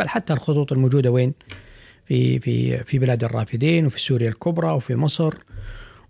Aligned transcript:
بل 0.00 0.08
حتى 0.08 0.32
الخطوط 0.32 0.72
الموجودة 0.72 1.10
وين؟ 1.10 1.34
في 2.06 2.38
في 2.38 2.84
في 2.84 2.98
بلاد 2.98 3.24
الرافدين 3.24 3.86
وفي 3.86 4.00
سوريا 4.00 4.28
الكبرى 4.28 4.70
وفي 4.70 4.96
مصر 4.96 5.34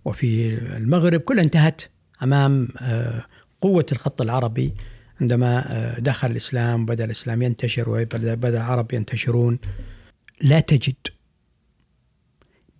وفي 0.05 0.49
المغرب. 0.77 1.21
كلها 1.21 1.45
انتهت 1.45 1.83
أمام 2.23 2.69
آه، 2.79 3.25
قوة 3.61 3.87
الخط 3.93 4.23
العربي 4.23 4.75
عندما 5.21 5.73
آه، 5.73 6.01
دخل 6.01 6.31
الإسلام 6.31 6.83
وبدأ 6.83 7.05
الإسلام 7.05 7.43
ينتشر 7.43 7.91
وبدأ 7.91 8.49
العرب 8.49 8.93
ينتشرون. 8.93 9.59
لا 10.43 10.61
تجد 10.61 10.97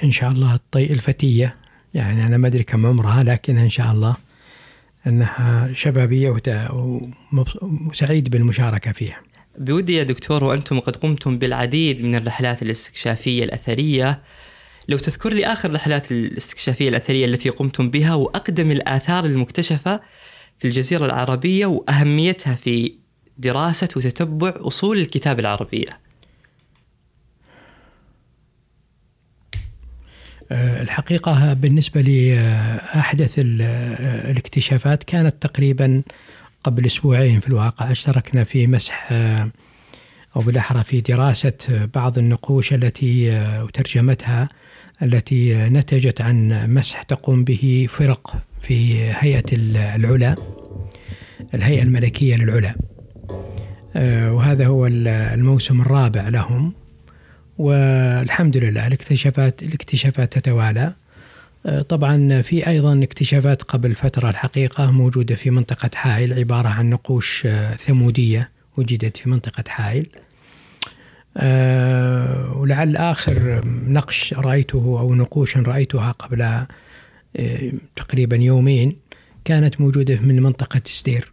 إن 0.04 0.10
شاء 0.10 0.30
الله 0.30 0.54
الطي 0.54 0.92
الفتية. 0.92 1.56
يعني 1.94 2.26
أنا 2.26 2.36
ما 2.36 2.48
أدري 2.48 2.62
كم 2.62 2.86
عمرها 2.86 3.22
لكن 3.22 3.58
إن 3.58 3.70
شاء 3.70 3.92
الله 3.92 4.16
أنها 5.06 5.72
شبابية 5.74 6.40
وسعيد 7.32 8.30
بالمشاركة 8.30 8.92
فيها. 8.92 9.20
بودي 9.58 9.94
يا 9.94 10.02
دكتور 10.02 10.44
وأنتم 10.44 10.80
قد 10.80 10.96
قمتم 10.96 11.38
بالعديد 11.38 12.02
من 12.02 12.14
الرحلات 12.14 12.62
الاستكشافية 12.62 13.44
الأثرية. 13.44 14.22
لو 14.88 14.98
تذكر 14.98 15.32
لي 15.32 15.46
آخر 15.46 15.68
الرحلات 15.68 16.12
الاستكشافية 16.12 16.88
الأثرية 16.88 17.26
التي 17.26 17.48
قمتم 17.48 17.90
بها 17.90 18.14
وأقدم 18.14 18.70
الآثار 18.70 19.24
المكتشفة 19.24 20.00
في 20.58 20.64
الجزيرة 20.64 21.06
العربية 21.06 21.66
وأهميتها 21.66 22.54
في 22.54 22.94
دراسة 23.38 23.88
وتتبع 23.96 24.54
أصول 24.56 24.98
الكتاب 24.98 25.40
العربية. 25.40 26.05
الحقيقة 30.52 31.52
بالنسبة 31.52 32.00
لأحدث 32.00 33.34
الاكتشافات 33.38 35.02
كانت 35.02 35.34
تقريبا 35.40 36.02
قبل 36.64 36.86
أسبوعين 36.86 37.40
في 37.40 37.48
الواقع. 37.48 37.90
أشتركنا 37.90 38.44
في 38.44 38.66
مسح 38.66 39.08
آه، 39.12 39.50
أو 40.36 40.40
بالأحرى 40.40 40.84
في 40.84 41.00
دراسة 41.00 41.86
بعض 41.94 42.18
النقوش 42.18 42.72
التي 42.72 43.32
آه، 43.32 43.64
وترجمتها 43.64 44.48
التي 45.02 45.54
نتجت 45.54 46.20
عن 46.20 46.66
مسح 46.74 47.02
تقوم 47.02 47.44
به 47.44 47.86
فرق 47.90 48.36
في 48.60 49.10
هيئة 49.12 49.44
العلا 49.52 50.36
الهيئة 51.54 51.82
الملكية 51.82 52.36
للعلا. 52.36 52.74
وهذا 54.32 54.66
هو 54.66 54.86
الموسم 54.86 55.80
الرابع 55.80 56.28
لهم. 56.28 56.72
والحمد 57.58 58.56
لله 58.56 58.86
الاكتشافات 58.86 59.62
الاكتشافات 59.62 60.38
تتوالى. 60.38 60.92
آه، 61.66 61.82
طبعا 61.82 62.42
في 62.42 62.66
أيضا 62.66 63.02
اكتشافات 63.02 63.62
قبل 63.62 63.94
فترة 63.94 64.30
الحقيقة 64.30 64.90
موجودة 64.90 65.34
في 65.34 65.50
منطقة 65.50 65.90
حائل 65.94 66.38
عبارة 66.38 66.68
عن 66.68 66.90
نقوش 66.90 67.42
آه، 67.46 67.74
ثمودية 67.74 68.50
وجدت 68.76 69.16
في 69.16 69.28
منطقة 69.28 69.64
حائل. 69.68 70.06
آه، 71.36 72.52
ولعل 72.56 72.96
آخر 72.96 73.60
نقش 73.88 74.34
رأيته 74.34 74.96
أو 75.00 75.14
نقوش 75.14 75.56
رأيتها 75.56 76.12
قبل 76.12 76.66
تقريبا 77.96 78.36
يومين 78.36 78.96
كانت 79.44 79.80
موجودة 79.80 80.20
من 80.20 80.42
منطقة 80.42 80.80
سدير 80.84 81.32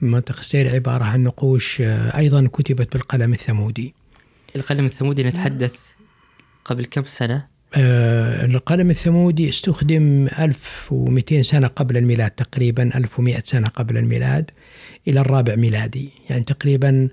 منطقة 0.00 0.42
سدير 0.42 0.74
عبارة 0.74 1.04
عن 1.04 1.24
نقوش 1.24 1.80
أيضا 1.80 2.46
كتبت 2.46 2.92
بالقلم 2.92 3.32
الثمودي. 3.32 3.94
القلم 4.56 4.84
الثمودي 4.84 5.22
نتحدث 5.22 5.74
قبل 6.64 6.84
كم 6.84 7.04
سنة؟ 7.04 7.44
آه 7.74 8.44
القلم 8.44 8.90
الثمودي 8.90 9.48
استخدم 9.48 10.28
1200 10.38 11.42
سنة 11.42 11.66
قبل 11.66 11.96
الميلاد 11.96 12.30
تقريبا 12.30 12.82
1100 12.82 13.40
سنة 13.44 13.68
قبل 13.68 13.96
الميلاد 13.96 14.50
إلى 15.08 15.20
الرابع 15.20 15.54
ميلادي. 15.54 16.08
يعني 16.30 16.44
تقريبا 16.44 17.08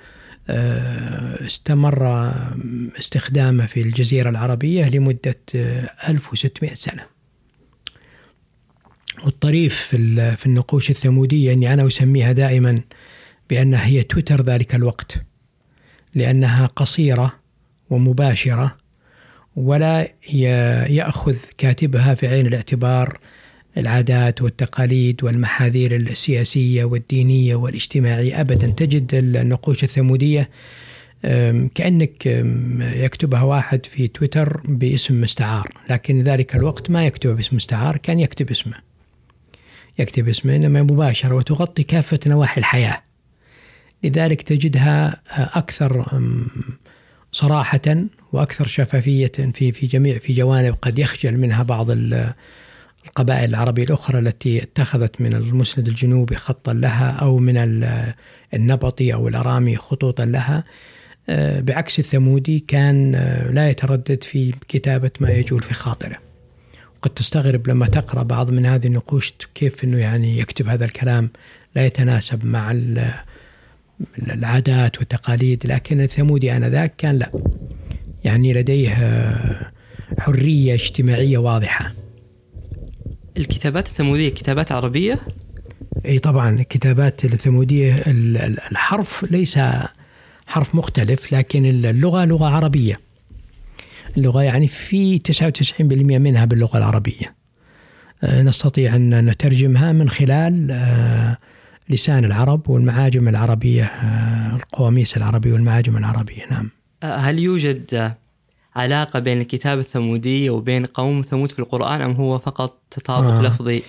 آه 0.50 1.46
استمر 1.46 2.32
استخدامه 3.00 3.66
في 3.66 3.82
الجزيرة 3.82 4.30
العربية 4.30 4.90
لمدة 4.90 5.40
آه 5.56 5.90
1600 6.08 6.74
سنة. 6.74 7.04
والطريف 9.24 9.76
في, 9.76 10.46
النقوش 10.46 10.90
الثمودية 10.90 11.54
أني 11.54 11.74
أنا 11.74 11.88
أسميها 11.88 12.32
دائما 12.32 12.82
بأنها 13.50 13.86
هي 13.86 14.04
تويتر 14.04 14.42
ذلك 14.44 14.76
الوقت. 14.76 15.29
لأنها 16.16 16.66
قصيرة 16.66 17.34
ومباشرة 17.90 18.78
ولا 19.56 20.08
يأخذ 20.90 21.36
كاتبها 21.58 22.14
في 22.14 22.28
عين 22.28 22.46
الاعتبار 22.46 23.20
العادات 23.78 24.42
والتقاليد 24.42 25.24
والمحاذير 25.24 25.96
السياسية 25.96 26.84
والدينية 26.84 27.56
والاجتماعية. 27.56 28.42
أبدا 28.42 28.68
تجد 28.68 29.16
النقوش 29.16 29.84
الثمودية 29.84 30.50
كأنك 31.76 32.26
يكتبها 32.80 33.42
واحد 33.42 33.86
في 33.86 34.08
تويتر 34.08 34.62
باسم 34.66 35.22
مستعار 35.22 35.72
لكن 35.90 36.20
ذلك 36.22 36.56
الوقت 36.56 36.90
ما 36.90 37.06
يكتب 37.06 37.36
باسم 37.36 37.56
مستعار 37.56 37.98
كان 37.98 38.20
يكتب 38.20 38.52
اسمه. 38.52 38.76
يكتب 40.00 40.30
اسمه 40.30 40.56
إنما 40.56 40.84
مباشرة 40.84 41.36
وتغطي 41.36 41.84
كافة 41.84 42.20
نواحي 42.28 42.60
الحياة. 42.60 43.02
لذلك 44.04 44.42
تجدها 44.42 45.22
أكثر 45.58 46.06
صراحة 47.32 48.06
وأكثر 48.34 48.68
شفافية 48.68 49.32
في 49.54 49.72
في 49.72 49.88
جميع 49.88 50.18
في 50.18 50.34
جوانب 50.34 50.76
قد 50.82 51.00
يخجل 51.00 51.38
منها 51.38 51.64
بعض 51.64 51.88
القبائل 51.92 53.50
العربية 53.50 53.84
الأخرى 53.84 54.20
التي 54.20 54.64
اتخذت 54.64 55.22
من 55.22 55.34
المسند 55.34 55.88
الجنوبي 55.88 56.36
خطا 56.36 56.74
لها 56.74 57.12
أو 57.12 57.38
من 57.38 57.84
النبطي 58.54 59.14
أو 59.14 59.28
الأرامي 59.28 59.78
خطوطا 59.78 60.26
لها. 60.26 60.64
آه، 61.32 61.60
بعكس 61.60 62.00
الثمودي 62.00 62.60
كان 62.60 63.16
آه، 63.16 63.52
لا 63.52 63.70
يتردد 63.70 64.24
في 64.24 64.54
كتابة 64.68 65.12
ما 65.20 65.30
يجول 65.32 65.62
في 65.64 65.74
خاطره. 65.74 66.18
وقد 66.98 67.10
تستغرب 67.10 67.68
لما 67.68 67.88
تقرأ 67.88 68.24
بعض 68.24 68.52
من 68.52 68.66
هذه 68.66 68.88
النقوش 68.88 69.34
كيف 69.56 69.84
أنه 69.84 69.98
يعني 69.98 70.40
يكتب 70.40 70.68
هذا 70.68 70.86
الكلام 70.86 71.30
لا 71.76 71.86
يتناسب 71.86 72.46
مع 72.46 72.72
العادات 74.18 75.00
والتقاليد 75.00 75.68
لكن 75.68 76.02
الثمودي 76.02 76.52
آنذاك 76.52 76.96
كان 76.98 77.16
لا. 77.16 77.32
يعني 78.24 78.54
لديه 78.54 78.90
آه، 78.90 79.72
حرية 80.20 80.74
اجتماعية 80.74 81.38
واضحة. 81.38 81.94
الكتابات 83.38 83.88
الثمودية 83.88 84.30
كتابات 84.30 84.72
عربية؟ 84.72 85.20
إي 86.06 86.20
طبعا 86.20 86.50
الكتابات 86.50 87.26
الثمودية 87.26 88.04
الحرف 88.72 89.26
ليس 89.32 89.60
حرف 90.48 90.76
مختلف 90.76 91.34
لكن 91.34 91.66
اللغة 91.66 92.26
لغة 92.26 92.48
عربية. 92.48 93.00
اللغة 94.18 94.42
يعني 94.44 94.68
في 94.68 95.20
99% 95.20 95.82
منها 96.18 96.46
باللغة 96.46 96.78
العربية. 96.78 97.36
آه، 98.24 98.42
نستطيع 98.42 98.96
أن 98.96 99.26
نترجمها 99.26 99.92
من 99.92 100.10
خلال 100.10 100.68
آه، 100.72 101.38
لسان 101.90 102.26
العرب 102.26 102.70
والمعاجم 102.70 103.28
العربية 103.28 103.84
آه، 103.84 104.56
القواميس 104.56 105.18
العربية 105.18 105.54
والمعاجم 105.54 105.98
العربية 105.98 106.46
نعم 106.52 106.70
هل 107.04 107.40
يوجد 107.40 108.14
علاقة 108.76 109.20
بين 109.20 109.42
الكتاب 109.42 109.80
الثمودي 109.80 110.50
وبين 110.50 110.86
قوم 110.86 111.22
ثمود 111.22 111.52
في 111.52 111.60
القرآن 111.60 112.02
أم 112.02 112.12
هو 112.12 112.40
فقط 112.40 112.80
تطابق 112.92 113.38
آه. 113.38 113.42
لفظي؟ 113.42 113.84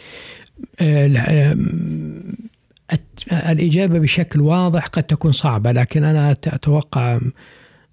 الإجابة 3.32 3.98
بشكل 3.98 4.40
واضح 4.40 4.86
قد 4.86 5.02
تكون 5.02 5.32
صعبة 5.32 5.72
لكن 5.72 6.04
أنا 6.04 6.32
أتوقع 6.32 7.20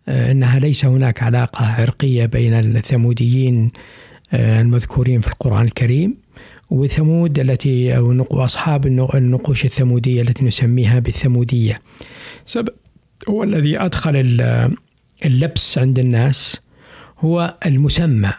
أنها 0.07 0.59
ليس 0.59 0.85
هناك 0.85 1.23
علاقة 1.23 1.65
عرقية 1.65 2.25
بين 2.25 2.53
الثموديين 2.53 3.71
المذكورين 4.33 5.21
في 5.21 5.27
القرآن 5.27 5.65
الكريم 5.65 6.17
وثمود 6.69 7.39
التي 7.39 7.97
أو 7.97 8.25
أصحاب 8.31 8.85
النقوش 9.15 9.65
الثمودية 9.65 10.21
التي 10.21 10.45
نسميها 10.45 10.99
بالثمودية. 10.99 11.81
سبب 12.45 12.69
هو 13.29 13.43
الذي 13.43 13.79
أدخل 13.79 14.41
اللبس 15.25 15.77
عند 15.77 15.99
الناس 15.99 16.61
هو 17.19 17.57
المسمى. 17.65 18.31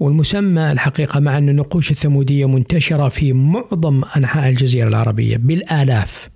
والمسمى 0.00 0.72
الحقيقة 0.72 1.20
مع 1.20 1.38
أن 1.38 1.48
النقوش 1.48 1.90
الثمودية 1.90 2.48
منتشرة 2.48 3.08
في 3.08 3.32
معظم 3.32 4.04
أنحاء 4.16 4.48
الجزيرة 4.48 4.88
العربية 4.88 5.36
بالآلاف. 5.36 6.30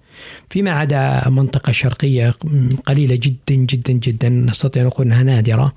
فيما 0.50 0.70
عدا 0.70 1.28
منطقة 1.28 1.72
شرقية 1.72 2.34
قليلة 2.86 3.18
جدا 3.22 3.54
جدا 3.54 3.92
جدا 3.92 4.28
نستطيع 4.28 4.82
أن 4.82 4.86
نقول 4.86 5.06
أنها 5.06 5.22
نادرة. 5.22 5.72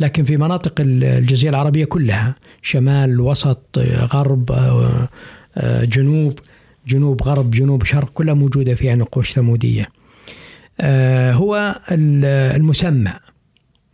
لكن 0.00 0.24
في 0.24 0.36
مناطق 0.36 0.74
الجزيرة 0.80 1.50
العربية 1.50 1.84
كلها 1.84 2.34
شمال 2.62 3.20
وسط 3.20 3.78
غرب 4.12 4.52
جنوب 5.66 6.38
جنوب 6.88 7.22
غرب 7.22 7.50
جنوب 7.50 7.84
شرق 7.84 8.10
كلها 8.14 8.34
موجودة 8.34 8.74
فيها 8.74 8.94
نقوش 8.94 9.32
ثمودية 9.32 9.88
هو 11.32 11.80
المسمى 11.90 13.12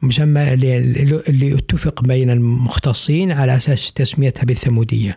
مسمى 0.02 0.54
اللي 0.54 1.54
اتفق 1.54 2.02
بين 2.02 2.30
المختصين 2.30 3.32
على 3.32 3.56
أساس 3.56 3.92
تسميتها 3.92 4.44
بالثمودية. 4.44 5.16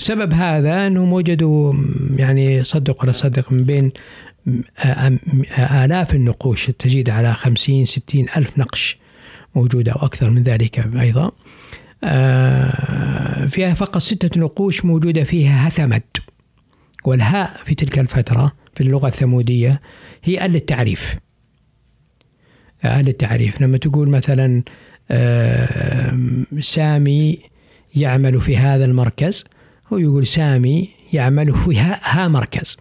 وسبب 0.00 0.34
هذا 0.34 0.86
انهم 0.86 1.12
وجدوا 1.12 1.74
يعني 2.16 2.64
صدق 2.64 3.02
ولا 3.02 3.12
صدق 3.12 3.52
من 3.52 3.58
بين 3.58 3.92
آلاف 5.58 6.14
النقوش 6.14 6.70
تزيد 6.78 7.10
على 7.10 7.34
خمسين 7.34 7.84
ستين 7.84 8.26
ألف 8.36 8.58
نقش 8.58 8.98
موجودة 9.54 9.92
أو 9.92 10.06
أكثر 10.06 10.30
من 10.30 10.42
ذلك 10.42 10.90
أيضا 11.00 11.30
فيها 13.48 13.74
فقط 13.74 13.98
ستة 13.98 14.40
نقوش 14.40 14.84
موجودة 14.84 15.24
فيها 15.24 15.68
هثمد 15.68 16.02
والهاء 17.04 17.60
في 17.64 17.74
تلك 17.74 17.98
الفترة 17.98 18.52
في 18.74 18.80
اللغة 18.80 19.08
الثمودية 19.08 19.80
هي 20.24 20.44
آل 20.44 20.54
التعريف 20.54 21.16
أهل 22.84 23.08
التعريف 23.08 23.60
لما 23.60 23.78
تقول 23.78 24.08
مثلا 24.08 24.62
سامي 26.60 27.38
يعمل 27.96 28.40
في 28.40 28.56
هذا 28.56 28.84
المركز 28.84 29.44
هو 29.92 29.98
يقول 29.98 30.26
سامي 30.26 30.88
يعمل 31.12 31.52
في 31.52 31.78
ها 31.78 32.28
مركز 32.28 32.76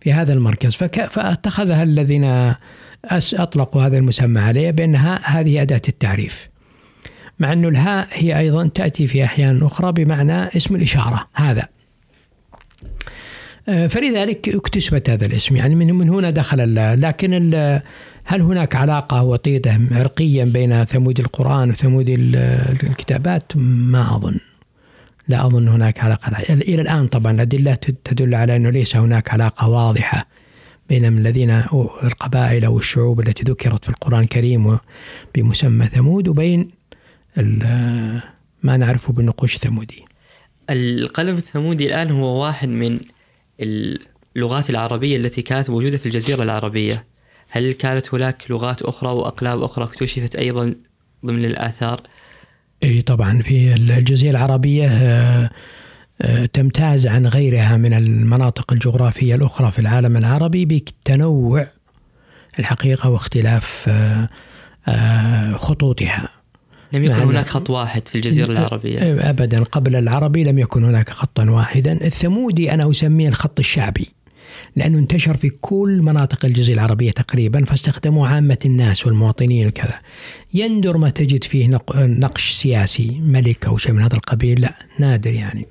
في 0.00 0.12
هذا 0.12 0.32
المركز. 0.32 0.74
فأتخذها 1.10 1.82
الذين 1.82 2.54
أطلقوا 3.34 3.82
هذا 3.82 3.98
المسمى 3.98 4.40
عليه 4.40 4.70
بأنها 4.70 5.20
هذه 5.24 5.62
أداة 5.62 5.82
التعريف. 5.88 6.48
مع 7.38 7.52
أن 7.52 7.64
الهاء 7.64 8.08
هي 8.12 8.38
أيضا 8.38 8.66
تأتي 8.66 9.06
في 9.06 9.24
أحيان 9.24 9.62
أخرى 9.62 9.92
بمعنى 9.92 10.56
اسم 10.56 10.74
الإشارة 10.74 11.28
هذا. 11.34 11.68
فلذلك 13.66 14.48
اكتسبت 14.48 15.10
هذا 15.10 15.26
الاسم 15.26 15.56
يعني 15.56 15.74
من 15.74 16.10
هنا 16.10 16.30
دخل 16.30 16.74
لكن 17.00 17.34
هل 18.24 18.40
هناك 18.40 18.76
علاقة 18.76 19.22
وطيدة 19.22 19.80
عرقيا 19.90 20.44
بين 20.44 20.84
ثمود 20.84 21.20
القرآن 21.20 21.70
وثمود 21.70 22.06
الكتابات؟ 22.08 23.52
ما 23.56 24.16
أظن. 24.16 24.36
لا 25.28 25.46
أظن 25.46 25.68
هناك 25.68 26.00
علاقة. 26.00 26.38
إلى 26.50 26.82
الآن 26.82 27.06
طبعا 27.06 27.32
الأدلة 27.32 27.74
تدل 28.04 28.34
على 28.34 28.56
أنه 28.56 28.70
ليس 28.70 28.96
هناك 28.96 29.30
علاقة 29.30 29.68
واضحة 29.68 30.26
بين 30.88 31.04
الذين 31.04 31.50
القبائل 32.04 32.64
أو 32.64 32.78
الشعوب 32.78 33.20
التي 33.20 33.42
ذكرت 33.42 33.84
في 33.84 33.90
القرآن 33.90 34.20
الكريم 34.20 34.78
بمسمى 35.34 35.86
ثمود 35.86 36.28
وبين 36.28 36.70
ما 38.62 38.76
نعرفه 38.76 39.12
بالنقوش 39.12 39.54
الثمودي 39.54 40.04
القلم 40.70 41.36
الثمودي 41.36 41.86
الآن 41.86 42.10
هو 42.10 42.42
واحد 42.42 42.68
من 42.68 43.00
اللغات 44.36 44.70
العربية 44.70 45.16
التي 45.16 45.42
كانت 45.42 45.70
موجودة 45.70 45.98
في 45.98 46.06
الجزيرة 46.06 46.42
العربية. 46.42 47.04
هل 47.48 47.72
كانت 47.72 48.14
هناك 48.14 48.50
لغات 48.50 48.82
أخرى 48.82 49.10
وأقلام 49.10 49.62
أخرى 49.62 49.84
اكتشفت 49.84 50.36
أيضا 50.36 50.74
ضمن 51.26 51.44
الآثار؟ 51.44 52.00
إي 52.82 53.02
طبعا 53.02 53.42
في 53.42 53.74
الجزيرة 53.74 54.30
العربية 54.30 54.88
آه، 54.88 55.50
آه، 56.22 56.46
تمتاز 56.46 57.06
عن 57.06 57.26
غيرها 57.26 57.76
من 57.76 57.94
المناطق 57.94 58.72
الجغرافية 58.72 59.34
الأخرى 59.34 59.70
في 59.70 59.78
العالم 59.78 60.16
العربي 60.16 60.64
بالتنوع 60.64 61.66
الحقيقة 62.58 63.10
واختلاف 63.10 63.84
آه، 64.88 65.52
خطوطها. 65.52 66.43
لم 66.92 67.04
يكن 67.04 67.12
هناك 67.12 67.46
خط 67.46 67.70
واحد 67.70 68.08
في 68.08 68.14
الجزيرة 68.14 68.52
العربية. 68.52 69.30
أبدا. 69.30 69.62
قبل 69.62 69.96
العربي 69.96 70.44
لم 70.44 70.58
يكن 70.58 70.84
هناك 70.84 71.10
خطا 71.10 71.50
واحدا. 71.50 72.06
الثمودي 72.06 72.72
أنا 72.74 72.90
أسميه 72.90 73.28
الخط 73.28 73.58
الشعبي 73.58 74.08
لأنه 74.76 74.98
انتشر 74.98 75.36
في 75.36 75.50
كل 75.50 76.00
مناطق 76.02 76.44
الجزيرة 76.44 76.74
العربية 76.74 77.10
تقريبا 77.10 77.64
فاستخدموا 77.64 78.28
عامة 78.28 78.58
الناس 78.64 79.06
والمواطنين 79.06 79.66
وكذا. 79.66 80.00
يندر 80.54 80.96
ما 80.96 81.10
تجد 81.10 81.44
فيه 81.44 81.80
نقش 81.96 82.52
سياسي 82.52 83.20
ملك 83.20 83.66
أو 83.66 83.78
شيء 83.78 83.92
من 83.92 84.02
هذا 84.02 84.14
القبيل. 84.14 84.60
لا 84.60 84.74
نادر 84.98 85.32
يعني. 85.32 85.66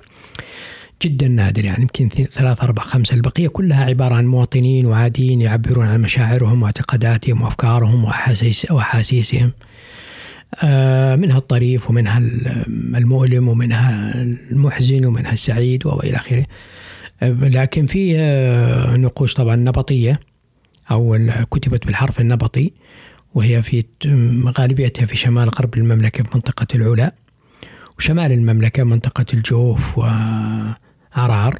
جدا 1.02 1.28
نادر 1.28 1.64
يعني. 1.64 1.82
يمكن 1.82 2.08
ثلاث 2.08 2.62
أربع 2.62 2.82
خمسة. 2.82 3.14
البقية 3.14 3.48
كلها 3.48 3.84
عبارة 3.84 4.14
عن 4.14 4.26
مواطنين 4.26 4.86
وعاديين 4.86 5.40
يعبرون 5.40 5.86
عن 5.86 6.00
مشاعرهم 6.00 6.62
واعتقاداتهم 6.62 7.42
وأفكارهم 7.42 8.04
وأحاسيسهم. 8.70 9.52
منها 11.16 11.38
الطريف 11.38 11.90
ومنها 11.90 12.18
المؤلم 12.68 13.48
ومنها 13.48 14.12
المحزن 14.22 15.04
ومنها 15.04 15.32
السعيد 15.32 15.86
وإلى 15.86 16.16
آخره. 16.16 16.46
لكن 17.22 17.86
في 17.86 18.18
آه، 18.18 18.96
نقوش 18.96 19.34
طبعا 19.34 19.56
نبطية 19.56 20.20
أو 20.90 21.18
كتبت 21.50 21.86
بالحرف 21.86 22.20
النبطي 22.20 22.72
وهي 23.34 23.62
في 23.62 23.84
غالبيتها 24.58 25.06
في 25.06 25.16
شمال 25.16 25.48
غرب 25.48 25.76
المملكة 25.76 26.24
في 26.24 26.30
منطقة 26.34 26.66
العلا 26.74 27.14
وشمال 27.98 28.32
المملكة 28.32 28.84
منطقة 28.84 29.26
الجوف 29.34 29.98
وعرعر 29.98 31.58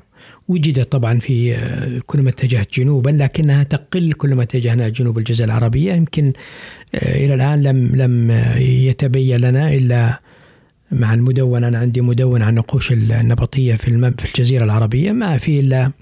وجدت 0.49 0.93
طبعا 0.93 1.19
في 1.19 1.55
آه، 1.55 2.01
كل 2.07 2.23
ما 2.23 2.31
اتجهت 2.31 2.75
جنوبا 2.75 3.11
لكنها 3.11 3.63
تقل 3.63 4.13
كل 4.13 4.35
ما 4.35 4.43
اتجهنا 4.43 4.89
جنوب 4.89 5.19
الجزيرة 5.19 5.47
العربية. 5.47 5.93
يمكن 5.93 6.33
آه، 6.95 7.25
إلى 7.25 7.35
الآن 7.35 7.63
لم 7.63 7.97
لم 7.97 8.31
يتبين 8.61 9.37
لنا 9.37 9.75
إلا 9.75 10.21
مع 10.93 11.15
المدون 11.15 11.65
أنا 11.65 11.79
عندي 11.79 12.01
مدون 12.01 12.43
عن 12.43 12.49
النقوش 12.49 12.93
النبطية 12.93 13.75
في 13.75 14.13
في 14.19 14.25
الجزيرة 14.25 14.65
العربية. 14.65 15.13
ما 15.13 15.37
في 15.39 15.61
إلا 15.61 15.93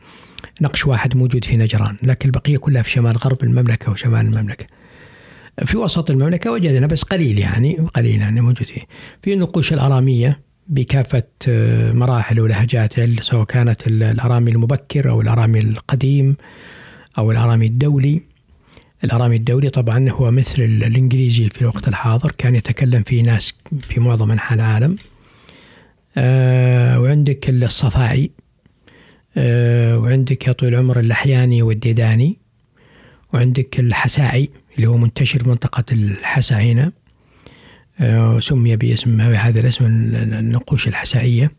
نقش 0.61 0.87
واحد 0.87 1.17
موجود 1.17 1.45
في 1.45 1.57
نجران 1.57 1.97
لكن 2.03 2.29
البقية 2.29 2.57
كلها 2.57 2.83
في 2.83 2.91
شمال 2.91 3.17
غرب 3.17 3.43
المملكة 3.43 3.93
وشمال 3.93 4.27
المملكة. 4.27 4.67
في 5.67 5.77
وسط 5.77 6.11
المملكة 6.11 6.53
وجدنا 6.53 6.87
بس 6.87 7.03
قليل 7.03 7.39
يعني 7.39 7.77
قليل 7.95 8.21
يعني 8.21 8.41
موجود 8.41 8.67
فيه 8.67 8.83
في 9.23 9.33
النقوش 9.33 9.73
الأرامية 9.73 10.41
بكافة 10.69 11.23
آه، 11.49 11.93
مراحل 11.93 12.41
ولهجاتها 12.41 13.23
سواء 13.23 13.45
كانت 13.45 13.87
الأرامي 13.87 14.51
المبكر 14.51 15.11
أو 15.11 15.21
الأرامي 15.21 15.59
القديم 15.59 16.37
أو 17.19 17.31
الأرامي 17.31 17.67
الدولي. 17.67 18.23
الأرامي 19.05 19.37
الدولي 19.37 19.71
طبعا 19.71 20.11
هو 20.11 20.31
مثل 20.31 20.63
الإنجليزي 20.63 21.49
في 21.49 21.63
الوقت 21.63 21.89
الحاضر 21.89 22.33
كان 22.39 22.55
يتكلم 22.55 23.03
فيه 23.03 23.23
ناس 23.23 23.55
في 23.81 24.01
معظم 24.01 24.31
أنحاء 24.31 24.55
العالم. 24.55 24.97
أه 26.17 27.01
وعندك 27.01 27.51
الصفائي 27.51 28.31
أه 29.37 29.99
وعندك 29.99 30.47
يا 30.47 30.53
طويل 30.53 30.75
العمر 30.75 31.01
اللحياني 31.01 31.63
والديداني 31.63 32.39
وعندك 33.35 33.81
الحسائي 33.81 34.51
اللي 34.77 34.87
هو 34.87 34.97
منتشر 34.97 35.43
في 35.43 35.49
منطقة 35.49 35.85
الحسا 35.93 36.61
هنا 36.61 36.85
آه، 36.85 36.93
سمي 38.41 38.77
باسم 38.77 39.21
هذا 39.21 39.61
الاسم 39.61 39.85
النقوش 39.85 40.89
الحسائية 40.89 41.51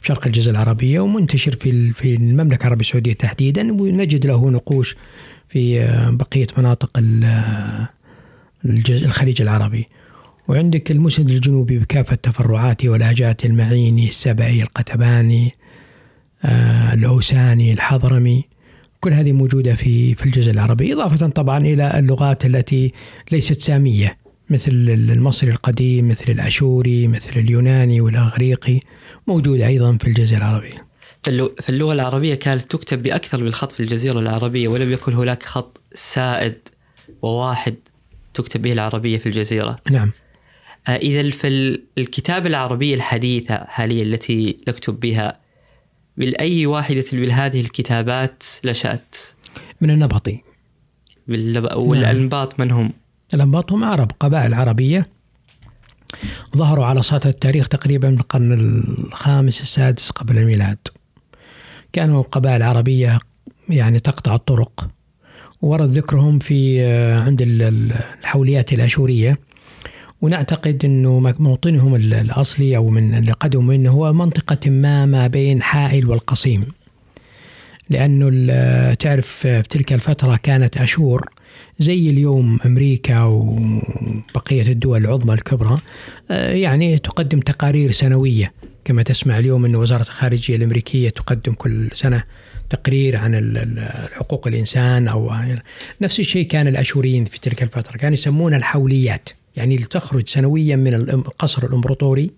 في 0.00 0.06
شرق 0.06 0.26
الجزيرة 0.26 0.52
العربية 0.52 1.00
ومنتشر 1.00 1.52
في 1.52 1.92
في 1.92 2.14
المملكة 2.14 2.62
العربية 2.62 2.80
السعودية 2.80 3.12
تحديدا 3.12 3.72
ونجد 3.72 4.26
له 4.26 4.50
نقوش 4.50 4.96
في 5.48 5.80
آه، 5.80 6.10
بقية 6.10 6.46
مناطق 6.58 6.90
الخليج 8.90 9.42
العربي. 9.42 9.88
وعندك 10.48 10.90
المسند 10.90 11.30
الجنوبي 11.30 11.78
بكافة 11.78 12.16
تفرعاته 12.16 12.88
ولهجاته 12.88 13.46
المعيني 13.46 14.08
السبعي 14.08 14.62
القتباني 14.62 15.54
آه، 16.44 16.94
الأوساني 16.94 17.72
الحضرمي. 17.72 18.44
كل 19.00 19.12
هذه 19.12 19.32
موجودة 19.32 19.74
في 19.74 20.14
في 20.14 20.24
الجزء 20.24 20.50
العربي 20.50 20.92
إضافة 20.92 21.28
طبعا 21.28 21.58
إلى 21.58 21.98
اللغات 21.98 22.46
التي 22.46 22.92
ليست 23.32 23.60
سامية. 23.60 24.25
مثل 24.50 24.70
المصري 24.70 25.50
القديم 25.50 26.08
مثل 26.08 26.24
الأشوري 26.28 27.08
مثل 27.08 27.30
اليوناني 27.30 28.00
والأغريقي 28.00 28.80
موجودة 29.26 29.66
أيضا 29.66 29.96
في 29.96 30.06
الجزء 30.06 30.36
العربي 30.36 30.74
فاللغة 31.62 31.92
العربية 31.92 32.34
كانت 32.34 32.62
تكتب 32.62 33.02
بأكثر 33.02 33.44
من 33.44 33.52
خط 33.52 33.72
في 33.72 33.80
الجزيرة 33.80 34.18
العربية 34.18 34.68
ولم 34.68 34.92
يكن 34.92 35.12
هناك 35.12 35.42
خط 35.42 35.80
سائد 35.94 36.68
وواحد 37.22 37.74
تكتب 38.34 38.62
به 38.62 38.72
العربية 38.72 39.18
في 39.18 39.26
الجزيرة. 39.26 39.78
نعم. 39.90 40.10
آه، 40.88 40.96
إذا 40.96 41.30
في 41.30 41.78
الكتابة 41.98 42.48
العربية 42.48 42.94
الحديثة 42.94 43.64
حاليا 43.64 44.02
التي 44.02 44.58
نكتب 44.68 45.00
بها 45.00 45.40
بالأي 46.16 46.66
واحدة 46.66 47.04
من 47.12 47.30
هذه 47.30 47.60
الكتابات 47.60 48.42
نشأت؟ 48.64 49.16
من 49.80 49.90
النبطي. 49.90 50.42
والأنباط 51.74 52.60
من 52.60 52.70
هم؟ 52.70 52.92
الأنباط 53.34 53.72
هم 53.72 53.84
عرب 53.84 54.10
قبائل 54.20 54.54
عربية. 54.54 55.08
ظهروا 56.56 56.84
على 56.84 57.02
سطح 57.02 57.26
التاريخ 57.26 57.68
تقريبا 57.68 58.10
من 58.10 58.18
القرن 58.18 58.52
الخامس 58.52 59.60
السادس 59.60 60.10
قبل 60.10 60.38
الميلاد. 60.38 60.78
كانوا 61.92 62.22
قبائل 62.22 62.62
عربية 62.62 63.18
يعني 63.68 64.00
تقطع 64.00 64.34
الطرق. 64.34 64.88
ورد 65.62 65.90
ذكرهم 65.90 66.38
في 66.38 66.82
آه، 66.82 67.20
عند 67.20 67.42
الحوليات 67.42 68.72
الأشورية. 68.72 69.38
ونعتقد 70.22 70.84
أنه 70.84 71.34
موطنهم 71.38 71.94
الأصلي 71.94 72.76
أو 72.76 72.88
من 72.88 73.14
اللي 73.14 73.32
قدموا 73.32 73.64
منه 73.64 73.90
هو 73.90 74.12
منطقة 74.12 74.70
ما 74.70 75.06
ما 75.06 75.26
بين 75.26 75.62
حائل 75.62 76.06
والقصيم. 76.06 76.66
لأنه 77.90 78.94
تعرف 78.94 79.26
في 79.26 79.62
تلك 79.62 79.92
الفترة 79.92 80.36
كانت 80.36 80.76
أشور. 80.76 81.30
زي 81.78 82.10
اليوم 82.10 82.58
أمريكا 82.66 83.22
وبقية 83.22 84.72
الدول 84.72 85.04
العظمى 85.04 85.34
الكبرى 85.34 85.78
آه، 86.30 86.52
يعني 86.52 86.98
تقدم 86.98 87.40
تقارير 87.40 87.90
سنوية. 87.90 88.52
كما 88.84 89.02
تسمع 89.02 89.38
اليوم 89.38 89.64
أن 89.64 89.76
وزارة 89.76 90.02
الخارجية 90.02 90.56
الأمريكية 90.56 91.08
تقدم 91.08 91.52
كل 91.52 91.88
سنة 91.92 92.24
تقرير 92.70 93.16
عن 93.16 93.54
حقوق 94.12 94.46
الإنسان 94.46 95.08
أو 95.08 95.32
نفس 96.00 96.20
الشيء 96.20 96.46
كان 96.46 96.68
الأشوريين 96.68 97.24
في 97.24 97.40
تلك 97.40 97.62
الفترة. 97.62 97.96
كانوا 97.96 98.14
يسمونها 98.14 98.58
الحوليات 98.58 99.28
يعني 99.56 99.76
تخرج 99.76 100.28
سنويا 100.28 100.76
من 100.76 100.94
القصر 100.94 101.66
الإمبراطوري. 101.66 102.30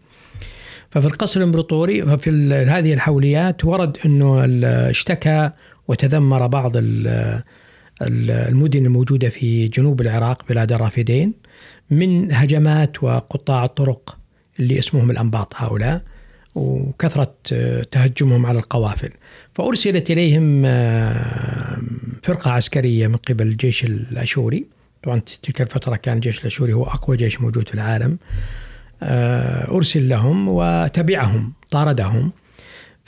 ففي 0.91 1.07
القصر 1.07 1.41
الإمبراطوري 1.41 2.03
ففي 2.03 2.31
هذه 2.69 2.95
الحوليات 2.95 3.65
ورد 3.65 3.99
أنه 4.07 4.45
اشتكى 4.91 5.51
وتذمر 5.89 6.47
بعض 6.47 6.73
المدن 8.03 8.87
الموجودة 8.87 9.29
في 9.29 9.69
جنوب 9.69 10.01
العراق 10.01 10.43
بلاد 10.49 10.73
الرافدين 10.73 11.33
من 11.91 12.33
هجمات 12.33 13.03
وقطاع 13.03 13.65
الطرق 13.65 14.19
اللي 14.61 14.79
اسمهم 14.79 15.11
الأنباط 15.11 15.53
هؤلاء 15.57 16.03
وكثرة 16.55 17.35
تهجمهم 17.91 18.47
على 18.47 18.59
القوافل. 18.59 19.11
فأرسلت 19.55 20.11
إليهم 20.11 20.63
آه، 20.67 21.79
فرقة 22.23 22.51
عسكرية 22.51 23.07
من 23.07 23.17
قبل 23.17 23.47
الجيش 23.47 23.85
الأشوري. 23.85 24.67
طبعا 25.03 25.21
تلك 25.43 25.61
الفترة 25.61 25.97
كان 25.97 26.15
الجيش 26.17 26.41
الأشوري 26.41 26.73
هو 26.73 26.85
أقوى 26.85 27.17
جيش 27.17 27.41
موجود 27.41 27.69
في 27.69 27.75
العالم. 27.75 28.19
آه، 29.03 29.71
أرسل 29.71 30.09
لهم 30.09 30.49
وتبعهم 30.49 31.53
طاردهم. 31.71 32.33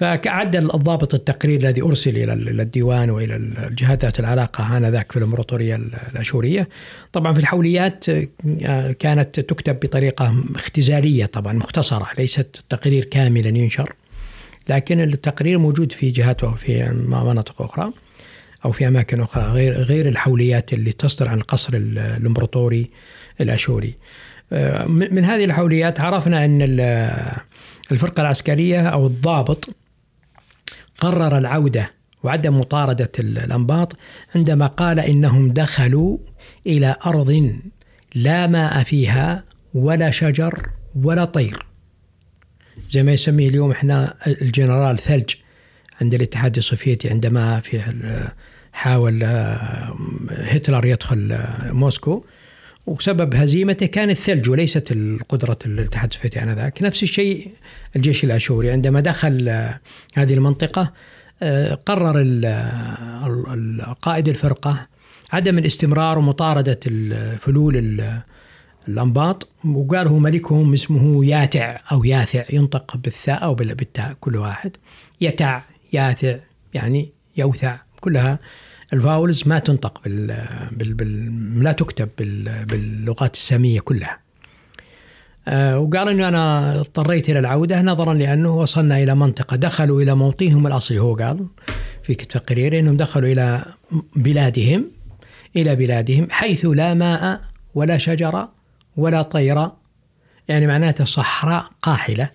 فعد 0.01 0.57
الضابط 0.57 1.15
التقرير 1.15 1.61
الذي 1.61 1.83
أرسل 1.83 2.17
إلى 2.17 2.63
الديوان 2.63 3.11
وإلى 3.11 3.37
الجهات 3.37 4.05
ذات 4.05 4.21
العلاقة 4.21 4.77
آنذاك 4.77 5.13
في 5.13 5.19
الإمبراطورية 5.19 5.81
الأشورية 6.13 6.69
طبعا 7.13 7.33
في 7.33 7.41
الحوليات 7.41 8.05
آه، 8.09 8.93
كانت 8.93 9.41
تكتب 9.41 9.81
بطريقة 9.81 10.45
اختزالية 10.55 11.27
طبعا 11.27 11.53
مختصرة 11.53 12.07
ليست 12.19 12.65
تقرير 12.69 13.05
كاملا 13.05 13.49
ينشر 13.49 13.93
لكن 14.69 15.01
التقرير 15.01 15.59
موجود 15.59 15.93
في 15.93 16.11
جهات 16.11 16.45
وفي 16.45 16.89
مناطق 17.09 17.63
أخرى 17.63 17.93
أو 18.65 18.73
في 18.73 18.89
أماكن 18.89 19.21
أخرى 19.21 19.43
غير 19.45 19.73
غير 19.73 20.09
الحوليات 20.09 20.73
اللي 20.73 20.93
تصدر 20.93 21.29
عن 21.29 21.39
القصر 21.39 21.75
الامبراطوري 21.75 22.91
الأشوري. 23.41 23.95
آه، 24.53 24.87
من 24.87 25.25
هذه 25.25 25.45
الحوليات 25.45 26.01
عرفنا 26.01 26.45
أن 26.45 26.63
الفرقة 27.93 28.21
العسكرية 28.21 28.89
أو 28.89 29.07
الضابط 29.07 29.69
قرر 31.01 31.39
العودة 31.39 31.93
وعدم 32.23 32.59
مطاردة 32.59 33.13
الأنباط 33.19 33.97
عندما 34.35 34.67
قال 34.67 35.01
إنهم 35.01 35.53
دخلوا 35.53 36.19
إلى 36.67 36.97
أرض 37.07 37.59
لا 38.15 38.47
ماء 38.47 38.83
فيها 38.83 39.45
ولا 39.75 40.11
شجر 40.11 40.69
ولا 40.95 41.25
طير. 41.25 41.67
زي 42.91 43.03
ما 43.03 43.13
يسميه 43.13 43.49
اليوم 43.49 43.71
إحنا 43.71 44.15
الجنرال 44.27 44.99
ثلج 44.99 45.35
عند 46.01 46.15
الاتحاد 46.15 46.57
السوفيتي 46.57 47.11
عندما 47.11 47.61
في 47.61 47.83
حاول 48.73 49.23
آه، 49.23 49.97
هتلر 50.31 50.87
يدخل 50.87 51.33
آه، 51.33 51.73
موسكو 51.73 52.25
وسبب 52.87 53.35
هزيمته 53.35 53.87
كان 53.87 54.11
الثلج 54.11 54.51
وليست 54.51 54.93
القدرة 54.93 55.59
الاتحاد 55.67 56.09
السوفيتي 56.09 56.43
آنذاك. 56.43 56.83
نفس 56.83 57.03
الشيء 57.03 57.51
الجيش 57.97 58.25
الأشوري 58.25 58.71
عندما 58.71 59.01
دخل 59.01 59.49
آه، 59.49 59.81
هذه 60.15 60.35
المنطقة 60.35 60.93
قرر 61.87 62.17
قائد 64.03 64.29
الفرقة 64.29 64.87
عدم 65.33 65.59
الاستمرار 65.59 66.19
ومطاردة 66.19 66.81
الفلول 66.87 68.03
الأنباط 68.89 69.49
وقال 69.65 70.09
هو 70.09 70.19
ملكهم 70.19 70.73
اسمه 70.73 71.25
ياتع 71.25 71.81
أو 71.93 72.05
ياثع 72.05 72.45
ينطق 72.51 72.97
بالثاء 72.97 73.45
أو 73.45 73.55
بالتاء 73.55 74.17
كل 74.21 74.37
واحد. 74.37 74.77
يتع 75.21 75.63
ياثع 75.93 76.37
يعني 76.75 77.13
يوثع 77.37 77.77
كلها 78.01 78.39
الفاولز 78.93 79.49
ما 79.49 79.59
تنطق 79.59 80.01
بال, 80.05 80.47
بال, 80.73 80.95
بال 80.95 81.63
لا 81.65 81.73
تكتب 81.73 82.09
بال 82.19 82.65
باللغات 82.65 83.35
السامية 83.35 83.81
كلها. 83.81 84.19
أه 85.49 85.79
وقال 85.79 86.09
إنه 86.09 86.29
أنا 86.29 86.75
اضطريت 86.81 87.31
إلى 87.31 87.39
العودة 87.39 87.83
نظرا 87.83 88.15
لأنه 88.15 88.57
وصلنا 88.57 89.03
إلى 89.03 89.15
منطقة 89.15 89.57
دخلوا 89.57 90.03
إلى 90.03 90.15
موطنهم 90.15 90.67
الأصلي 90.67 90.99
هو 90.99 91.15
قال 91.15 91.47
في 92.03 92.15
تقريره 92.15 92.79
إنهم 92.79 92.97
دخلوا 92.97 93.29
إلى 93.29 93.65
بلادهم 94.17 94.91
إلى 95.57 95.77
بلادهم 95.77 96.27
حيث 96.31 96.67
لا 96.67 96.95
ماء 96.95 97.41
ولا 97.75 97.99
شجر 97.99 98.49
ولا 98.97 99.23
طير 99.23 99.69
يعني 100.49 100.67
معناته 100.67 101.05
صحراء 101.05 101.65
قاحلة 101.83 102.25
آه، 102.25 102.31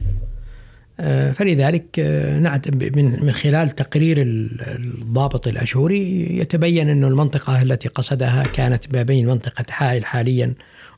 فلذلك 1.34 1.86
آه، 2.00 2.62
من 2.96 3.32
خلال 3.32 3.70
تقرير 3.70 4.18
الضابط 4.22 5.48
الاشوري 5.48 6.38
يتبين 6.38 6.90
أن 6.90 7.04
المنطقة 7.04 7.62
التي 7.62 7.88
قصدها 7.88 8.44
كانت 8.44 8.96
ما 8.96 9.04
بين 9.04 9.28
منطقة 9.28 9.66
حائل 9.70 10.06
حاليا 10.06 10.54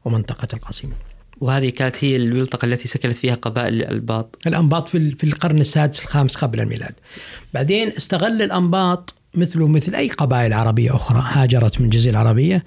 ومنطقة 0.06 0.48
القصيم. 0.54 0.94
وهذه 1.42 1.70
كانت 1.70 2.04
هي 2.04 2.16
المنطقة 2.16 2.66
التي 2.66 2.88
سكنت 2.88 3.16
فيها 3.16 3.36
قبائل 3.36 3.74
الأنباط. 3.74 4.38
الأنباط 4.48 4.90
في 4.90 5.12
في 5.12 5.24
القرن 5.24 5.60
السادس 5.60 6.04
الخامس 6.04 6.36
قبل 6.36 6.60
الميلاد. 6.60 6.94
بعدين 7.54 7.88
استغل 7.88 8.42
الأنباط 8.42 9.14
مثله 9.36 9.68
مثل 9.68 9.96
أي 9.96 10.10
قبائل 10.10 10.54
عربية 10.54 10.96
أخرى 10.96 11.24
هاجرت 11.26 11.80
من 11.80 11.86
الجزيرة 11.86 12.12
العربية 12.12 12.64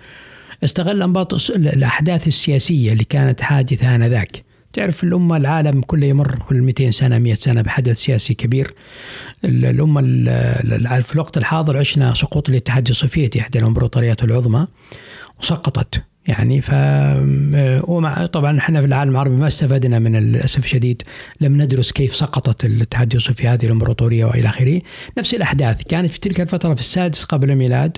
استغل 0.65 0.97
الأنباط 0.97 1.51
الأحداث 1.51 2.29
السياسية 2.29 2.93
اللي 2.93 3.05
كانت 3.05 3.41
حادثة 3.41 3.95
آنذاك. 3.95 4.50
تعرف 4.73 5.05
الأمة 5.05 5.37
العالم 5.37 5.81
كله 5.81 6.07
يمر 6.07 6.39
كل 6.49 6.61
200 6.63 6.91
سنة 6.91 7.19
100 7.19 7.35
سنة 7.35 7.63
بحدث 7.63 7.97
سياسي 7.97 8.35
كبير. 8.35 8.75
الأمة 9.45 10.01
في 11.01 11.15
الوقت 11.15 11.37
الحاضر 11.39 11.79
عشنا 11.79 12.15
سقوط 12.15 12.49
الاتحاد 12.49 12.89
السوفيتي 12.89 13.41
إحدى 13.41 13.59
الإمبراطوريات 13.59 14.25
العظمى 14.25 14.67
وسقطت. 15.41 16.03
يعني 16.27 16.61
ف 16.61 16.71
ومع 17.89 18.27
طبعا 18.27 18.59
إحنا 18.59 18.81
في 18.81 18.87
العالم 18.87 19.11
العربي 19.11 19.37
ما 19.37 19.47
استفدنا 19.47 19.99
من 19.99 20.17
للأسف 20.17 20.65
الشديد 20.65 21.03
لم 21.41 21.63
ندرس 21.63 21.93
كيف 21.93 22.17
سقطت 22.17 22.65
الاتحاد 22.65 23.09
اليوسف 23.09 23.33
في 23.33 23.49
هذه 23.49 23.67
الامبراطوريه 23.67 24.25
وإلى 24.25 24.49
آخره. 24.49 24.81
نفس 25.19 25.35
الأحداث 25.35 25.83
كانت 25.83 26.11
في 26.11 26.21
تلك 26.21 26.41
الفترة 26.41 26.75
في 26.75 26.81
السادس 26.81 27.25
قبل 27.25 27.51
الميلاد 27.51 27.97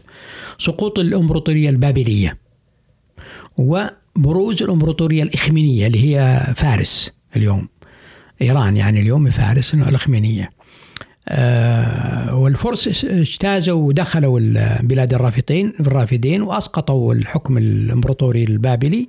سقوط 0.58 0.98
الامبراطوريه 0.98 1.70
البابلية. 1.70 2.38
وبروز 4.18 4.62
الامبراطورية 4.62 5.22
الإخمينية 5.22 5.86
اللي 5.86 6.16
هي 6.16 6.46
فارس 6.56 7.12
اليوم. 7.36 7.68
إيران 8.42 8.76
يعني 8.76 9.00
اليوم 9.00 9.30
فارس 9.30 9.74
الإخمينية. 9.74 10.50
آه، 11.28 12.36
والفرس 12.36 13.04
اجتازوا 13.04 13.82
ودخلوا 13.82 14.40
بلاد 14.82 15.14
الرافدين 15.14 15.72
الرافدين 15.80 16.42
وأسقطوا 16.42 17.14
الحكم 17.14 17.58
الإمبراطوري 17.58 18.44
البابلي 18.44 19.08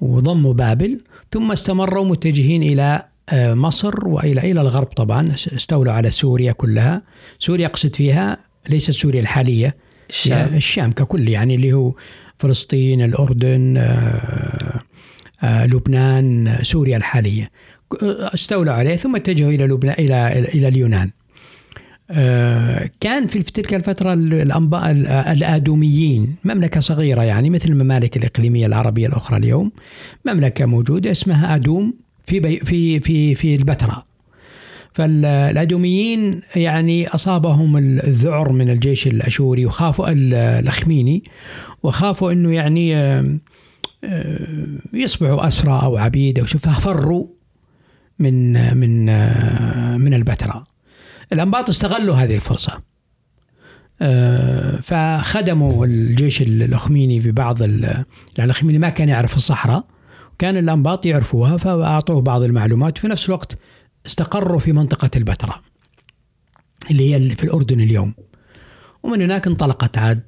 وضموا 0.00 0.52
بابل. 0.52 1.00
ثم 1.32 1.52
استمروا 1.52 2.04
متجهين 2.04 2.62
إلى 2.62 3.02
آه، 3.28 3.54
مصر 3.54 4.08
والى 4.08 4.50
إلى 4.50 4.60
الغرب 4.60 4.86
طبعا. 4.86 5.32
استولوا 5.34 5.92
على 5.92 6.10
سوريا 6.10 6.52
كلها. 6.52 7.02
سوريا 7.38 7.66
اقصد 7.66 7.96
فيها 7.96 8.38
ليست 8.68 8.90
سوريا 8.90 9.20
الحالية. 9.20 9.76
الشام. 10.10 10.54
الشام 10.54 10.92
ككل 10.92 11.28
يعني 11.28 11.54
اللي 11.54 11.72
هو 11.72 11.94
فلسطين 12.44 13.02
الأردن 13.02 13.74
آه، 15.42 15.66
لبنان 15.66 16.58
سوريا 16.62 16.96
الحالية. 16.96 17.50
استولوا 18.02 18.72
عليه 18.72 18.96
ثم 18.96 19.16
اتجهوا 19.16 19.50
إلى 19.50 19.64
لبنان 19.66 19.94
إلى 19.98 20.48
إلى 20.54 20.68
اليونان. 20.68 21.10
آه، 22.10 22.90
كان 23.00 23.26
في 23.26 23.42
تلك 23.42 23.74
الفترة 23.74 24.12
الأنباء 24.12 24.90
الآدوميين 25.32 26.36
مملكة 26.44 26.80
صغيرة 26.80 27.22
يعني 27.22 27.50
مثل 27.50 27.68
الممالك 27.68 28.16
الإقليمية 28.16 28.66
العربية 28.66 29.06
الأخرى 29.06 29.36
اليوم. 29.36 29.72
مملكة 30.24 30.66
موجودة 30.66 31.10
اسمها 31.10 31.54
أدوم 31.54 31.94
في 32.26 32.58
في 32.64 33.00
في 33.00 33.34
في 33.34 33.54
البتراء. 33.54 34.04
فالأدوميين 34.94 36.42
يعني 36.56 37.08
أصابهم 37.08 37.76
الذعر 37.76 38.52
من 38.52 38.70
الجيش 38.70 39.06
الأشوري 39.06 39.66
وخافوا 39.66 40.08
الأخميني 40.08 41.24
وخافوا 41.82 42.32
أنه 42.32 42.54
يعني 42.54 42.92
يصبحوا 44.92 45.48
أسرى 45.48 45.80
أو 45.82 45.96
عبيد 45.96 46.38
أو 46.38 46.44
ففروا 46.44 47.26
من 48.18 48.52
من 48.76 49.04
من 50.00 50.14
البتراء. 50.14 50.64
الأنباط 51.32 51.68
استغلوا 51.68 52.14
هذه 52.14 52.34
الفرصة. 52.34 52.80
آه، 54.02 54.80
فخدموا 54.82 55.86
الجيش 55.86 56.42
الأخميني 56.42 57.20
في 57.20 57.30
بعض 57.32 57.58
الأخميني 58.38 58.78
ما 58.78 58.88
كان 58.88 59.08
يعرف 59.08 59.36
الصحراء 59.36 59.84
كان 60.38 60.56
الأنباط 60.56 61.06
يعرفوها 61.06 61.56
فأعطوه 61.56 62.20
بعض 62.20 62.42
المعلومات 62.42 62.98
في 62.98 63.08
نفس 63.08 63.26
الوقت 63.26 63.58
استقروا 64.06 64.58
في 64.58 64.72
منطقة 64.72 65.10
البتراء 65.16 65.60
اللي 66.90 67.14
هي 67.14 67.36
في 67.36 67.44
الأردن 67.44 67.80
اليوم. 67.80 68.14
ومن 69.02 69.22
هناك 69.22 69.46
انطلقت 69.46 69.98
عاد 69.98 70.22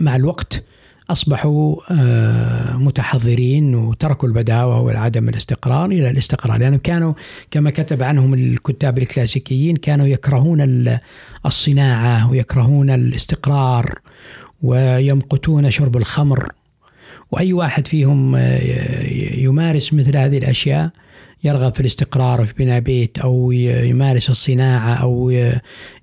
مع 0.00 0.16
الوقت 0.16 0.64
أصبحوا 1.10 1.76
آه، 1.90 2.76
متحضرين 2.76 3.74
وتركوا 3.74 4.28
البداوة 4.28 4.80
وعدم 4.80 5.28
الاستقرار 5.28 5.90
إلى 5.90 6.10
الاستقرار. 6.10 6.58
لأنهم 6.58 6.78
كانوا 6.78 7.14
كما 7.50 7.70
كتب 7.70 8.02
عنهم 8.02 8.34
الكتاب 8.34 8.98
الكلاسيكيين 8.98 9.76
كانوا 9.76 10.06
يكرهون 10.06 10.98
الصناعة 11.46 12.30
ويكرهون 12.30 12.90
الاستقرار 12.90 13.98
ويمقتون 14.62 15.70
شرب 15.70 15.96
الخمر. 15.96 16.52
وأي 17.30 17.52
واحد 17.52 17.86
فيهم 17.86 18.36
آه، 18.36 18.58
يمارس 19.34 19.92
مثل 19.92 20.16
هذه 20.16 20.38
الأشياء 20.38 20.90
يرغب 21.44 21.74
في 21.74 21.80
الاستقرار 21.80 22.46
في 22.46 22.52
بناء 22.58 22.80
بيت 22.80 23.18
أو 23.18 23.52
يمارس 23.52 24.30
الصناعة 24.30 24.94
أو 24.94 25.32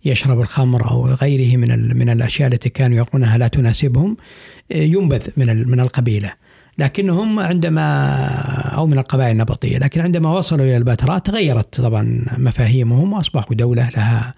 يشرب 0.05 0.41
الخمر 0.41 0.91
أو 0.91 1.07
غيره 1.07 1.57
من 1.57 1.97
من 1.97 2.09
الأشياء 2.09 2.53
التي 2.53 2.69
كانوا 2.69 2.97
يقولونها 2.97 3.37
لا 3.37 3.47
تناسبهم 3.47 4.17
ينبذ 4.71 5.27
من 5.37 5.67
من 5.67 5.79
القبيلة 5.79 6.33
لكنهم 6.77 7.39
عندما 7.39 8.15
أو 8.75 8.87
من 8.87 8.99
القبائل 8.99 9.31
النبطية 9.31 9.77
لكن 9.77 10.01
عندما 10.01 10.33
وصلوا 10.33 10.65
إلى 10.65 10.77
البتراء 10.77 11.17
تغيرت 11.17 11.81
طبعا 11.81 12.25
مفاهيمهم 12.37 13.13
واصبحوا 13.13 13.55
دولة 13.55 13.89
لها 13.89 14.33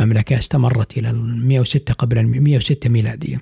مملكة 0.00 0.38
استمرت 0.38 0.98
إلى 0.98 1.12
106 1.12 1.94
قبل 1.94 2.22
106 2.22 2.90
ميلادية. 2.90 3.40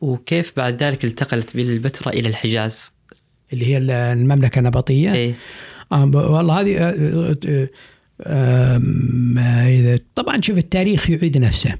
وكيف 0.00 0.52
بعد 0.56 0.82
ذلك 0.82 1.04
انتقلت 1.04 1.56
بالبتراء 1.56 2.18
إلى 2.18 2.28
الحجاز؟ 2.28 2.92
اللي 3.52 3.66
هي 3.66 3.78
المملكة 3.78 4.58
النبطية؟ 4.58 5.12
إيه؟ 5.12 5.34
آه 5.92 6.04
والله 6.14 6.60
هذه 6.60 6.78
آه 6.78 7.36
آه 7.46 7.68
آه 9.38 10.00
طبعا 10.14 10.40
شوف 10.42 10.58
التاريخ 10.58 11.10
يعيد 11.10 11.38
نفسه 11.38 11.74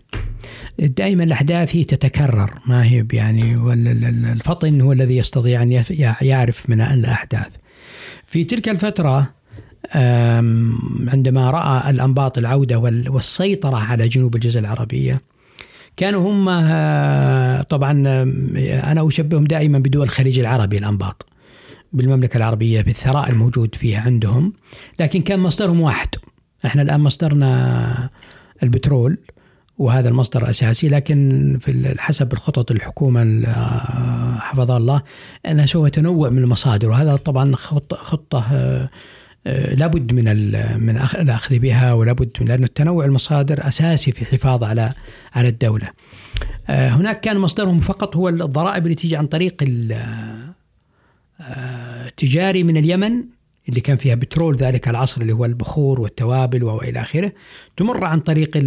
دائما 0.78 1.24
الأحداث 1.24 1.76
هي 1.76 1.84
تتكرر 1.84 2.58
ما 2.66 2.84
هي 2.84 3.06
يعني 3.12 3.54
الفطن 4.32 4.80
هو 4.80 4.92
الذي 4.92 5.16
يستطيع 5.16 5.62
أن 5.62 5.82
يعرف 6.20 6.70
من 6.70 6.80
الأحداث. 6.80 7.56
في 8.26 8.44
تلك 8.44 8.68
الفترة 8.68 9.30
عندما 11.08 11.50
رأى 11.50 11.90
الأنباط 11.90 12.38
العودة 12.38 12.78
والسيطرة 13.10 13.76
على 13.76 14.08
جنوب 14.08 14.34
الجزيرة 14.34 14.60
العربية 14.60 15.22
كانوا 15.96 16.30
هم 16.30 16.44
طبعا 17.62 17.92
أنا 18.92 19.08
أشبههم 19.08 19.44
دائما 19.44 19.78
بدول 19.78 20.02
الخليج 20.02 20.38
العربي 20.38 20.78
الأنباط 20.78 21.29
بالمملكة 21.92 22.36
العربية 22.36 22.80
بالثراء 22.80 23.30
الموجود 23.30 23.74
فيها 23.74 24.00
عندهم 24.00 24.52
لكن 25.00 25.22
كان 25.22 25.38
مصدرهم 25.40 25.80
واحد 25.80 26.08
إحنا 26.64 26.82
الآن 26.82 27.00
مصدرنا 27.00 28.10
البترول 28.62 29.18
وهذا 29.78 30.08
المصدر 30.08 30.42
الاساسي 30.42 30.88
لكن 30.88 31.58
في 31.60 31.94
حسب 31.98 32.32
الخطط 32.32 32.70
الحكومة 32.70 33.46
حفظها 34.38 34.76
الله 34.76 35.02
أنها 35.46 35.66
سوف 35.66 35.88
تنوع 35.88 36.28
من 36.28 36.38
المصادر 36.38 36.88
وهذا 36.88 37.16
طبعا 37.16 37.56
خطه, 37.56 37.96
خطة 37.96 38.44
آه، 38.52 38.90
آه، 39.46 39.74
لابد 39.74 40.12
من 40.12 40.24
من 40.80 40.96
الأخذ 40.96 41.58
بها 41.58 41.92
ولابد 41.92 42.30
من 42.40 42.46
لأن 42.46 42.64
التنوع 42.64 43.04
المصادر 43.04 43.68
أساسي 43.68 44.12
في 44.12 44.22
الحفاظ 44.22 44.64
على 44.64 44.92
على 45.34 45.48
الدولة. 45.48 45.88
آه، 46.68 46.88
هناك 46.88 47.20
كان 47.20 47.38
مصدرهم 47.38 47.80
فقط 47.80 48.16
هو 48.16 48.28
الضرائب 48.28 48.84
اللي 48.84 48.94
تيجي 48.94 49.16
عن 49.16 49.26
طريق 49.26 49.54
التجاري 51.40 52.62
من 52.62 52.76
اليمن 52.76 53.24
اللي 53.68 53.80
كان 53.80 53.96
فيها 53.96 54.14
بترول 54.14 54.56
ذلك 54.56 54.88
العصر 54.88 55.20
اللي 55.20 55.32
هو 55.32 55.44
البخور 55.44 56.00
والتوابل 56.00 56.64
وإلى 56.64 57.00
آخره 57.00 57.32
تمر 57.76 58.04
عن 58.04 58.20
طريق 58.20 58.58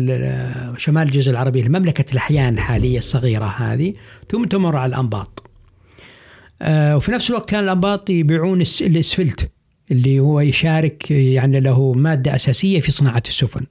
شمال 0.77 1.07
الجزء 1.07 1.31
العربي 1.31 1.61
لمملكه 1.61 2.11
الأحيان 2.11 2.53
الحالية 2.53 2.97
الصغيرة 2.97 3.45
هذه 3.45 3.93
ثم 4.29 4.45
تمر 4.45 4.77
على 4.77 4.89
الأنباط. 4.89 5.49
آه، 6.61 6.97
وفي 6.97 7.11
نفس 7.11 7.29
الوقت 7.29 7.49
كان 7.49 7.63
الأنباط 7.63 8.09
يبيعون 8.09 8.61
الأسفلت 8.81 9.51
اللي 9.91 10.19
هو 10.19 10.39
يشارك 10.39 11.11
يعني 11.11 11.59
له 11.59 11.93
مادة 11.93 12.35
أساسية 12.35 12.79
في 12.79 12.91
صناعة 12.91 13.23
السفن. 13.27 13.65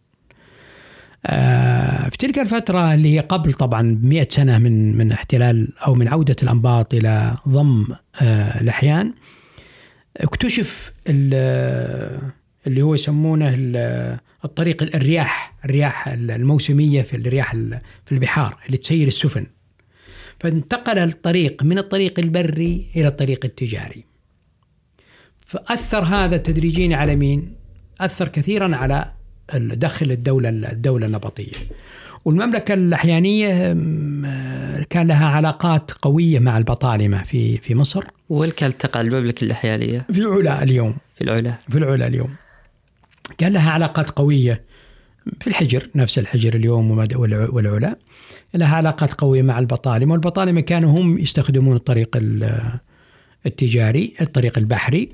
آه، 1.26 2.08
في 2.08 2.16
تلك 2.16 2.38
الفترة 2.38 2.94
اللي 2.94 3.14
هي 3.14 3.20
قبل 3.20 3.52
طبعا 3.52 3.98
100 4.02 4.26
سنة 4.30 4.58
من 4.58 4.96
من 4.96 5.12
احتلال 5.12 5.68
أو 5.86 5.94
من 5.94 6.08
عودة 6.08 6.36
الأنباط 6.42 6.94
إلى 6.94 7.36
ضم 7.48 7.86
آه، 8.22 8.60
الأحيان 8.60 9.12
اكتشف 10.16 10.92
اللي 12.66 12.82
هو 12.82 12.94
يسمونه 12.94 13.54
الطريق 14.44 14.82
الرياح 14.82 15.54
الرياح 15.64 16.08
الموسمية 16.08 17.02
في 17.02 17.16
الرياح 17.16 17.52
في 18.06 18.12
البحار 18.12 18.58
اللي 18.66 18.76
تسير 18.76 19.06
السفن 19.08 19.46
فانتقل 20.40 20.98
الطريق 20.98 21.62
من 21.62 21.78
الطريق 21.78 22.18
البري 22.18 22.86
إلى 22.96 23.08
الطريق 23.08 23.44
التجاري 23.44 24.04
فأثر 25.46 26.04
هذا 26.04 26.36
تدريجيا 26.36 26.96
على 26.96 27.16
مين؟ 27.16 27.54
أثر 28.00 28.28
كثيرا 28.28 28.76
على 28.76 29.12
دخل 29.54 30.12
الدولة 30.12 30.48
الدولة 30.48 31.06
النبطية. 31.06 31.52
والمملكة 32.24 32.74
الأحيانية 32.74 33.72
كان 34.90 35.06
لها 35.06 35.26
علاقات 35.26 35.90
قوية 35.90 36.38
مع 36.38 36.58
البطالمة 36.58 37.22
في 37.22 37.58
في 37.58 37.74
مصر. 37.74 38.04
والك 38.28 38.64
التقى 38.64 39.00
المملكة 39.00 39.44
الأحيانية؟ 39.44 40.06
في 40.12 40.18
العلا 40.18 40.62
اليوم. 40.62 40.96
في 41.16 41.24
العلا. 41.24 41.54
في 41.68 41.78
العلا 41.78 42.06
اليوم. 42.06 42.34
كان 43.38 43.52
لها 43.52 43.70
علاقات 43.70 44.10
قوية 44.10 44.64
في 45.40 45.46
الحجر 45.46 45.88
نفس 45.94 46.18
الحجر 46.18 46.54
اليوم 46.54 46.90
والعلا. 47.28 47.96
لها 48.54 48.76
علاقات 48.76 49.12
قوية 49.12 49.42
مع 49.42 49.58
البطالمة 49.58 50.12
والبطالمة 50.12 50.60
كانوا 50.60 51.00
هم 51.00 51.18
يستخدمون 51.18 51.76
الطريق 51.76 52.18
التجاري 53.46 54.14
الطريق 54.20 54.58
البحري. 54.58 55.08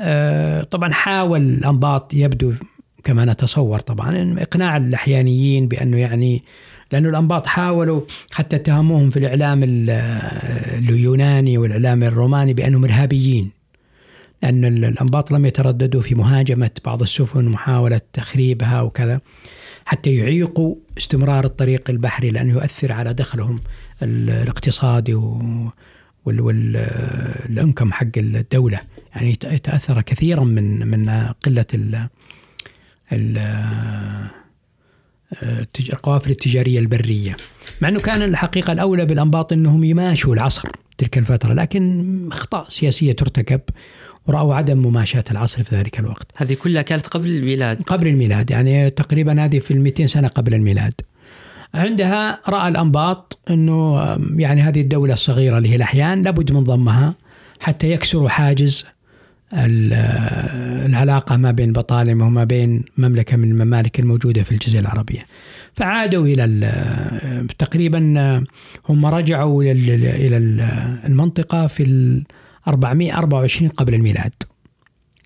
آه، 0.00 0.62
طبعا 0.62 0.92
حاول 0.92 1.42
الأنباط 1.42 2.14
يبدو 2.14 2.52
كما 3.06 3.24
نتصور 3.24 3.80
طبعا. 3.80 4.36
إقناع 4.38 4.76
اللحيانيين 4.76 5.68
بأنه 5.68 5.96
يعني 5.96 6.42
لأنه 6.92 7.08
الأنباط 7.08 7.46
حاولوا 7.46 8.00
حتى 8.30 8.56
اتهموهم 8.56 9.10
في 9.10 9.18
الإعلام 9.18 9.60
اليوناني 9.64 11.58
والإعلام 11.58 12.02
الروماني 12.02 12.54
بأنهم 12.54 12.84
إرهابيين 12.84 13.50
لأن 14.42 14.64
الأنباط 14.64 15.30
لم 15.32 15.46
يترددوا 15.46 16.02
في 16.02 16.14
مهاجمة 16.14 16.70
بعض 16.84 17.02
السفن 17.02 17.46
ومحاولة 17.46 18.00
تخريبها 18.12 18.80
وكذا 18.82 19.20
حتى 19.84 20.14
يعيقوا 20.14 20.74
استمرار 20.98 21.44
الطريق 21.44 21.90
البحري 21.90 22.28
لأنه 22.30 22.52
يؤثر 22.52 22.92
على 22.92 23.14
دخلهم 23.14 23.60
الاقتصادي 24.02 25.14
والانكم 26.24 27.92
حق 27.92 28.16
الدولة. 28.16 28.80
يعني 29.14 29.36
تأثر 29.36 30.02
كثيرا 30.02 30.44
من 30.44 30.86
من 30.86 31.10
قلة 31.44 31.66
القوافل 35.92 36.30
التجارية 36.30 36.78
البرية. 36.78 37.36
مع 37.80 37.88
أنه 37.88 38.00
كان 38.00 38.22
الحقيقة 38.22 38.72
الأولى 38.72 39.04
بالأنباط 39.04 39.52
أنهم 39.52 39.84
يماشوا 39.84 40.34
العصر 40.34 40.68
تلك 40.98 41.18
الفترة 41.18 41.52
لكن 41.52 42.28
أخطاء 42.32 42.66
سياسية 42.68 43.12
ترتكب 43.12 43.60
ورأوا 44.26 44.54
عدم 44.54 44.78
مماشاة 44.78 45.24
العصر 45.30 45.62
في 45.62 45.76
ذلك 45.76 46.00
الوقت. 46.00 46.32
هذه 46.36 46.54
كلها 46.54 46.82
كانت 46.82 47.06
قبل 47.06 47.28
الميلاد. 47.28 47.82
قبل 47.82 48.06
الميلاد 48.06 48.50
يعني 48.50 48.90
تقريبا 48.90 49.44
هذه 49.44 49.58
في 49.58 49.74
200 49.74 50.06
سنة 50.06 50.28
قبل 50.28 50.54
الميلاد. 50.54 50.94
عندها 51.74 52.40
رأى 52.48 52.68
الأنباط 52.68 53.38
أنه 53.50 54.00
يعني 54.36 54.62
هذه 54.62 54.80
الدولة 54.80 55.12
الصغيرة 55.12 55.58
اللي 55.58 55.70
هي 55.70 55.76
الأحيان 55.76 56.22
لابد 56.22 56.52
من 56.52 56.64
ضمها 56.64 57.14
حتى 57.60 57.90
يكسروا 57.90 58.28
حاجز 58.28 58.84
العلاقة 59.52 61.36
ما 61.36 61.50
بين 61.50 61.72
بطالمة 61.72 62.26
وما 62.26 62.44
بين 62.44 62.84
مملكة 62.98 63.36
من 63.36 63.50
الممالك 63.50 64.00
الموجودة 64.00 64.42
في 64.42 64.52
الجزيرة 64.52 64.80
العربية. 64.80 65.26
فعادوا 65.74 66.26
إلى 66.26 67.46
تقريبا 67.58 67.98
هم 68.88 69.06
رجعوا 69.06 69.62
إلى 69.62 70.36
المنطقة 71.06 71.66
في 71.66 72.22
424 72.68 73.68
قبل 73.68 73.94
الميلاد. 73.94 74.32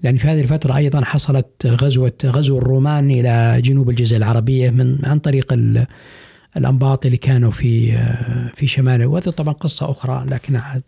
لأن 0.03 0.17
في 0.17 0.29
هذه 0.29 0.41
الفترة 0.41 0.77
أيضا 0.77 1.05
حصلت 1.05 1.67
غزوة 1.67 2.13
غزو 2.25 2.59
الرومان 2.59 3.11
إلى 3.11 3.61
جنوب 3.63 3.91
الجزيرة 3.91 4.19
العربية 4.19 4.71
من 4.71 4.99
عن 5.05 5.19
طريق 5.19 5.55
الأنباط 6.57 7.07
اللي 7.07 7.17
كانوا 7.17 7.51
في 7.51 7.93
في 8.57 8.67
شمال 8.67 9.07
وهذه 9.07 9.25
طبعا 9.25 9.55
قصة 9.55 9.91
أخرى 9.91 10.27
لكن 10.31 10.57
عاد. 10.57 10.83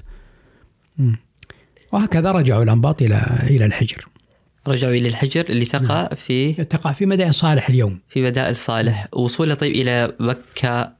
وهكذا 1.92 2.32
رجعوا 2.32 2.62
الأنباط 2.62 3.02
إلى 3.02 3.46
إلى 3.50 3.64
الحجر. 3.64 4.06
رجعوا 4.68 4.92
إلى 4.92 5.08
الحجر 5.08 5.44
اللي 5.48 5.64
تقع 5.64 6.02
نعم. 6.02 6.08
في 6.16 6.52
تقع 6.52 6.92
في 6.92 7.06
مدائن 7.06 7.32
صالح 7.32 7.68
اليوم. 7.68 8.00
في 8.08 8.22
مدائن 8.22 8.54
صالح. 8.54 9.08
وصوله 9.12 9.54
طيب 9.54 9.72
إلى 9.72 10.14
مكة 10.20 10.92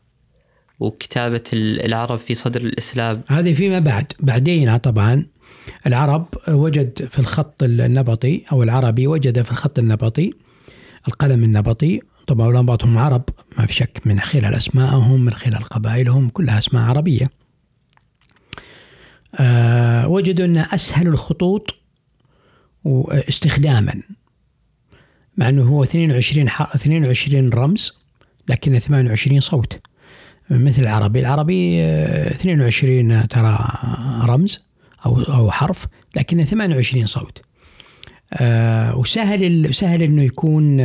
وكتابة 0.80 1.42
العرب 1.54 2.18
في 2.18 2.34
صدر 2.34 2.60
الإسلام. 2.60 3.22
هذه 3.28 3.52
فيما 3.52 3.78
بعد. 3.78 4.12
بعدين 4.20 4.76
طبعا 4.76 5.26
العرب 5.86 6.26
وجد 6.48 7.08
في 7.10 7.18
الخط 7.18 7.62
النبطي 7.62 8.44
أو 8.52 8.62
العربي 8.62 9.06
وجد 9.06 9.42
في 9.42 9.50
الخط 9.50 9.78
النبطي 9.78 10.30
القلم 11.08 11.44
النبطي. 11.44 12.00
طبعا 12.26 12.50
الأنباط 12.50 12.84
هم 12.84 12.98
عرب 12.98 13.22
ما 13.58 13.66
في 13.66 13.74
شك 13.74 14.00
من 14.04 14.20
خلال 14.20 14.54
أسمائهم 14.54 15.24
من 15.24 15.32
خلال 15.32 15.64
قبائلهم 15.64 16.28
كلها 16.28 16.58
أسماء 16.58 16.84
عربية. 16.84 17.30
أه 19.34 20.08
وجدوا 20.08 20.46
أن 20.46 20.56
أسهل 20.56 21.08
الخطوط 21.08 21.74
استخداما 23.10 24.02
مع 25.36 25.48
أنه 25.48 25.62
هو 25.62 25.82
22 25.82 26.48
22 26.48 27.48
رمز 27.48 27.98
لكن 28.48 28.78
28 28.78 29.40
صوت. 29.40 29.80
مثل 30.50 30.82
العربي 30.82 31.20
العربي 31.20 31.84
22 31.84 33.12
آه، 33.12 33.26
ترى 33.26 33.68
رمز 34.24 34.66
أو 35.06 35.22
أو 35.22 35.50
حرف 35.50 35.86
لكن 36.16 36.44
28 36.44 37.06
صوت. 37.06 37.42
أه 38.32 38.96
وسهل 38.96 39.74
سهل 39.74 40.02
إنه 40.02 40.22
يكون 40.22 40.76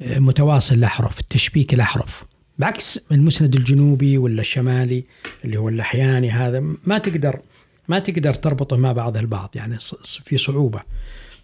متواصل 0.00 0.74
الأحرف 0.74 1.20
التشبيك 1.20 1.74
الأحرف. 1.74 2.24
بعكس 2.58 3.00
المسند 3.12 3.54
الجنوبي 3.54 4.18
ولا 4.18 4.40
الشمالي 4.40 5.04
اللي 5.44 5.56
هو 5.56 5.68
الأحياني 5.68 6.30
هذا 6.30 6.60
ما 6.84 6.98
تقدر 6.98 7.40
ما 7.88 7.98
تقدر 7.98 8.34
تربطه 8.34 8.76
مع 8.76 8.92
بعض 8.92 9.16
البعض 9.16 9.50
يعني 9.54 9.78
في 10.24 10.38
صعوبة. 10.38 10.82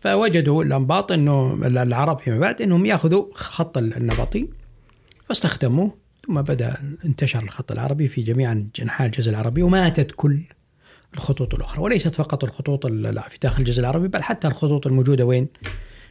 فوجدوا 0.01 0.65
الأنباط 0.65 1.13
إنه 1.13 1.59
العرب 1.67 2.21
فيما 2.21 2.39
بعد 2.39 2.63
إنهم 2.63 2.87
يأخذوا 2.87 3.27
خط 3.35 3.79
النبطي 3.79 4.49
واستخدموه 5.29 5.95
ثم 6.27 6.43
بدأ 6.43 6.77
انتشر 7.05 7.43
الخط 7.43 7.73
العربي 7.73 8.09
في 8.09 8.23
جميع 8.23 8.53
أنحاء 8.83 9.07
الجزء 9.07 9.31
العربي 9.31 9.63
وماتت 9.63 10.13
كل 10.17 10.41
الخطوط 11.15 11.55
الأخرى. 11.55 11.83
وليست 11.83 12.15
فقط 12.15 12.45
الخطوط 12.45 12.87
في 12.87 13.39
داخل 13.43 13.59
الجزء 13.63 13.81
العربي 13.81 14.09
بل 14.09 14.23
حتى 14.23 14.49
الخطوط 14.49 14.87
الموجودة 14.87 15.25
وين؟ 15.25 15.49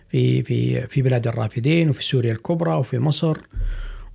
في 0.10 0.44
في 0.44 0.88
في 0.88 1.02
بلاد 1.02 1.28
الرافدين 1.28 1.90
وفي 1.90 2.04
سوريا 2.04 2.32
الكبرى 2.32 2.74
وفي 2.74 3.00
مصر. 3.00 3.38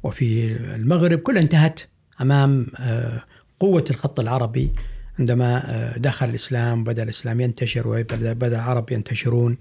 وفي 0.03 0.47
المغرب 0.53 1.19
كلها 1.19 1.43
انتهت 1.43 1.81
أمام 2.21 2.67
آه، 2.77 3.23
قوة 3.61 3.85
الخط 3.91 4.21
العربي 4.21 4.73
عندما 5.19 5.63
آه، 5.67 5.99
دخل 5.99 6.29
الإسلام 6.29 6.85
بدا 6.85 7.03
الإسلام 7.03 7.41
ينتشر 7.41 7.89
وبدأ 7.89 8.57
العرب 8.57 8.93
ينتشرون 8.93 9.57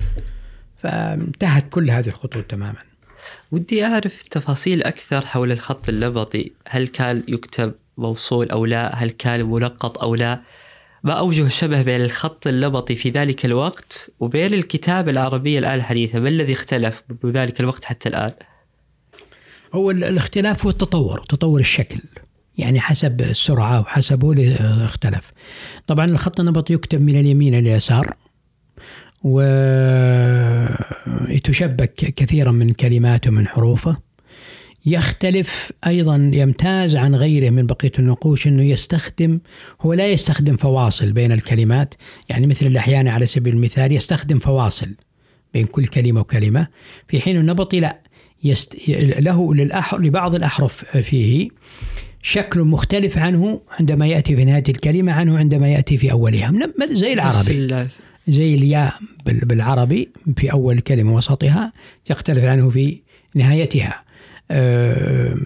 فانتهت 0.83 1.69
كل 1.69 1.91
هذه 1.91 2.07
الخطوط 2.07 2.43
تماما. 2.43 2.79
ودي 3.51 3.85
أعرف 3.85 4.23
تفاصيل 4.23 4.83
أكثر 4.83 5.25
حول 5.25 5.51
الخط 5.51 5.89
اللبطي، 5.89 6.51
هل 6.67 6.87
كان 6.87 7.23
يكتب 7.27 7.73
موصول 7.97 8.49
أو 8.49 8.65
لا؟ 8.65 8.95
هل 8.95 9.09
كان 9.09 9.43
ملقط 9.43 9.99
أو 9.99 10.15
لا؟ 10.15 10.41
ما 11.03 11.13
أوجه 11.13 11.45
الشبه 11.45 11.81
بين 11.81 12.01
الخط 12.01 12.47
اللبطي 12.47 12.95
في 12.95 13.09
ذلك 13.09 13.45
الوقت 13.45 14.11
وبين 14.19 14.53
الكتابة 14.53 15.11
العربية 15.11 15.59
الآن 15.59 15.73
الحديثة 15.73 16.19
ما 16.19 16.29
الذي 16.29 16.53
اختلف 16.53 17.03
منذ 17.09 17.33
ذلك 17.33 17.59
الوقت 17.59 17.85
حتى 17.85 18.09
الآن 18.09 18.31
هو 19.73 19.91
الاختلاف 19.91 20.63
هو 20.63 20.69
التطور 20.69 21.25
تطور 21.29 21.59
الشكل 21.59 21.99
يعني 22.57 22.79
حسب 22.79 23.21
السرعة 23.21 23.79
وحسبه 23.79 24.55
اختلف. 24.85 25.31
طبعا 25.87 26.05
الخط 26.05 26.39
النبطي 26.39 26.73
يكتب 26.73 27.01
من 27.01 27.15
اليمين 27.19 27.53
إلى 27.53 27.71
اليسار 27.71 28.13
ويتشبك 31.27 31.93
كثيرا 31.93 32.51
من 32.51 32.73
كلماته 32.73 33.31
من 33.31 33.47
حروفه. 33.47 33.97
يختلف 34.85 35.71
أيضا 35.87 36.31
يمتاز 36.33 36.95
عن 36.95 37.15
غيره 37.15 37.49
من 37.49 37.65
بقية 37.65 37.91
النقوش 37.99 38.47
إنه 38.47 38.63
يستخدم 38.63 39.39
هو 39.81 39.93
لا 39.93 40.07
يستخدم 40.07 40.57
فواصل 40.57 41.11
بين 41.11 41.31
الكلمات. 41.31 41.93
يعني 42.29 42.47
مثل 42.47 42.65
الأحيان 42.65 43.07
على 43.07 43.25
سبيل 43.25 43.53
المثال 43.53 43.91
يستخدم 43.91 44.39
فواصل 44.39 44.95
بين 45.53 45.65
كل 45.65 45.87
كلمة 45.87 46.21
وكلمة. 46.21 46.67
في 47.07 47.21
حين 47.21 47.37
النبطي 47.37 47.79
لا. 47.79 48.06
يست... 48.49 48.89
له 49.19 49.53
للأح... 49.53 49.93
لبعض 49.93 50.35
الأحرف 50.35 50.85
فيه 50.97 51.49
شكل 52.23 52.59
مختلف 52.61 53.17
عنه 53.17 53.61
عندما 53.79 54.07
يأتي 54.07 54.35
في 54.35 54.45
نهاية 54.45 54.63
الكلمة 54.69 55.11
عنه 55.11 55.37
عندما 55.37 55.67
يأتي 55.67 55.97
في 55.97 56.11
أولها. 56.11 56.53
زي 56.91 57.13
العربي. 57.13 57.87
زي 58.27 58.53
الياء 58.53 58.93
بالعربي 59.25 60.09
في 60.37 60.51
أول 60.51 60.79
كلمة 60.79 61.13
وسطها 61.15 61.73
يختلف 62.09 62.43
عنه 62.43 62.69
في 62.69 63.01
نهايتها. 63.35 64.03
آه، 64.51 65.37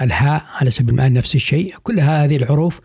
الهاء 0.00 0.44
على 0.60 0.70
سبيل 0.70 0.90
المثال 0.90 1.12
نفس 1.12 1.34
الشيء. 1.34 1.74
كل 1.82 2.00
هذه 2.00 2.36
الحروف 2.36 2.80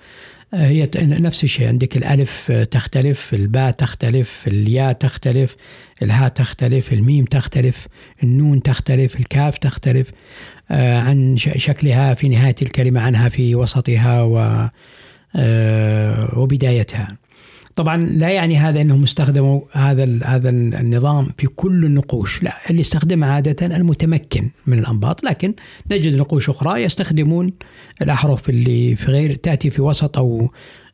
هي 0.56 0.90
نفس 0.96 1.44
الشيء. 1.44 1.68
عندك 1.68 1.98
الألف 1.98 2.52
تختلف 2.52 3.34
الباء 3.34 3.72
تختلف 3.72 4.48
الياء 4.48 4.94
تختلف 4.94 5.56
الهاء 6.02 6.30
تختلف 6.30 6.94
الميم 6.94 7.26
تختلف 7.26 7.88
النون 8.24 8.62
تختلف 8.64 9.16
الكاف 9.20 9.58
تختلف 9.58 10.12
آه، 10.72 11.00
عن 11.00 11.38
شكلها 11.38 12.14
في 12.14 12.30
نهاية 12.30 12.56
الكلمة 12.62 13.02
عنها 13.02 13.30
في 13.30 13.56
وسطها 13.56 14.22
وبدايتها. 16.38 17.18
طبعا 17.76 17.98
لا 17.98 18.30
يعني 18.30 18.58
هذا 18.58 18.82
إنهم 18.82 19.04
استخدموا 19.04 19.62
هذا 19.72 20.20
هذا 20.24 20.50
النظام 20.50 21.28
في 21.38 21.48
كل 21.48 21.86
النقوش، 21.86 22.44
لا 22.44 22.54
اللي 22.70 22.82
استخدم 22.82 23.24
عادة 23.24 23.66
المتمكن 23.78 24.50
من 24.68 24.80
الأنباط، 24.80 25.24
لكن 25.24 25.54
نجد 25.92 26.16
نقوش 26.16 26.50
أخرى 26.50 26.84
يستخدمون 26.84 27.54
الأحرف 28.02 28.50
اللي 28.50 28.96
في 28.96 29.12
غير 29.12 29.34
تأتي 29.34 29.70
في 29.70 29.82
وسط 29.82 30.18
أو 30.18 30.52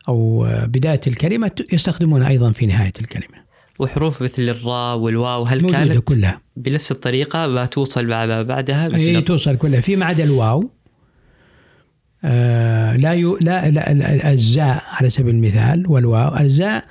أو 0.08 0.48
بداية 0.64 1.00
الكلمة 1.06 1.50
يستخدمونها 1.72 2.28
أيضا 2.28 2.52
في 2.52 2.66
نهاية 2.66 2.92
الكلمة. 3.00 3.42
وحروف 3.78 4.22
مثل 4.22 4.42
الراء 4.42 4.96
والواو 4.96 5.42
هل 5.42 5.70
كانت 5.70 5.98
كلها. 5.98 6.40
بنفس 6.56 6.92
الطريقة؟ 6.92 7.46
ما 7.46 7.66
توصل 7.66 8.06
مع 8.06 8.26
ما 8.26 8.42
بعدها؟ 8.42 8.94
اي 8.94 9.20
توصل 9.20 9.56
كلها. 9.56 9.80
في 9.80 9.96
ما 9.96 10.06
عدا 10.06 10.24
الواو 10.24 10.70
لا, 12.22 13.12
يو 13.12 13.38
لا, 13.40 13.70
لا 13.70 14.32
الزاء 14.32 14.82
على 14.86 15.10
سبيل 15.10 15.34
المثال 15.34 15.84
والواو. 15.86 16.36
الزاء 16.36 16.84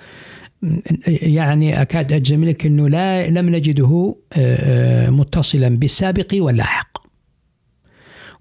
يعني 1.07 1.81
أكاد 1.81 2.13
أجزم 2.13 2.45
لك 2.45 2.65
أنه 2.65 2.89
لا 2.89 3.29
لم 3.29 3.49
نجده 3.49 4.15
آه، 4.33 5.07
آه، 5.07 5.09
متصلا 5.09 5.69
بالسابق 5.69 6.27
واللاحق. 6.33 6.97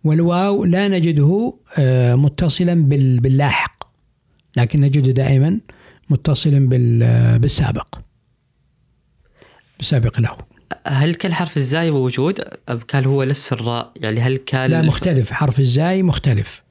والواو 0.05 0.65
لا 0.65 0.89
نجده 0.89 1.55
آه، 1.79 2.15
متصلا 2.15 2.75
باللاحق 3.21 3.85
لكن 4.57 4.81
نجده 4.81 5.13
دائما 5.13 5.61
متصلا 6.11 6.69
بالسابق. 7.39 7.99
بالسابق 9.79 10.21
له. 10.21 10.37
هل 10.87 11.15
كان 11.15 11.35
حرف 11.35 11.57
الزاي 11.57 11.91
موجود؟ 11.91 12.41
كان 12.89 13.05
هو 13.05 13.23
لس 13.23 13.53
الراء؟ 13.53 13.93
يعني 13.97 14.21
هل 14.21 14.37
كان 14.37 14.71
لا 14.71 14.83
مختلف. 14.83 15.33
حرف 15.33 15.61
الزاي 15.61 16.03
مختلف. 16.03 16.63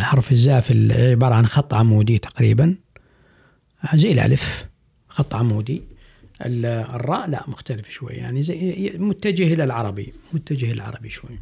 حرف 0.00 0.32
الزاء 0.32 0.60
في 0.60 0.92
عبارة 1.10 1.34
عن 1.34 1.46
خط 1.46 1.74
عمودي 1.74 2.18
تقريبا 2.18 2.74
زي 3.94 4.12
الألف 4.12 4.66
خط 5.08 5.34
عمودي 5.34 5.82
الراء 6.46 7.30
لا 7.30 7.44
مختلف 7.48 7.90
شوي 7.90 8.12
يعني 8.12 8.42
زي 8.42 8.92
متجه 8.98 9.54
إلى 9.54 9.64
العربي 9.64 10.12
متجه 10.32 10.64
إلى 10.64 10.72
العربي 10.72 11.10
شوي 11.10 11.38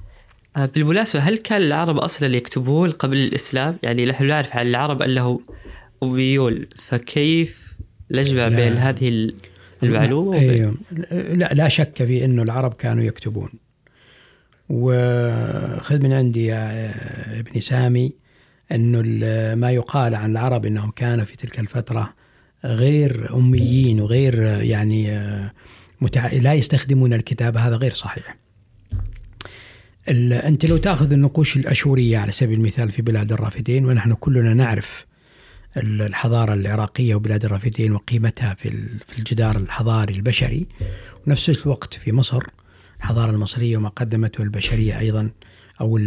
آه، 0.56 0.66
بالمناسبة 0.66 1.22
هل 1.22 1.36
كان 1.36 1.62
العرب 1.62 1.98
أصلا 1.98 2.36
يكتبون 2.36 2.90
قبل 2.90 3.16
الإسلام؟ 3.16 3.78
يعني 3.82 4.06
نحن 4.06 4.26
نعرف 4.26 4.56
عن 4.56 4.66
العرب 4.66 5.02
أنه 5.02 5.40
أميون 6.02 6.66
فكيف 6.76 7.74
نجمع 8.10 8.48
بين 8.48 8.72
هذه 8.72 9.30
المعلومة؟ 9.82 10.38
أيوه. 10.38 10.74
لا 11.10 11.54
لا 11.54 11.68
شك 11.68 12.04
في 12.04 12.24
أنه 12.24 12.42
العرب 12.42 12.74
كانوا 12.74 13.04
يكتبون 13.04 13.50
وخذ 14.70 16.02
من 16.02 16.12
عندي 16.12 16.46
يا 16.46 16.90
ابن 17.40 17.60
سامي 17.60 18.12
أنه 18.72 19.02
ما 19.54 19.70
يقال 19.70 20.14
عن 20.14 20.30
العرب 20.30 20.66
أنهم 20.66 20.90
كانوا 20.90 21.24
في 21.24 21.36
تلك 21.36 21.60
الفترة 21.60 22.14
غير 22.64 23.36
أميين 23.36 24.00
وغير 24.00 24.42
يعني 24.44 25.30
متع... 26.00 26.26
لا 26.26 26.54
يستخدمون 26.54 27.12
الكتابة 27.12 27.60
هذا 27.60 27.76
غير 27.76 27.94
صحيح. 27.94 28.36
أنت 30.08 30.70
لو 30.70 30.76
تأخذ 30.76 31.12
النقوش 31.12 31.56
الأشورية 31.56 32.18
على 32.18 32.32
سبيل 32.32 32.58
المثال 32.58 32.92
في 32.92 33.02
بلاد 33.02 33.32
الرافدين 33.32 33.86
ونحن 33.86 34.14
كلنا 34.14 34.54
نعرف 34.54 35.06
الحضارة 35.76 36.54
العراقية 36.54 37.14
وبلاد 37.14 37.44
الرافدين 37.44 37.92
وقيمتها 37.92 38.54
في 38.54 39.18
الجدار 39.18 39.56
الحضاري 39.56 40.14
البشري 40.14 40.66
ونفس 41.26 41.66
الوقت 41.66 41.94
في 41.94 42.12
مصر 42.12 42.42
الحضارة 43.00 43.30
المصرية 43.30 43.76
وما 43.76 43.88
قدمته 43.88 44.42
البشرية 44.42 44.98
أيضا 44.98 45.30
أو 45.80 45.98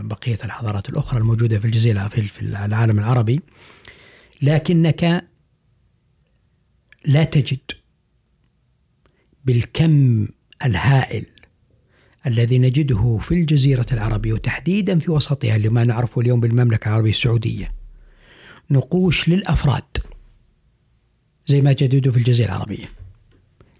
بقية 0.00 0.38
الحضارات 0.44 0.88
الأخرى 0.88 1.18
الموجودة 1.18 1.58
في 1.58 1.64
الجزيرة 1.64 2.08
في 2.08 2.40
العالم 2.42 2.98
العربي. 2.98 3.40
لكنك 4.42 5.24
لا 7.04 7.24
تجد 7.24 7.58
بالكم 9.44 10.26
الهائل 10.64 11.26
الذي 12.26 12.58
نجده 12.58 13.18
في 13.22 13.34
الجزيرة 13.34 13.86
العربية 13.92 14.32
وتحديدا 14.32 14.98
في 14.98 15.10
وسطها 15.10 15.58
لما 15.58 15.84
نعرفه 15.84 16.20
اليوم 16.20 16.40
بالمملكة 16.40 16.88
العربية 16.88 17.10
السعودية. 17.10 17.72
نقوش 18.70 19.28
للأفراد 19.28 19.98
زي 21.46 21.60
ما 21.60 21.72
جدده 21.72 22.10
في 22.10 22.16
الجزيرة 22.16 22.48
العربية. 22.48 22.84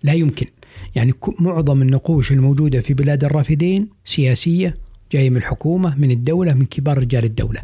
لا 0.02 0.12
يمكن. 0.12 0.46
يعني 0.94 1.12
معظم 1.40 1.82
النقوش 1.82 2.32
الموجودة 2.32 2.80
في 2.80 2.94
بلاد 2.94 3.24
الرافدين 3.24 3.88
سياسية 4.04 4.74
جاية 5.12 5.30
من 5.30 5.36
الحكومة 5.36 5.94
من 5.98 6.10
الدولة 6.10 6.54
من 6.54 6.64
كبار 6.64 6.98
رجال 6.98 7.24
الدولة 7.24 7.62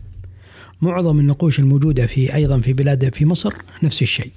معظم 0.83 1.19
النقوش 1.19 1.59
الموجودة 1.59 2.07
في 2.07 2.35
أيضا 2.35 2.61
في 2.61 2.73
بلاد 2.73 3.15
في 3.15 3.25
مصر 3.27 3.55
نفس 3.83 4.03
الشيء 4.03 4.31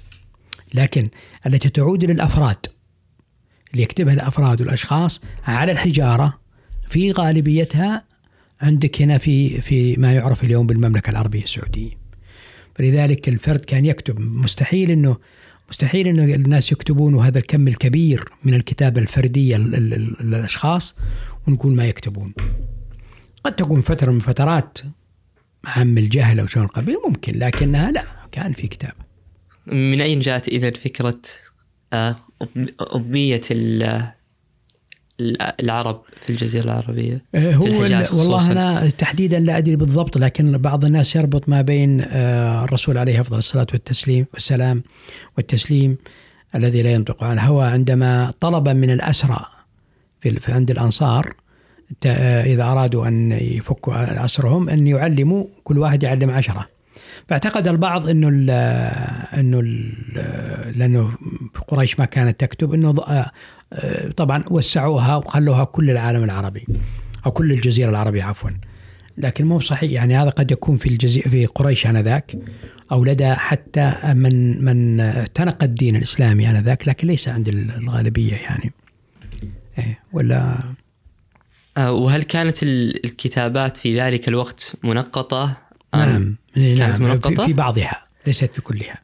لكن 0.74 1.08
التي 1.46 1.68
تعود 1.68 2.04
للأفراد 2.04 2.66
اللي 3.72 3.82
يكتبها 3.82 4.14
الأفراد 4.14 4.60
والأشخاص 4.60 5.20
على 5.44 5.72
الحجارة 5.72 6.38
في 6.88 7.12
غالبيتها 7.12 8.04
عندك 8.60 9.02
هنا 9.02 9.18
في 9.18 9.60
في 9.60 9.96
ما 9.96 10.14
يعرف 10.14 10.44
اليوم 10.44 10.66
بالمملكة 10.66 11.10
العربية 11.10 11.42
السعودية. 11.42 11.90
فلذلك 12.74 13.28
الفرد 13.28 13.60
كان 13.60 13.84
يكتب 13.84 14.20
مستحيل 14.20 14.90
إنه 14.90 15.16
مستحيل 15.70 16.08
إنه 16.08 16.24
الناس 16.34 16.72
يكتبون 16.72 17.14
هذا 17.14 17.38
الكم 17.38 17.68
الكبير 17.68 18.28
من 18.44 18.54
الكتابه 18.54 19.00
الفرديه 19.00 19.56
للاشخاص 19.56 20.94
ونقول 21.48 21.74
ما 21.74 21.86
يكتبون. 21.86 22.34
قد 23.44 23.56
تكون 23.56 23.80
فترة 23.80 24.12
من 24.12 24.18
فترات 24.18 24.78
عم 25.64 25.98
الجهل 25.98 26.40
أو 26.40 26.46
شيء 26.46 26.58
من 26.58 26.64
القبيل 26.64 26.96
ممكن 27.08 27.38
لكنها 27.38 27.90
لا 27.90 28.04
كان 28.32 28.52
في 28.52 28.68
كتابه. 28.68 29.08
من 29.66 30.00
أين 30.00 30.20
جاءت 30.20 30.48
إذا 30.48 30.70
فكرة 30.70 31.20
آه، 31.92 32.16
أمية 32.96 33.40
العرب 35.60 36.00
في 36.20 36.30
الجزيرة 36.30 36.64
العربية 36.64 37.24
آه، 37.34 37.52
هو 37.52 37.64
في 37.64 38.08
والله 38.12 38.52
أنا 38.52 38.90
تحديدا 38.90 39.40
لا 39.40 39.58
أدري 39.58 39.76
بالضبط 39.76 40.18
لكن 40.18 40.58
بعض 40.58 40.84
الناس 40.84 41.16
يربط 41.16 41.48
ما 41.48 41.62
بين 41.62 42.00
آه، 42.00 42.64
الرسول 42.64 42.98
عليه 42.98 43.20
أفضل 43.20 43.38
الصلاة 43.38 43.66
والتسليم 43.72 44.26
والسلام 44.32 44.82
والتسليم 45.36 45.96
الذي 46.54 46.82
لا 46.82 46.92
ينطق 46.92 47.24
عن 47.24 47.32
الهوى 47.32 47.66
عندما 47.66 48.32
طلب 48.40 48.68
من 48.68 48.90
الأسرى 48.90 49.40
في 50.20 50.52
عند 50.52 50.70
الأنصار 50.70 51.34
إذا 52.46 52.64
أرادوا 52.64 53.08
أن 53.08 53.32
يفكوا 53.32 54.24
أسرهم 54.24 54.68
أن 54.68 54.86
يعلموا 54.86 55.44
كل 55.64 55.78
واحد 55.78 56.02
يعلم 56.02 56.30
عشرة. 56.30 56.68
فاعتقد 57.28 57.68
البعض 57.68 58.08
إنه 58.08 58.28
ال 58.28 58.50
إنه 59.40 59.60
ال 59.60 59.92
لأنه 60.78 61.12
قريش 61.68 61.98
ما 61.98 62.04
كانت 62.04 62.40
تكتب 62.40 62.74
إنه 62.74 62.94
آه، 63.08 63.30
طبعا 64.16 64.44
وسعوها 64.50 65.16
وخلوها 65.16 65.64
كل 65.64 65.90
العالم 65.90 66.24
العربي 66.24 66.66
أو 67.26 67.30
كل 67.30 67.52
الجزيرة 67.52 67.90
العربية 67.90 68.24
عفوا. 68.24 68.50
لكن 69.18 69.44
مو 69.44 69.60
صحيح 69.60 69.92
يعني 69.92 70.16
هذا 70.16 70.30
قد 70.30 70.50
يكون 70.50 70.76
في 70.76 70.88
الجزيره 70.88 71.28
في 71.28 71.46
قريش 71.46 71.86
آنذاك 71.86 72.38
أو 72.92 73.04
لدى 73.04 73.34
حتى 73.34 73.92
من 74.04 74.64
من 74.64 75.00
اعتنق 75.00 75.64
الدين 75.64 75.96
الإسلامي 75.96 76.50
آنذاك 76.50 76.88
لكن 76.88 77.08
ليس 77.08 77.28
عند 77.28 77.48
الغالبية 77.48 78.34
يعني. 78.34 78.72
إيه 79.78 79.98
ولا؟ 80.12 80.58
آه، 81.76 81.92
وهل 81.92 82.22
كانت 82.22 82.62
الكتابات 82.62 83.76
في 83.76 84.00
ذلك 84.00 84.28
الوقت 84.28 84.72
منقطة؟ 84.84 85.56
نعم. 85.94 86.36
كانت 86.54 86.80
نعم. 86.80 87.02
منقطة؟ 87.02 87.46
في 87.46 87.52
بعضها 87.52 88.04
ليست 88.26 88.52
في 88.52 88.60
كلها 88.60 88.98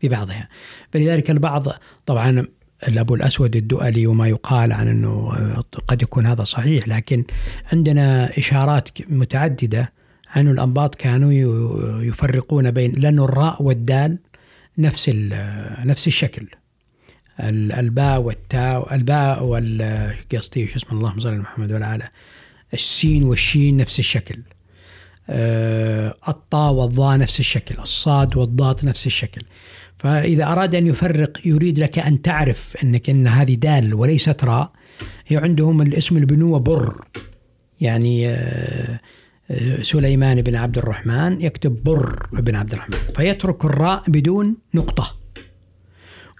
في 0.00 0.08
بعضها. 0.08 0.48
فلذلك 0.92 1.30
البعض 1.30 1.66
طبعا 2.06 2.46
الأبو 2.88 3.14
الأسود 3.14 3.56
الدؤلي 3.56 4.06
وما 4.06 4.28
يقال 4.28 4.72
عن 4.72 4.88
أنه 4.88 5.32
قد 5.88 6.02
يكون 6.02 6.26
هذا 6.26 6.44
صحيح 6.44 6.88
لكن 6.88 7.24
عندنا 7.72 8.38
إشارات 8.38 8.88
متعددة 9.08 9.92
عن 10.30 10.48
الأنباط 10.48 10.94
كانوا 10.94 11.32
يفرقون 12.02 12.70
بين 12.70 12.92
لأنه 12.92 13.24
الراء 13.24 13.62
والدال 13.62 14.18
نفس 14.78 15.10
نفس 15.84 16.06
الشكل. 16.06 16.46
الباء 17.40 18.20
والتاء 18.20 18.94
الباء 18.94 19.44
وال 19.44 20.14
قصدي 20.32 20.66
شو 20.66 20.76
اسمه 20.76 20.98
اللهم 20.98 21.20
صل 21.20 21.28
على 21.28 21.38
محمد 21.38 21.72
وعلى 21.72 22.08
السين 22.74 23.24
والشين 23.24 23.76
نفس 23.76 23.98
الشكل. 23.98 24.42
آه، 25.30 26.14
الطاء 26.28 26.72
والضاء 26.72 27.18
نفس 27.18 27.40
الشكل. 27.40 27.74
الصاد 27.78 28.36
والضاد 28.36 28.84
نفس 28.84 29.06
الشكل. 29.06 29.42
فإذا 29.98 30.44
أراد 30.44 30.74
أن 30.74 30.86
يفرق 30.86 31.38
يريد 31.44 31.78
لك 31.78 31.98
أن 31.98 32.22
تعرف 32.22 32.76
أنك 32.82 33.10
أن 33.10 33.26
هذه 33.26 33.54
دال 33.54 33.94
وليست 33.94 34.44
راء. 34.44 34.70
هي 35.26 35.36
عندهم 35.36 35.82
الاسم 35.82 36.16
البنوة 36.16 36.58
بر. 36.58 37.04
يعني 37.80 38.28
آه، 38.28 39.00
آه، 39.50 39.82
سليمان 39.82 40.42
بن 40.42 40.56
عبد 40.56 40.78
الرحمن 40.78 41.40
يكتب 41.40 41.84
بر 41.84 42.26
بن 42.32 42.54
عبد 42.54 42.72
الرحمن 42.72 42.98
فيترك 43.16 43.64
الراء 43.64 44.02
بدون 44.08 44.56
نقطة. 44.74 45.14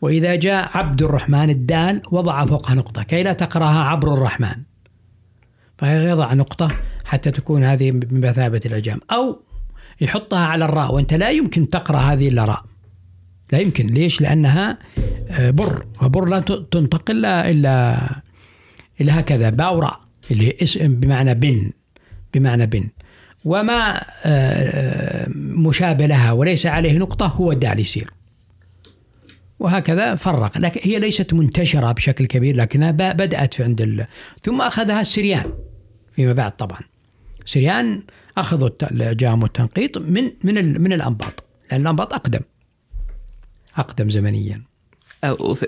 وإذا 0.02 0.34
جاء 0.34 0.70
عبد 0.78 1.02
الرحمن 1.02 1.50
الدال 1.50 2.02
وضع 2.12 2.44
فوقها 2.44 2.74
نقطة. 2.74 3.02
كي 3.02 3.22
لا 3.22 3.32
تقرأها 3.32 3.80
عبر 3.80 4.14
الرحمن. 4.14 4.62
فيضع 5.78 6.34
نقطة 6.34 6.70
حتى 7.04 7.30
تكون 7.30 7.64
هذه 7.64 7.90
بمثابة 7.90 8.60
العجام 8.66 9.00
أو 9.12 9.42
يحطها 10.00 10.46
على 10.46 10.64
الراء 10.64 10.94
وأنت 10.94 11.14
لا 11.14 11.30
يمكن 11.30 11.70
تقرأ 11.70 11.98
هذه 11.98 12.28
إلا 12.28 12.44
راء. 12.44 12.67
لا 13.52 13.58
يمكن. 13.58 13.86
ليش؟ 13.86 14.20
لأنها 14.20 14.78
آه، 15.30 15.50
بر. 15.50 15.86
وبر 16.02 16.28
لا 16.28 16.40
تنطق 16.40 17.10
إلا 17.10 17.50
إلا 19.00 19.20
هكذا 19.20 19.50
باء 19.50 19.76
وراء 19.76 20.00
اللي 20.30 20.56
اسم 20.62 20.94
بمعنى 20.94 21.34
بن 21.34 21.70
بمعنى 22.34 22.66
بن. 22.66 22.88
وما 23.44 23.96
آه، 23.96 24.02
آه، 24.24 25.28
مشابه 25.34 26.06
لها 26.06 26.32
وليس 26.32 26.66
عليه 26.66 26.98
نقطة 26.98 27.26
هو 27.26 27.52
الدال 27.52 27.80
يصير. 27.80 28.10
وهكذا 29.58 30.14
فرق. 30.14 30.58
لكن 30.58 30.80
هي 30.90 30.98
ليست 30.98 31.32
منتشرة 31.32 31.92
بشكل 31.92 32.26
كبير 32.26 32.56
لكنها 32.56 32.90
بدأت 32.90 33.54
في 33.54 33.64
عند 33.64 33.80
ال... 33.80 34.06
ثم 34.42 34.60
أخذها 34.60 35.00
السريان 35.00 35.52
فيما 36.12 36.32
بعد 36.32 36.56
طبعا. 36.56 36.80
سريان 37.46 38.02
أخذوا 38.38 38.70
الإعجام 38.82 39.42
والتنقيط 39.42 39.98
من 39.98 40.30
من 40.44 40.82
من 40.82 40.92
الأنباط 40.92 41.44
لأن 41.70 41.80
الأنباط 41.80 42.14
أقدم. 42.14 42.40
أقدم 43.78 44.10
زمنيا. 44.10 44.62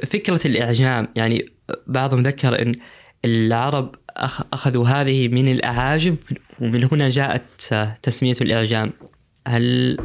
فكرة 0.07 0.41
الإعجام 0.47 1.09
يعني 1.17 1.47
بعضهم 1.87 2.23
ذكر 2.23 2.63
أن 2.63 2.75
العرب 3.25 3.95
أخ- 4.19 4.45
أخذوا 4.53 4.89
هذه 4.89 5.29
من 5.29 5.49
الأعاجم 5.53 6.17
ومن 6.61 6.85
هنا 6.93 7.09
جاءت 7.09 7.75
تسمية 8.03 8.37
الإعجام. 8.41 8.93
هل 9.49 9.97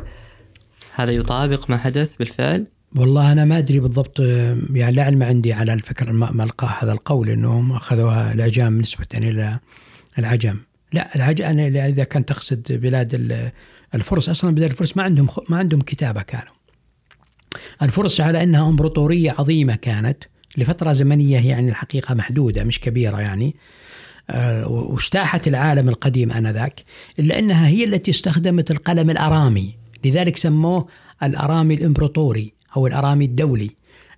هذا 0.95 1.11
يطابق 1.11 1.69
ما 1.69 1.77
حدث 1.77 2.15
بالفعل؟ 2.15 2.65
والله 2.95 3.31
أنا 3.31 3.45
ما 3.45 3.57
أدري 3.57 3.79
بالضبط 3.79 4.19
يعني 4.73 4.91
لا 4.95 5.03
علم 5.03 5.23
عندي 5.23 5.53
على 5.53 5.73
الفكر 5.73 6.11
ما 6.11 6.43
ألقى 6.43 6.69
هذا 6.81 6.91
القول 6.91 7.29
أنهم 7.29 7.71
أخذوها 7.71 8.33
الإعجام 8.33 8.81
نسبة 8.81 9.05
إلى 9.13 9.59
العجم. 10.19 10.57
لا 10.93 11.15
العجم 11.15 11.59
إذا 11.59 12.03
كان 12.03 12.25
تقصد 12.25 12.63
بلاد 12.69 13.13
ال- 13.13 13.51
الفرس 13.95 14.29
أصلا 14.29 14.55
بلاد 14.55 14.69
الفرس 14.69 14.97
ما 14.97 15.03
عندهم 15.03 15.27
ما 15.49 15.57
عندهم 15.57 15.81
كتابة 15.81 16.21
كانوا. 16.21 16.53
الفرس 17.81 18.21
على 18.21 18.43
أنها 18.43 18.67
إمبراطورية 18.69 19.35
عظيمة 19.39 19.75
كانت 19.75 20.23
لفترة 20.57 20.93
زمنية 20.93 21.49
يعني 21.49 21.69
الحقيقة 21.69 22.15
محدودة 22.15 22.63
مش 22.63 22.79
كبيرة 22.79 23.21
يعني. 23.21 23.55
آه، 24.29 24.67
واجتاحت 24.67 25.47
العالم 25.47 25.89
القديم 25.89 26.31
آنذاك 26.31 26.83
إلا 27.19 27.39
أنها 27.39 27.67
هي 27.67 27.83
التي 27.83 28.11
استخدمت 28.11 28.71
القلم 28.71 29.09
الأرامي. 29.09 29.73
لذلك 30.05 30.37
سموه 30.37 30.87
الأرامي 31.23 31.73
الإمبراطوري 31.73 32.53
أو 32.77 32.87
الأرامي 32.87 33.25
الدولي. 33.25 33.69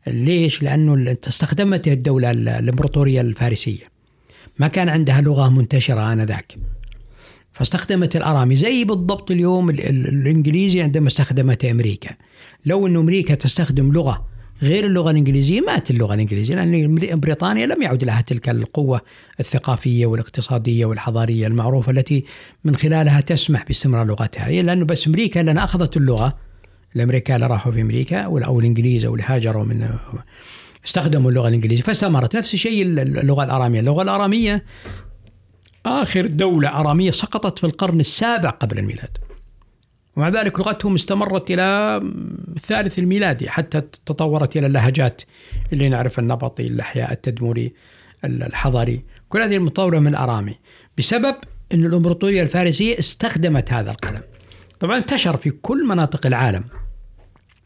ليش؟ 0.08 0.64
لأنه 0.64 1.18
استخدمته 1.28 1.94
الدولة 1.94 2.32
ال- 2.32 2.50
الإمبراطورية 2.50 3.22
الفارسية. 3.22 3.84
ما 4.60 4.68
كان 4.68 4.90
عندها 4.90 5.22
لغة 5.22 5.50
منتشرة 5.50 6.14
آنذاك. 6.14 6.56
فاستخدمت 7.54 8.16
الأرامي. 8.16 8.56
زي 8.56 8.84
بالضبط 8.84 9.32
اليوم 9.32 9.70
ال- 9.70 9.90
ال- 9.90 10.08
الإنجليزي 10.08 10.82
عندما 10.82 11.08
استخدمت 11.08 11.66
أمريكا. 11.66 12.10
لو 12.68 12.88
أن 12.88 12.96
أمريكا 12.96 13.36
تستخدم 13.36 13.92
لغة 13.92 14.26
غير 14.62 14.86
اللغة 14.86 15.12
الإنجليزية 15.12 15.62
مات 15.62 15.92
اللغة 15.92 16.14
الإنجليزية 16.14 16.56
لأن 16.56 17.20
بريطانيا 17.20 17.66
لم 17.66 17.82
يعد 17.82 18.04
لها 18.04 18.22
تلك 18.22 18.50
القوة 18.50 19.02
الثقافية 19.40 20.06
والاقتصادية 20.06 20.86
والحضارية 20.86 21.48
المعروفة 21.48 21.92
التي 21.92 22.24
من 22.64 22.76
خلالها 22.76 23.22
تسمح 23.22 23.66
باستمرار 23.66 24.06
لغتها. 24.06 24.50
لأنه 24.50 24.86
بس 24.86 25.08
أمريكا 25.08 25.40
لأن 25.40 25.58
أخذت 25.58 25.98
اللغة. 25.98 26.38
الأمريكان 26.96 27.44
راحوا 27.44 27.72
في 27.72 27.82
أمريكا 27.82 28.20
أو 28.22 28.60
الإنجليز 28.60 29.06
أو 29.06 29.14
اللي 29.14 29.26
هاجروا 29.28 29.64
من 29.64 29.90
استخدموا 30.86 31.30
اللغة 31.30 31.48
الإنجليزية 31.48 31.84
فاستمرت. 31.84 32.36
نفس 32.36 32.54
الشيء 32.54 32.82
اللغة 32.84 33.44
الأرامية. 33.44 33.80
اللغة 33.80 34.02
الأرامية 34.02 34.64
آخر 35.86 36.26
دولة 36.26 36.70
أرامية 36.70 37.12
سقطت 37.12 37.60
في 37.60 37.64
القرن 37.64 38.00
السابع 38.00 38.50
قبل 38.50 38.80
الميلاد. 38.80 39.27
ومع 40.18 40.30
ذلك 40.30 40.60
لغتهم 40.60 40.94
استمرت 40.94 41.52
إلى 41.52 41.98
الثالث 42.58 43.00
الميلادي 43.00 43.50
حتى 43.50 43.82
تطورت 43.82 44.58
إلى 44.58 44.68
اللهجات 44.68 45.22
اللي 45.74 45.90
نعرف 45.90 46.20
النبطي 46.20 46.68
الأحياء 46.68 47.12
التدمري 47.12 47.74
الحضري. 48.24 49.04
كل 49.30 49.42
هذه 49.42 49.56
المطورة 49.56 50.00
من 50.00 50.08
الأرامي 50.08 50.56
بسبب 50.98 51.36
أن 51.74 51.86
الإمبراطورية 51.86 52.42
الفارسية 52.42 53.00
استخدمت 53.00 53.74
هذا 53.74 53.92
القلم. 53.92 54.22
طبعا 54.80 54.98
انتشر 54.98 55.38
في 55.38 55.50
كل 55.50 55.88
مناطق 55.88 56.26
العالم. 56.26 56.64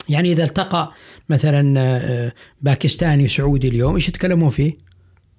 يعني 0.09 0.31
إذا 0.31 0.43
التقى 0.43 0.91
مثلا 1.29 1.79
آه، 1.79 2.33
باكستاني 2.61 3.27
سعودي 3.27 3.67
اليوم 3.67 3.95
إيش 3.95 4.09
يتكلمون 4.09 4.49
فيه؟ 4.49 4.77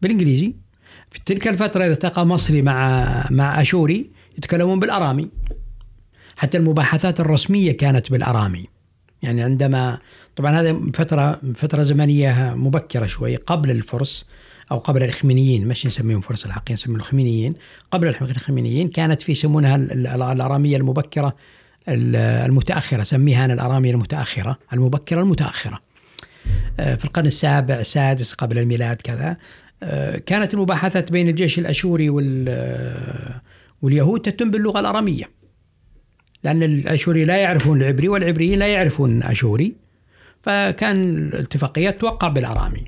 بالإنجليزي. 0.02 0.54
في 1.10 1.20
تلك 1.26 1.48
الفترة 1.48 1.84
إذا 1.84 1.92
التقى 1.92 2.26
مصري 2.26 2.62
مع 2.62 3.06
مع 3.30 3.60
أشوري 3.60 4.10
يتكلمون 4.38 4.80
بالأرامي. 4.80 5.28
حتى 6.42 6.58
المباحثات 6.58 7.20
الرسمية 7.20 7.72
كانت 7.72 8.10
بالأرامي. 8.10 8.64
يعني 9.22 9.42
عندما 9.42 9.98
طبعا 10.36 10.60
هذا 10.60 10.76
فترة 10.94 11.40
فترة 11.54 11.82
زمنية 11.82 12.54
مبكرة 12.56 13.06
شوي 13.06 13.36
قبل 13.36 13.70
الفرس 13.70 14.26
أو 14.72 14.78
قبل 14.78 15.02
الإخمينيين 15.02 15.68
مش 15.68 15.86
نسميهم 15.86 16.20
فرس 16.20 16.46
الحقيقة 16.46 16.72
نسميهم 16.72 16.96
الإخمينيين 16.96 17.54
قبل 17.90 18.08
الإخمينيين 18.08 18.88
كانت 18.88 19.22
في 19.22 19.32
يسمونها 19.32 19.76
ال- 19.76 20.06
ال- 20.06 20.22
الأرامية 20.22 20.76
المبكرة 20.76 21.36
ال- 21.88 22.16
المتأخرة 22.16 23.02
سميها 23.02 23.44
أنا 23.44 23.54
الأرامية 23.54 23.90
المتأخرة 23.90 24.58
المبكرة 24.72 25.20
المتأخرة. 25.20 25.80
آه، 26.80 26.94
في 26.94 27.04
القرن 27.04 27.26
السابع 27.26 27.74
السادس 27.74 28.32
قبل 28.34 28.58
الميلاد 28.58 28.96
كذا. 28.96 29.36
آه، 29.82 30.18
كانت 30.18 30.54
المباحثات 30.54 31.12
بين 31.12 31.28
الجيش 31.28 31.58
الأشوري 31.58 32.10
وال 32.10 32.44
آه، 32.48 33.40
واليهود 33.82 34.20
تتم 34.20 34.50
باللغة 34.50 34.80
الأرامية. 34.80 35.41
لأن 36.44 36.62
الأشوري 36.62 37.24
لا 37.24 37.36
يعرفون 37.36 37.82
العبري 37.82 38.08
والعبريين 38.08 38.58
لا 38.58 38.66
يعرفون 38.66 39.22
أشوري. 39.22 39.72
فكان 40.42 41.16
الاتفاقيات 41.18 42.00
توقع 42.00 42.28
بالأرامي. 42.28 42.84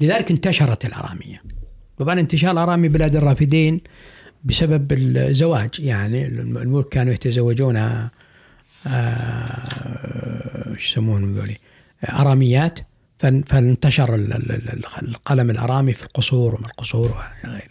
لذلك 0.00 0.30
انتشرت 0.30 0.84
الأرامية. 0.84 1.42
طبعا 1.98 2.20
انتشار 2.20 2.50
الأرامي 2.50 2.88
بلاد 2.88 3.16
الرافدين 3.16 3.80
بسبب 4.44 4.92
الزواج 4.92 5.80
يعني 5.80 6.26
الملوك 6.26 6.92
كانوا 6.92 7.12
يتزوجون 7.12 7.76
آه، 7.76 8.10
إيش 10.76 10.90
يسمونهم 10.90 11.34
ذولي 11.34 11.56
أراميات. 12.04 12.78
فان- 13.18 13.42
فانتشر 13.42 14.14
ال- 14.14 14.32
ال- 14.32 14.52
ال- 14.52 14.84
القلم 15.08 15.50
الأرامي 15.50 15.92
في 15.92 16.02
القصور 16.02 16.54
وما 16.54 16.66
القصور 16.66 17.10
وغيره. 17.44 17.62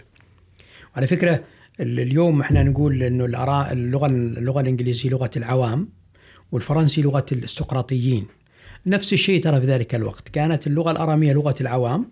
وعلى 0.96 1.08
فكرة 1.08 1.36
ال- 1.36 1.44
اليوم 1.80 2.42
إحنا 2.42 2.64
نقول 2.64 3.04
إنه 3.04 3.28
الأرا- 3.28 3.72
اللغة 3.72 4.06
اللغة 4.08 4.62
الإنجليزية 4.62 5.10
لغة 5.10 5.32
العوام 5.38 5.90
والفرنسي 6.52 7.02
لغة 7.02 7.26
الإستقراطيين. 7.32 8.26
نفس 8.86 9.14
الشيء 9.14 9.42
ترى 9.44 9.62
في 9.62 9.68
ذلك 9.68 9.96
الوقت. 9.96 10.30
كانت 10.30 10.68
اللغة 10.68 10.92
الأرامية 10.92 11.34
لغة 11.34 11.56
العوام 11.62 12.06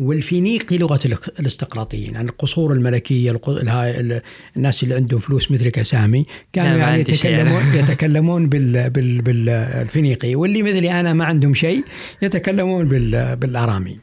والفينيقي 0.00 0.76
الاق- 1.06 1.40
الإستقراطيين 1.40 2.14
يعني 2.14 2.28
القصور 2.30 2.72
الملكية 2.72 3.30
الق- 3.30 3.48
الها- 3.48 4.00
ال- 4.00 4.22
الناس 4.56 4.82
اللي 4.82 4.94
عندهم 4.94 5.20
فلوس 5.20 5.50
مثلك 5.50 5.78
يا 5.78 5.82
سامي 5.82 6.24
كانوا 6.52 6.78
يعني. 6.78 7.00
يتكلمون 7.00 7.62
يتكلمون 7.84 8.48
بال 8.48 8.90
بال 8.90 9.22
بالفينيقي. 9.22 10.34
واللي 10.34 10.62
مثلي 10.62 11.00
أنا 11.00 11.12
ما 11.12 11.24
عندهم 11.24 11.54
شيء 11.54 11.84
يتكلمون 12.22 12.88
بال 12.88 13.36
بالأرامي. 13.36 13.98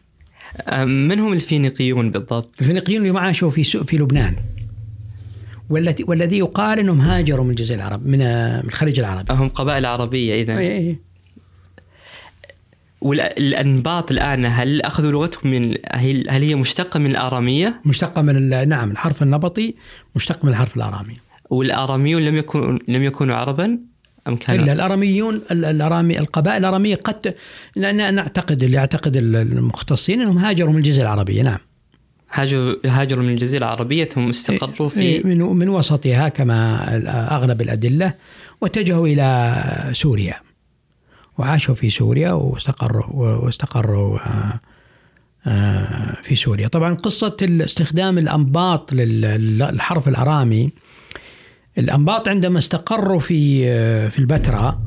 آه، 0.62 0.86
من 0.86 1.20
هم 1.20 1.34
الفينيقيون 1.34 2.12
بالضبط؟ 2.12 2.62
الفينيقيون 2.62 3.06
اللي 3.06 3.20
عاشوا 3.20 3.50
في 3.50 3.64
في 3.64 3.98
لبنان. 3.98 4.36
والتي 5.72 6.04
والذي 6.08 6.38
يقال 6.38 6.80
انهم 6.80 7.02
هاجروا 7.02 7.44
من 7.46 7.50
الجزيرة 7.50 7.78
العرب 7.78 8.06
من 8.06 8.20
من 8.58 8.68
الخليج 8.68 9.00
العربي 9.00 9.34
هم 9.34 9.50
قبائل 9.50 9.86
عربية 9.86 10.42
إذا 10.44 10.58
أي 10.58 10.78
أي. 10.78 10.98
والأنباط 13.02 14.12
الآن 14.12 14.46
هل 14.46 14.82
أخذوا 14.82 15.12
لغتهم 15.12 15.52
من 15.52 15.76
هل 15.92 16.26
هل 16.30 16.44
هي 16.44 16.56
مشتقة 16.56 17.00
من 17.00 17.12
الآرامية؟ 17.12 17.82
مشتقة 17.86 18.22
من 18.22 18.68
نعم 18.70 18.92
الحرف 18.92 19.24
النبطي 19.24 19.76
مشتق 20.16 20.46
من 20.46 20.50
الحرف 20.52 20.78
الأرامي. 20.78 21.18
والآراميون 21.50 22.22
لم 22.22 22.36
يكون 22.36 22.80
لم 22.88 23.04
يكونوا 23.04 23.36
عربا؟ 23.36 23.80
أم 24.28 24.36
كانوا 24.36 24.64
إلا 24.64 24.74
الاراميون 24.74 25.42
ال- 25.52 25.66
الارامي 25.66 26.20
القبائل 26.20 26.58
الأرامية 26.58 26.96
قد 26.96 27.36
نعتقد 27.76 28.64
اللي 28.64 28.78
يعتقد 28.78 29.18
ال- 29.18 29.36
المختصين 29.36 30.22
أنهم 30.22 30.38
هاجروا 30.38 30.72
من 30.72 30.78
الجزيرة 30.78 31.04
العربية 31.06 31.42
نعم. 31.42 31.58
هاجروا 32.34 32.76
هاجروا 32.86 33.24
من 33.24 33.30
الجزيرة 33.34 33.64
العربية 33.66 34.06
ثم 34.06 34.30
استقروا 34.30 34.90
إيه، 34.98 35.22
في 35.22 35.28
من 35.28 35.38
من 35.42 35.70
وسطها 35.70 36.30
كما 36.30 36.86
أغلب 37.36 37.62
الأدلة 37.62 38.14
واتجهوا 38.62 39.08
إلى 39.08 39.90
سوريا. 39.94 40.36
وعاشوا 41.38 41.76
في 41.76 41.90
سوريا 41.90 42.32
واستقروا 42.32 43.06
واستقروا 43.46 44.20
آه، 44.20 44.60
آه، 45.48 46.18
في 46.24 46.36
سوريا. 46.36 46.68
طبعا 46.68 46.94
قصة 46.96 47.38
استخدام 47.42 48.18
الأنباط 48.18 48.94
لل- 48.94 49.58
للحرف 49.60 50.08
الأرامي 50.08 50.70
الأنباط 51.78 52.28
عندما 52.30 52.58
استقروا 52.60 53.20
في 53.20 53.64
آه، 53.70 54.08
في 54.08 54.20
البتراء 54.20 54.80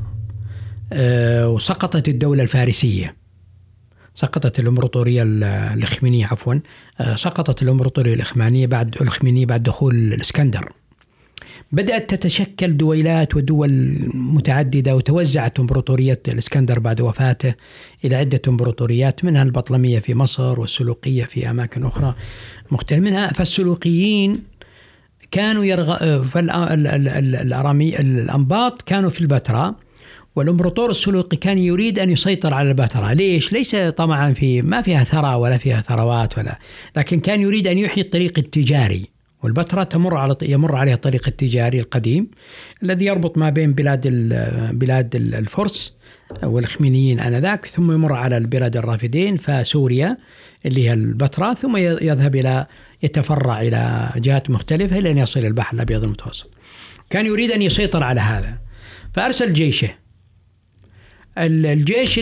وسقطت 1.45 2.07
الدولة 2.09 2.43
الفارسية. 2.43 3.15
سقطت 4.15 4.59
الإمبراطورية 4.59 5.23
ال- 5.23 5.43
الإخمينية 5.43 6.25
عفوا 6.25 6.55
آه، 6.99 7.15
سقطت 7.15 7.61
الإمبراطورية 7.61 8.13
الإخمانية 8.13 8.67
بعد 8.67 8.95
الإخمينية 9.01 9.45
بعد 9.45 9.63
دخول 9.63 9.95
الإسكندر. 9.95 10.71
بدأت 11.71 12.13
تتشكل 12.15 12.77
دويلات 12.77 13.35
ودول 13.35 13.97
متعددة 14.13 14.95
وتوزعت 14.95 15.59
إمبراطورية 15.59 16.19
الإسكندر 16.27 16.79
بعد 16.79 17.01
وفاته 17.01 17.53
إلى 18.05 18.15
عدة 18.15 18.41
إمبراطوريات 18.47 19.25
منها 19.25 19.43
البطلمية 19.43 19.99
في 19.99 20.13
مصر 20.13 20.59
والسلوقية 20.59 21.23
في 21.23 21.49
أماكن 21.49 21.85
أخرى 21.85 22.13
مختلفة. 22.71 23.01
منها 23.01 23.33
فالسلوقيين 23.33 24.43
كانوا 25.31 25.63
يرغ... 25.65 26.23
فالأرامي 26.23 27.99
الأنباط 27.99 28.81
كانوا 28.81 29.09
في 29.09 29.21
البتراء. 29.21 29.75
والامبراطور 30.35 30.89
السلوقي 30.89 31.37
كان 31.37 31.57
يريد 31.57 31.99
أن 31.99 32.09
يسيطر 32.09 32.53
على 32.53 32.69
البتراء، 32.69 33.13
ليش؟ 33.13 33.53
ليس 33.53 33.75
طبعا 33.75 34.33
في 34.33 34.61
ما 34.61 34.81
فيها 34.81 35.03
ثرى 35.03 35.35
ولا 35.35 35.57
فيها 35.57 35.81
ثروات 35.81 36.37
ولا 36.37 36.59
لكن 36.95 37.19
كان 37.19 37.41
يريد 37.41 37.67
أن 37.67 37.77
يحيي 37.77 38.03
الطريق 38.03 38.39
التجاري، 38.39 39.05
والبتراء 39.43 39.83
تمر 39.83 40.17
على 40.17 40.35
يمر 40.41 40.75
عليها 40.75 40.93
الطريق 40.93 41.27
التجاري 41.27 41.79
القديم 41.79 42.27
الذي 42.83 43.05
يربط 43.05 43.37
ما 43.37 43.49
بين 43.49 43.73
بلاد 43.73 44.07
بلاد 44.73 45.15
ال- 45.15 45.35
الفرس 45.35 45.93
والإخمينيين 46.43 47.19
آنذاك 47.19 47.65
ثم 47.65 47.91
يمر 47.91 48.13
على 48.13 48.37
البلاد 48.37 48.77
الرافدين 48.77 49.37
فسوريا 49.37 50.17
اللي 50.65 50.89
هي 50.89 50.93
البتراء 50.93 51.53
ثم 51.53 51.77
يذهب 51.77 52.35
إلى 52.35 52.65
يتفرع 53.03 53.61
إلى 53.61 54.09
جهات 54.15 54.49
مختلفة 54.49 54.97
إلى 54.97 55.11
أن 55.11 55.17
يصل 55.17 55.39
البحر 55.39 55.75
الأبيض 55.75 56.03
المتوسط. 56.03 56.49
كان 57.09 57.25
يريد 57.25 57.51
أن 57.51 57.61
يسيطر 57.61 58.03
على 58.03 58.21
هذا. 58.21 58.57
فأرسل 59.13 59.53
جيشه 59.53 59.89
الجيش 61.37 62.19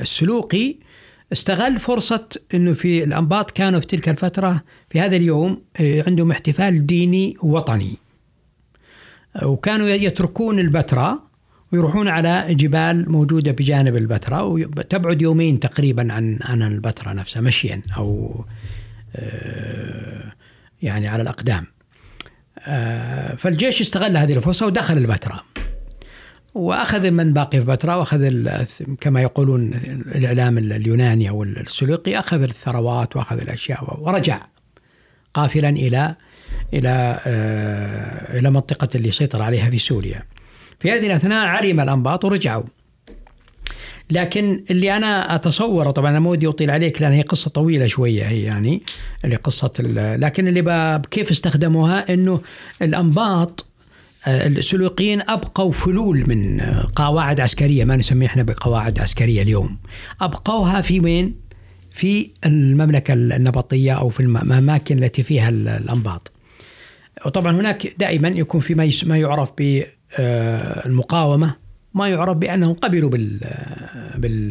السلوقي 0.00 0.76
استغل 1.32 1.78
فرصة 1.78 2.28
أنه 2.54 2.72
في 2.72 3.04
الأنباط 3.04 3.50
كانوا 3.50 3.80
في 3.80 3.86
تلك 3.86 4.08
الفترة 4.08 4.62
في 4.90 5.00
هذا 5.00 5.16
اليوم 5.16 5.62
آه، 5.80 6.04
عندهم 6.06 6.30
احتفال 6.30 6.86
ديني 6.86 7.36
وطني. 7.42 7.96
وكانوا 9.42 9.88
يتركون 9.88 10.58
البتراء 10.58 11.18
ويروحون 11.72 12.08
على 12.08 12.46
جبال 12.54 13.12
موجودة 13.12 13.52
بجانب 13.52 13.96
البتراء 13.96 14.46
وتبعد 14.46 15.22
يومين 15.22 15.60
تقريبا 15.60 16.12
عن 16.12 16.38
عن 16.42 16.62
البتراء 16.62 17.14
نفسها 17.14 17.42
مشيا 17.42 17.82
أو 17.96 18.44
آه، 19.16 20.32
يعني 20.82 21.08
على 21.08 21.22
الأقدام. 21.22 21.66
آه، 22.58 23.34
فالجيش 23.34 23.80
استغل 23.80 24.16
هذه 24.16 24.32
الفرصة 24.32 24.66
ودخل 24.66 24.98
البتراء. 24.98 25.44
وأخذ 26.54 27.10
من 27.10 27.32
باقي 27.32 27.60
بتراء 27.60 27.98
وأخذ 27.98 28.30
كما 29.00 29.22
يقولون 29.22 29.74
الإعلام 30.14 30.58
اليوناني 30.58 31.28
أو 31.28 31.42
السلوقي 31.42 32.18
أخذ 32.18 32.42
الثروات 32.42 33.16
وأخذ 33.16 33.40
الأشياء 33.40 33.98
ورجع 34.00 34.40
قافلا 35.34 35.68
إلى 35.68 36.14
إلى 36.74 37.20
آه، 37.26 38.38
إلى 38.38 38.50
منطقة 38.50 38.88
اللي 38.94 39.10
سيطر 39.10 39.42
عليها 39.42 39.70
في 39.70 39.78
سوريا. 39.78 40.22
في 40.80 40.92
هذه 40.92 41.06
الأثناء 41.06 41.46
علم 41.46 41.80
الأنباط 41.80 42.24
ورجعوا. 42.24 42.62
لكن 44.10 44.64
اللي 44.70 44.96
أنا 44.96 45.34
اتصوره 45.34 45.90
طبعا 45.90 46.10
أنا 46.10 46.20
ما 46.20 46.30
ودي 46.30 46.48
أطيل 46.48 46.70
عليك 46.70 47.02
لأن 47.02 47.12
هي 47.12 47.22
قصة 47.22 47.50
طويلة 47.50 47.86
شوية 47.86 48.24
هي 48.24 48.42
يعني 48.42 48.82
اللي 49.24 49.36
قصة 49.36 49.70
لكن 50.16 50.48
اللي 50.48 51.02
كيف 51.10 51.30
استخدموها 51.30 52.14
إنه 52.14 52.40
الأنباط 52.82 53.66
السلوقيين 54.26 55.20
أبقوا 55.20 55.72
فلول 55.72 56.24
من 56.28 56.60
قواعد 56.96 57.40
عسكرية 57.40 57.84
ما 57.84 57.96
نسميها 57.96 58.28
إحنا 58.28 58.42
بقواعد 58.42 58.98
عسكرية 58.98 59.42
اليوم 59.42 59.76
أبقوها 60.20 60.80
في 60.80 61.00
وين؟ 61.00 61.50
في 61.90 62.30
المملكة 62.46 63.14
النبطية 63.14 63.92
أو 63.92 64.08
في 64.08 64.20
الأماكن 64.20 65.04
التي 65.04 65.22
فيها 65.22 65.48
الأنباط. 65.48 66.32
وطبعا 67.26 67.52
هناك 67.52 67.94
دائما 67.98 68.28
يكون 68.28 68.60
في 68.60 68.74
ما 69.04 69.18
يعرف 69.18 69.52
بالمقاومه 69.58 71.46
آه، 71.46 71.56
ما 71.94 72.08
يعرف 72.08 72.36
بأنهم 72.36 72.74
قبلوا 72.74 73.10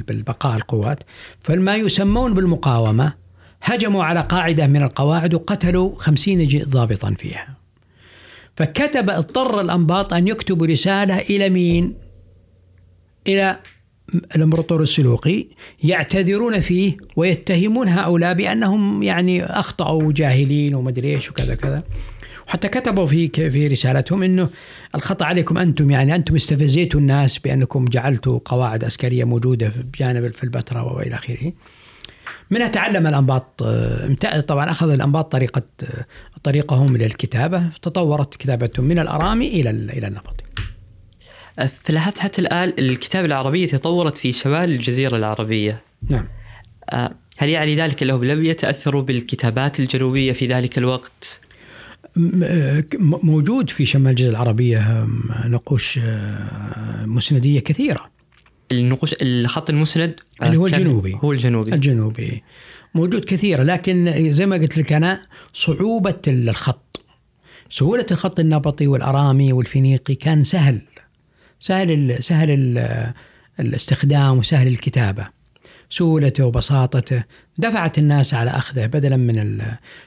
بالبقاء 0.08 0.56
القوات 0.56 1.04
فما 1.42 1.76
يسمون 1.76 2.34
بالمقاومة 2.34 3.14
هجموا 3.62 4.04
على 4.04 4.22
قاعدة 4.22 4.68
من 4.68 4.84
القواعد 4.84 5.34
وقتلوا 5.34 5.96
خمسين 5.98 6.64
ضابطا 6.70 7.14
فيها 7.14 7.59
فكتب 8.60 9.10
اضطر 9.10 9.62
الأنباط 9.62 10.14
أن 10.14 10.28
يكتبوا 10.28 10.68
رسالة 10.68 11.20
إلى 11.20 11.50
مين؟ 11.50 11.94
إلى 13.28 13.60
الإمبراطور 14.36 14.82
السلوقي 14.82 15.46
يعتذرون 15.84 16.62
فيه 16.62 16.98
ويتهمون 17.16 17.88
هؤلاء 17.88 18.34
بأنهم 18.34 19.04
يعني 19.04 19.46
أخطأوا 19.46 20.14
جاهلين 20.14 20.76
ومدري 20.76 21.16
إيش 21.16 21.30
وكذا 21.30 21.56
كذا 21.56 21.84
وحتى 22.48 22.68
كتبوا 22.68 23.06
في 23.06 23.28
في 23.28 23.68
رسالتهم 23.68 24.24
إنه 24.24 24.50
الخطأ 24.96 25.26
عليكم 25.26 25.58
أنتم 25.58 25.92
يعني 25.92 26.16
أنتم 26.16 26.36
استفزيتوا 26.36 27.00
الناس 27.00 27.40
بأنكم 27.40 27.86
جعلتوا 27.86 28.40
قواعد 28.46 28.84
عسكرية 28.84 29.24
موجودة 29.24 29.72
بجانب 29.94 30.34
في 30.34 30.44
البتراء 30.44 30.96
وإلى 30.96 31.16
آخره. 31.16 31.52
منها 32.50 32.68
تعلم 32.68 33.08
الأنباط 33.08 33.64
طبعا 34.48 34.72
أخذ 34.72 34.90
الأنباط 34.90 35.32
طريقة 35.32 35.62
طريقهم 36.44 36.98
للكتابه 36.98 37.70
تطورت 37.82 38.36
كتابتهم 38.36 38.86
من 38.86 39.00
الأرامي 39.00 39.48
إلى 39.48 39.70
إلى 39.70 40.08
النبطي. 40.08 40.44
فلاحظت 41.68 42.20
حتى 42.20 42.42
الآن 42.42 42.74
الكتابة 42.80 43.26
العربية 43.26 43.68
تطورت 43.68 44.16
في 44.16 44.32
شمال 44.32 44.70
الجزيرة 44.70 45.18
العربية. 45.18 45.82
نعم. 46.10 46.28
آه، 46.90 47.12
هل 47.38 47.50
يعني 47.50 47.76
ذلك 47.76 48.04
انهم 48.04 48.24
لم 48.24 48.46
يتأثروا 48.46 49.02
بالكتابات 49.02 49.80
الجنوبية 49.80 50.32
في 50.32 50.48
ذلك 50.48 50.78
الوقت؟ 50.78 51.42
موجود 53.24 53.70
في 53.70 53.86
شمال 53.86 54.10
الجزيرة 54.10 54.32
العربية 54.32 55.08
نقوش 55.46 56.00
آه، 56.04 57.06
مسندية 57.06 57.60
كثيرة. 57.60 58.19
النقوش 58.72 59.16
الخط 59.22 59.70
المسند 59.70 60.20
اللي 60.44 60.58
هو 60.58 60.66
الجنوبي. 60.66 61.20
هو 61.24 61.32
الجنوبي. 61.32 61.74
الجنوبي. 61.74 62.44
موجود 62.96 63.26
كثير 63.26 63.64
لكن 63.64 64.14
زي 64.32 64.46
ما 64.46 64.56
قلت 64.56 64.78
لك 64.78 64.94
أنا 64.94 65.22
صعوبة 65.54 66.22
الخط. 66.28 67.02
سهولة 67.70 68.06
الخط 68.12 68.40
النبطي 68.40 68.88
والأرامي 68.88 69.54
والفينيقي 69.54 70.16
كان 70.16 70.44
سهل. 70.44 70.82
سهل 71.60 72.24
سهل 72.24 72.80
الاستخدام 73.60 74.38
وسهل 74.38 74.68
الكتابة. 74.68 75.40
سهولته 75.90 76.46
وبساطته 76.46 77.24
دفعت 77.58 77.98
الناس 77.98 78.34
على 78.34 78.50
أخذه 78.50 78.86
بدلا 78.86 79.18
من. 79.18 79.62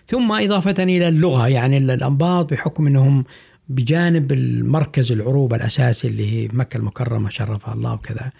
ثم 0.06 0.32
اضافه 0.32 0.82
إلى 0.82 1.08
اللغة 1.08 1.48
يعني 1.48 1.76
الأنباط 1.76 2.50
بحكم 2.50 2.86
إنهم 2.86 3.24
بجانب 3.68 4.32
المركز 4.32 5.12
العروبه 5.12 5.56
الأساسي 5.56 6.08
اللي 6.08 6.32
هي 6.32 6.48
مكة 6.52 6.76
المكرمة 6.76 7.30
شرفها 7.30 7.74
الله 7.74 7.92
وكذا 7.92 8.30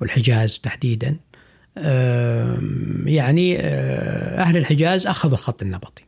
والحجاز 0.00 0.58
تحديدا 0.58 1.16
يعني 3.06 3.58
آه، 3.60 4.40
أهل 4.40 4.56
الحجاز 4.56 5.06
أخذوا 5.06 5.34
الخط 5.34 5.62
النبطي. 5.62 6.02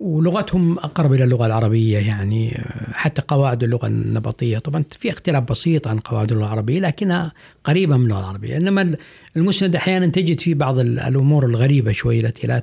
ولغتهم 0.00 0.78
أقرب 0.78 1.12
إلى 1.12 1.24
اللغة 1.24 1.46
العربية 1.46 1.98
يعني 1.98 2.58
آه، 2.58 2.92
حتى 2.92 3.22
قواعد 3.28 3.62
اللغة 3.62 3.86
النبطية. 3.86 4.58
طبعا 4.58 4.84
في 4.98 5.10
اختلاف 5.10 5.42
بسيط 5.42 5.88
عن 5.88 5.98
قواعد 5.98 6.32
اللغة 6.32 6.46
العربية 6.46 6.80
لكنها 6.80 7.32
قريبة 7.64 7.96
من 7.96 8.04
اللغة 8.04 8.20
العربية. 8.20 8.56
إنما 8.56 8.96
المسند 9.36 9.76
أحيانا 9.76 10.06
تجد 10.06 10.40
فيه 10.40 10.54
بعض 10.54 10.78
الأمور 10.78 11.46
الغريبة 11.46 11.92
شوي 11.92 12.20
التي 12.20 12.46
لا 12.46 12.62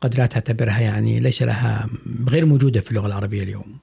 قد 0.00 0.18
لا 0.18 0.26
تعتبرها 0.26 0.80
يعني 0.80 1.20
ليس 1.20 1.42
لها 1.42 1.88
غير 2.28 2.46
موجودة 2.46 2.80
في 2.80 2.90
اللغة 2.90 3.06
العربية 3.06 3.42
اليوم. 3.42 3.78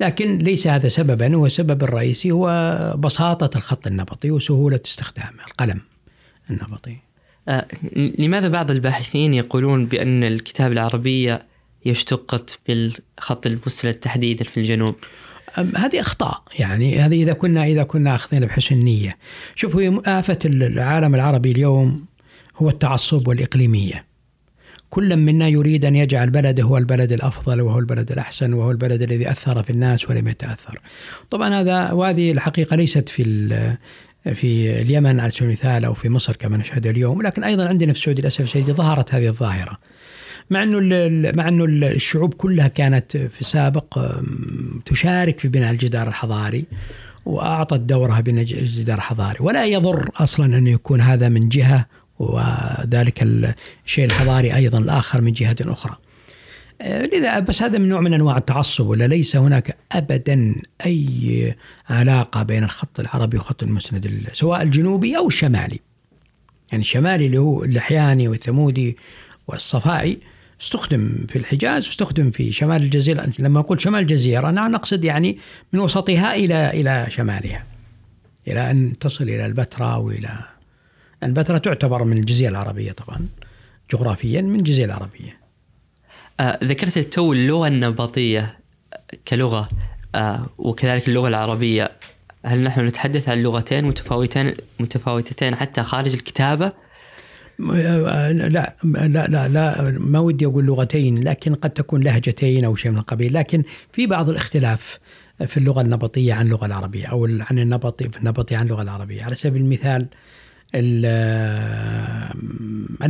لكن 0.00 0.38
ليس 0.38 0.66
هذا 0.66 0.88
سببا 0.88 1.34
هو 1.34 1.46
السبب 1.46 1.82
الرئيسي 1.82 2.30
هو 2.30 2.94
بساطة 2.98 3.56
الخط 3.56 3.86
النبطي 3.86 4.30
وسهولة 4.30 4.80
استخدامه 4.84 5.44
القلم 5.46 5.80
النبطي. 6.50 6.96
آه 7.48 7.66
لماذا 8.18 8.48
بعض 8.48 8.70
الباحثين 8.70 9.34
يقولون 9.34 9.86
بأن 9.86 10.24
الكتابه 10.24 10.72
العربيه 10.72 11.46
اشتقت 11.86 12.58
بالخط 12.68 13.46
المسند 13.46 13.94
تحديدا 13.94 14.44
في 14.44 14.60
الجنوب؟ 14.60 14.94
هذه 15.56 16.00
أخطاء 16.00 16.42
يعني 16.58 16.98
هذه 17.00 17.22
إذا 17.22 17.32
كنا 17.32 17.64
إذا 17.64 17.82
كنا 17.82 18.14
اخذين 18.14 18.46
بحسن 18.46 18.76
نيه. 18.76 19.16
شوفوا 19.54 20.18
آفة 20.18 20.38
العالم 20.44 21.14
العربي 21.14 21.50
اليوم 21.50 22.04
هو 22.56 22.68
التعصب 22.68 23.28
والإقليمية. 23.28 24.13
كل 24.94 25.16
منا 25.16 25.48
يريد 25.48 25.84
أن 25.84 25.96
يجعل 25.96 26.30
بلده 26.30 26.62
هو 26.62 26.78
البلد 26.78 27.12
الأفضل 27.12 27.60
وهو 27.60 27.78
البلد 27.78 28.12
الأحسن 28.12 28.52
وهو 28.52 28.70
البلد 28.70 29.02
الذي 29.02 29.30
أثر 29.30 29.62
في 29.62 29.70
الناس 29.70 30.10
ولم 30.10 30.28
يتأثر. 30.28 30.80
طبعا 31.30 31.60
هذا 31.60 31.92
وهذه 31.92 32.32
الحقيقة 32.32 32.76
ليست 32.76 33.08
في 33.08 33.24
في 34.34 34.80
اليمن 34.80 35.20
على 35.20 35.30
سبيل 35.30 35.48
المثال 35.48 35.84
أو 35.84 35.94
في 35.94 36.08
مصر 36.08 36.36
كما 36.36 36.56
نشهد 36.56 36.86
اليوم 36.86 37.22
لكن 37.22 37.44
أيضا 37.44 37.68
عندنا 37.68 37.92
في 37.92 37.98
السعودية 37.98 38.22
للأسف 38.22 38.40
الشديد 38.40 38.70
ظهرت 38.70 39.14
هذه 39.14 39.28
الظاهرة. 39.28 39.78
مع 40.50 40.62
أنه 40.62 40.78
مع 41.36 41.48
أنه 41.48 41.64
الشعوب 41.64 42.34
كلها 42.34 42.68
كانت 42.68 43.16
في 43.16 43.40
السابق 43.40 43.98
تشارك 44.84 45.38
في 45.38 45.48
بناء 45.48 45.70
الجدار 45.70 46.08
الحضاري 46.08 46.64
وأعطت 47.26 47.80
دورها 47.80 48.20
بناء 48.20 48.42
الجدار 48.42 48.96
الحضاري. 48.96 49.36
ولا 49.40 49.66
يضر 49.66 50.10
أصلا 50.16 50.58
انه 50.58 50.70
يكون 50.70 51.00
هذا 51.00 51.28
من 51.28 51.48
جهة 51.48 51.86
وذلك 52.18 53.22
الشيء 53.86 54.04
الحضاري 54.04 54.54
أيضا 54.54 54.78
الآخر 54.78 55.20
من 55.20 55.32
جهة 55.32 55.56
أخرى 55.60 55.96
آه، 56.80 57.06
لذا 57.06 57.38
بس 57.38 57.62
هذا 57.62 57.78
من 57.78 57.88
نوع 57.88 58.00
من 58.00 58.14
أنواع 58.14 58.36
التعصب 58.36 58.86
ولا 58.86 59.06
ليس 59.06 59.36
هناك 59.36 59.76
ابدا 59.92 60.54
أي 60.86 61.54
علاقة 61.88 62.42
بين 62.42 62.64
الخط 62.64 63.00
العربي 63.00 63.36
وخط 63.36 63.62
المسند 63.62 64.28
سواء 64.32 64.62
الجنوبي 64.62 65.16
أو 65.16 65.28
الشمالي. 65.28 65.80
يعني 66.72 66.82
الشمالي 66.82 67.26
اللي 67.26 67.38
هو 67.38 67.64
اللحياني 67.64 68.28
والثمودي 68.28 68.96
والصفائي 69.48 70.18
استخدم 70.60 71.26
في 71.28 71.36
الحجاز 71.36 71.86
واستخدم 71.86 72.30
في 72.30 72.52
شمال 72.52 72.82
الجزيرة 72.82 73.28
لما 73.38 73.60
أقول 73.60 73.82
شمال 73.82 74.00
الجزيرة 74.00 74.48
أنا 74.48 74.68
نقصد 74.68 75.04
يعني 75.04 75.38
من 75.72 75.80
وسطها 75.80 76.34
إلى 76.34 76.70
إلى 76.70 77.06
شمالها. 77.08 77.64
إلى 78.48 78.70
أن 78.70 78.98
تصل 78.98 79.24
إلى 79.24 79.46
البتراء 79.46 80.00
وإلى 80.00 80.53
البتراء 81.24 81.58
تعتبر 81.58 82.04
من 82.04 82.18
الجزيرة 82.18 82.50
العربية 82.50 82.92
طبعا 82.92 83.26
جغرافيا 83.92 84.42
من 84.42 84.58
الجزيرة 84.58 84.86
العربية. 84.86 85.38
آه 86.40 86.58
ذكرت 86.64 86.96
التو 86.96 87.32
اللغة 87.32 87.68
النبطية 87.68 88.58
كلغة 89.28 89.68
آه 90.14 90.46
وكذلك 90.58 91.08
اللغة 91.08 91.28
العربية. 91.28 91.92
هل 92.44 92.64
نحن 92.64 92.86
نتحدث 92.86 93.28
عن 93.28 93.42
لغتين 93.42 93.84
متفاوتين 93.84 94.54
متفاوتتين 94.80 95.54
حتى 95.54 95.82
خارج 95.82 96.12
الكتابة؟ 96.14 96.72
لا 97.58 98.32
لا 98.32 99.26
لا 99.28 99.48
لا 99.48 99.90
ما 99.90 100.18
ودي 100.18 100.46
أقول 100.46 100.64
لغتين 100.64 101.24
لكن 101.24 101.54
قد 101.54 101.70
تكون 101.70 102.02
لهجتين 102.02 102.64
أو 102.64 102.76
شيء 102.76 102.90
من 102.90 102.98
القبيل. 102.98 103.34
لكن 103.34 103.62
في 103.92 104.06
بعض 104.06 104.30
الاختلاف 104.30 104.98
في 105.46 105.56
اللغة 105.56 105.80
النبطية 105.80 106.34
عن 106.34 106.46
اللغة 106.46 106.66
العربية 106.66 107.06
أو 107.06 107.24
عن 107.24 107.58
النبطي 107.58 108.08
في 108.08 108.16
النبطي 108.18 108.54
عن 108.54 108.66
اللغة 108.66 108.82
العربية. 108.82 109.24
على 109.24 109.34
سبيل 109.34 109.62
المثال 109.62 110.06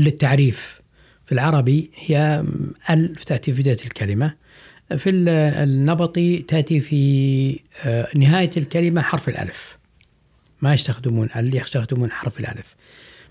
التعريف 0.07 0.81
في 1.25 1.33
العربي 1.33 1.91
هي 1.97 2.45
ال 2.91 3.15
تأتي 3.15 3.53
في 3.53 3.63
بداية 3.63 3.85
الكلمة. 3.85 4.35
في 4.97 5.11
النبطي 5.11 6.43
تأتي 6.43 6.81
في 6.81 7.61
آه، 7.85 8.09
نهاية 8.17 8.51
الكلمة 8.57 9.03
حرف 9.03 9.29
الألف. 9.29 9.79
ما 10.63 10.75
يستخدمون 10.75 11.29
ال 11.37 11.57
يستخدمون 11.57 12.11
حرف 12.11 12.41
الألف. 12.41 12.75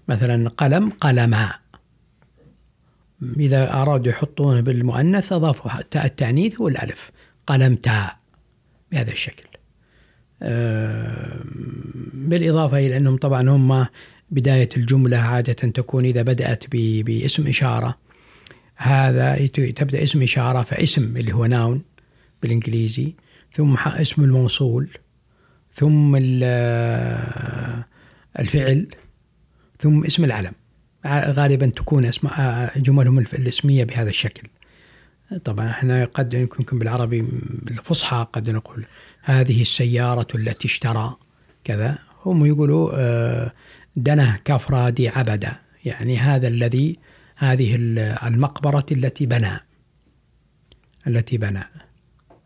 مثلا 0.08 0.50
قلم 0.50 0.90
قلما. 0.90 1.54
إذا 3.38 3.74
أرادوا 3.74 4.12
يحطونه 4.12 4.62
بالمؤنث 4.62 5.34
أضافوا 5.34 5.82
تاء 5.82 6.06
التأنيث 6.06 6.62
والألف. 6.62 7.12
قلمتا. 7.48 8.16
بهذا 8.92 9.12
الشكل. 9.12 9.44
بالإضافة 12.14 12.78
إلى 12.78 12.98
أنهم 12.98 13.18
طبعا 13.18 13.50
هم 13.50 13.88
بداية 14.34 14.70
الجملة 14.78 15.18
عادة 15.18 15.54
تكون 15.54 16.06
إذا 16.06 16.22
بدأت 16.22 16.64
باسم 16.76 17.48
إشارة. 17.48 17.98
هذا 18.76 19.48
تبدأ 19.48 20.04
اسم 20.04 20.22
إشارة 20.22 20.62
فاسم 20.62 21.18
اللي 21.18 21.34
هو 21.34 21.46
ناون 21.46 21.82
بالإنجليزي 22.42 23.16
ثم 23.54 23.76
اسم 23.78 24.24
الموصول 24.24 24.90
ثم 25.74 26.16
الفعل 28.40 28.88
ثم 29.80 30.04
اسم 30.04 30.24
العلم. 30.24 30.54
غالبا 31.08 31.68
تكون 31.68 32.06
اسماء 32.06 32.72
جملهم 32.80 33.20
الاسمية 33.20 33.84
بهذا 33.84 34.10
الشكل. 34.10 34.48
طبعا 35.44 35.70
إحنا 35.70 36.06
قد 36.06 36.34
يمكن 36.34 36.80
بالعربي 36.80 37.22
بالفصحى 37.62 38.28
قد 38.34 38.50
نقول 38.50 38.86
هذه 39.22 39.62
السيارة 39.62 40.28
التي 40.36 40.68
اشترى 40.68 41.16
كذا. 41.64 41.98
هم 42.26 42.46
يقولوا 42.46 43.50
دنا 43.96 44.40
كفرادي 44.46 45.10
عبدا. 45.10 45.56
يعني 45.86 46.18
هذا 46.18 46.48
الذي 46.48 46.96
هذه 47.36 47.76
المقبرة 48.28 48.86
التي 48.92 49.26
بنى. 49.26 49.60
التي 51.08 51.38
بنى. 51.38 51.64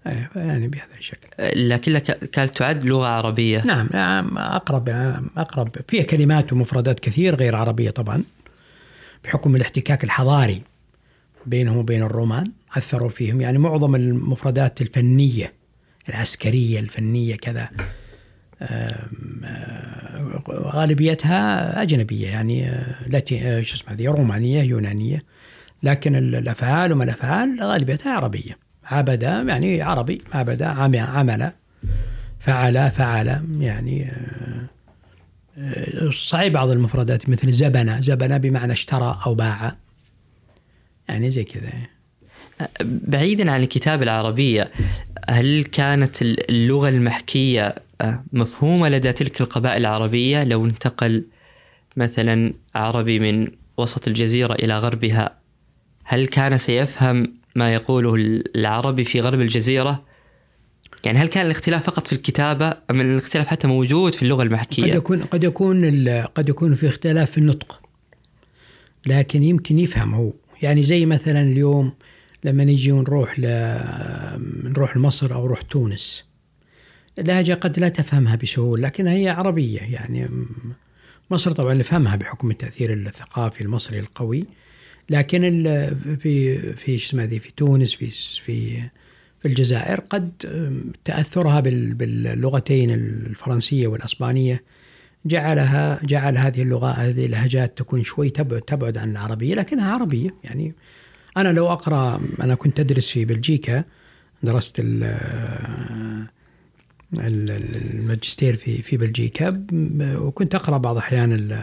إيه، 0.07 0.29
يعني 0.35 0.67
بهذا 0.67 0.95
الشكل. 0.97 1.27
لكنها 1.69 1.99
كانت 1.99 2.57
تعد 2.57 2.85
لغة 2.85 3.07
عربية. 3.07 3.65
نعم 3.65 3.89
أقرب 4.37 4.89
أقرب. 5.37 5.75
فيها 5.87 6.03
كلمات 6.03 6.53
ومفردات 6.53 6.99
كثير 6.99 7.35
غير 7.35 7.55
عربية 7.55 7.89
طبعا 7.89 8.23
بحكم 9.23 9.55
الاحتكاك 9.55 10.03
الحضاري 10.03 10.61
بينهم 11.45 11.77
وبين 11.77 12.01
الرومان 12.01 12.51
أثروا 12.77 13.09
فيهم. 13.09 13.41
يعني 13.41 13.57
معظم 13.57 13.95
المفردات 13.95 14.81
الفنية 14.81 15.53
العسكرية 16.09 16.79
الفنية 16.79 17.35
كذا 17.35 17.69
غالبيتها 20.49 21.81
أجنبية 21.81 22.27
يعني 22.27 22.71
لاتي 23.07 23.63
شو 23.63 23.75
اسمه 23.75 23.93
هذه 23.93 24.07
رومانية 24.07 24.61
يونانية. 24.61 25.23
لكن 25.83 26.15
الأفعال 26.15 26.93
وما 26.93 27.03
الأفعال 27.03 27.63
غالبيتها 27.63 28.11
عربية. 28.11 28.57
عبد 28.83 29.23
يعني 29.23 29.81
عربي 29.81 30.21
عبد 30.33 30.63
عمل 30.97 31.51
فعل 32.39 32.91
فعل 32.91 33.45
يعني 33.59 34.11
صحيح 36.11 36.53
بعض 36.53 36.69
المفردات 36.69 37.29
مثل 37.29 37.51
زبنة. 37.51 38.01
زبنة 38.01 38.37
بمعنى 38.37 38.73
اشترى 38.73 39.19
أو 39.25 39.35
باع. 39.35 39.75
يعني 41.09 41.31
زي 41.31 41.43
كذا. 41.43 41.71
بعيدا 42.81 43.51
عن 43.51 43.63
الكتابة 43.63 44.03
العربية 44.03 44.71
هل 45.29 45.63
كانت 45.71 46.21
اللغة 46.21 46.89
المحكية 46.89 47.75
آه، 48.01 48.23
مفهومة 48.33 48.89
لدى 48.89 49.13
تلك 49.13 49.41
القبائل 49.41 49.81
العربية؟ 49.81 50.43
لو 50.43 50.65
انتقل 50.65 51.25
مثلا 51.97 52.53
عربي 52.75 53.19
من 53.19 53.47
وسط 53.77 54.07
الجزيرة 54.07 54.53
إلى 54.53 54.77
غربها 54.77 55.37
هل 56.03 56.27
كان 56.27 56.57
سيفهم 56.57 57.33
ما 57.55 57.73
يقوله 57.73 58.15
العربي 58.55 59.03
في 59.03 59.21
غرب 59.21 59.41
الجزيرة؟ 59.41 60.03
يعني 61.05 61.19
هل 61.19 61.27
كان 61.27 61.45
الاختلاف 61.45 61.83
فقط 61.83 62.07
في 62.07 62.13
الكتابة 62.13 62.73
أم 62.91 63.01
الاختلاف 63.01 63.47
حتى 63.47 63.67
موجود 63.67 64.15
في 64.15 64.23
اللغة 64.23 64.43
المحكية؟ 64.43 64.83
قد 64.83 64.95
يكون 64.95 65.23
قد 65.23 65.43
يكون 65.43 66.09
قد 66.35 66.49
يكون 66.49 66.75
في 66.75 66.87
اختلاف 66.87 67.31
في 67.31 67.37
النطق 67.37 67.81
لكن 69.05 69.43
يمكن 69.43 69.79
يفهم 69.79 70.13
هو 70.13 70.31
يعني 70.61 70.83
زي 70.83 71.05
مثلا 71.05 71.41
اليوم 71.41 71.91
لما 72.47 72.63
نجي 72.65 72.91
ونروح 72.91 73.39
ل... 73.39 73.45
نروح 74.63 74.97
لمصر 74.97 75.33
أو 75.33 75.45
نروح 75.45 75.61
تونس 75.61 76.25
اللهجة 77.19 77.53
قد 77.53 77.79
لا 77.79 77.89
تفهمها 77.89 78.35
بسهولة 78.35 78.83
لكنها 78.83 79.13
هي 79.13 79.29
عربية 79.29 79.79
يعني 79.79 80.29
مصر 81.31 81.51
طبعا 81.51 81.73
نفهمها 81.73 82.15
بحكم 82.15 82.51
التأثير 82.51 82.93
الثقافي 82.93 83.61
المصري 83.61 83.99
القوي 83.99 84.45
لكن 85.09 85.41
في 86.19 86.57
في 86.73 86.97
شو 86.97 87.07
اسمه 87.07 87.27
في 87.27 87.51
تونس 87.51 87.93
في 87.93 88.11
في 88.45 88.81
في 89.41 89.47
الجزائر 89.47 89.99
قد 89.99 90.31
تأثرها 91.05 91.59
باللغتين 91.59 92.91
الفرنسية 92.91 93.87
والأسبانية 93.87 94.63
جعلها 95.25 95.99
جعل 96.03 96.37
هذه 96.37 96.61
اللغة 96.61 96.91
هذه 96.91 97.25
اللهجات 97.25 97.77
تكون 97.77 98.03
شوي 98.03 98.29
تبعد 98.29 98.61
تبعد 98.61 98.97
عن 98.97 99.11
العربية 99.11 99.55
لكنها 99.55 99.93
عربية 99.93 100.29
يعني 100.43 100.73
أنا 101.38 101.49
لو 101.49 101.67
أقرأ 101.67 102.21
أنا 102.41 102.55
كنت 102.55 102.79
أدرس 102.79 103.09
في 103.09 103.25
بلجيكا 103.25 103.83
درست 104.43 104.81
الماجستير 107.13 108.55
في 108.55 108.81
في 108.81 108.97
بلجيكا 108.97 109.65
وكنت 110.01 110.55
أقرأ 110.55 110.77
بعض 110.77 110.95
الاحيان 110.95 111.59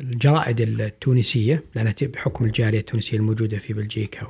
الجرائد 0.00 0.60
التونسية 0.60 1.64
لأنها 1.74 1.94
بحكم 2.02 2.44
الجالية 2.44 2.78
التونسية 2.78 3.16
الموجودة 3.16 3.58
في 3.58 3.72
بلجيكا 3.72 4.26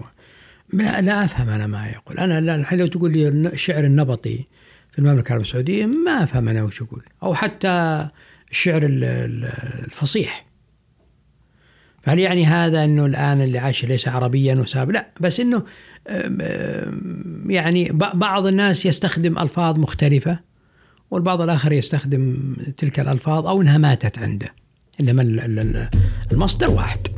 لا, 0.73 1.01
لا 1.01 1.25
أفهم 1.25 1.49
أنا 1.49 1.67
ما 1.67 1.89
يقول. 1.89 2.19
أنا 2.19 2.55
الحين 2.55 2.79
لو 2.79 2.87
تقول 2.87 3.13
لي 3.13 3.29
الشعر 3.29 3.85
النبطي 3.85 4.45
في 4.93 4.99
المملكة 4.99 5.27
العربية 5.27 5.45
السعودية 5.47 5.87
ما 5.87 6.23
أفهم 6.23 6.49
أنا 6.49 6.63
وش 6.63 6.81
يقول. 6.81 7.03
أو 7.23 7.35
حتى 7.35 8.09
الشعر 8.51 8.81
الفصيح. 8.85 10.47
فهل 12.03 12.19
يعني 12.19 12.47
هذا 12.47 12.85
أنه 12.85 13.07
الآن 13.07 13.41
اللي 13.41 13.59
عايش 13.59 13.85
ليس 13.85 14.09
عربيا 14.09 14.55
وساب 14.55 14.91
لا 14.91 15.09
بس 15.21 15.41
أنه 15.41 15.63
يعني 17.47 17.91
بعض 18.15 18.47
الناس 18.47 18.87
يستخدم 18.87 19.39
ألفاظ 19.39 19.79
مختلفة 19.79 20.39
والبعض 21.11 21.41
الآخر 21.41 21.73
يستخدم 21.73 22.55
تلك 22.77 23.01
الألفاظ 23.01 23.47
أو 23.47 23.63
أنها 23.63 23.79
ماتت 23.79 24.19
عنده 24.19 24.55
إنما 25.01 25.23
المصدر 26.33 26.71
واحد 26.71 27.09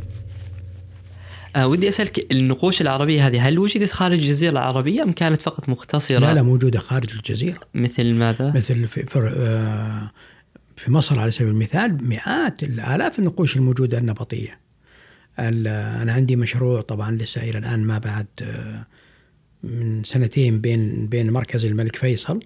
آه 1.56 1.66
ودي 1.66 1.88
أسألك 1.88 2.32
النقوش 2.32 2.80
العربية 2.80 3.26
هذه 3.26 3.48
هل 3.48 3.58
وجدت 3.58 3.92
خارج 3.92 4.18
الجزيرة 4.18 4.50
العربية 4.52 5.02
أم 5.02 5.12
كانت 5.12 5.42
فقط 5.42 5.68
مقتصره؟ 5.68 6.18
لا 6.18 6.34
لا 6.34 6.42
موجودة 6.42 6.78
خارج 6.78 7.10
الجزيرة 7.12 7.60
مثل 7.74 8.14
ماذا؟ 8.14 8.52
مثل 8.54 8.86
في, 8.86 9.02
في, 9.06 9.18
آه، 9.36 10.10
في 10.76 10.92
مصر 10.92 11.20
على 11.20 11.30
سبيل 11.30 11.48
المثال 11.48 12.08
مئات 12.08 12.62
الآلاف 12.62 13.18
النقوش 13.18 13.56
الموجودة 13.56 13.98
النبطيه. 13.98 14.58
أنا 15.38 16.12
عندي 16.12 16.36
مشروع 16.36 16.80
طبعا 16.80 17.10
لسه 17.10 17.42
إلى 17.42 17.58
الآن 17.58 17.84
ما 17.84 17.98
بعد 17.98 18.26
آه، 18.42 18.86
من 19.62 20.04
سنتين 20.04 20.60
بين 20.60 21.06
بين 21.06 21.30
مركز 21.30 21.64
الملك 21.64 21.96
فيصل 21.96 22.40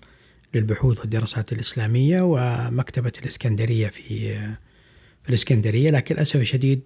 للبحوث 0.54 1.00
والدراسات 1.00 1.52
الإسلامية 1.52 2.22
ومكتبة 2.22 3.12
الإسكندرية 3.22 3.88
في 3.88 4.32
آه، 4.32 4.58
في 5.22 5.28
الإسكندرية. 5.28 5.90
لكن 5.90 6.14
للأسف 6.14 6.36
الشديد 6.36 6.82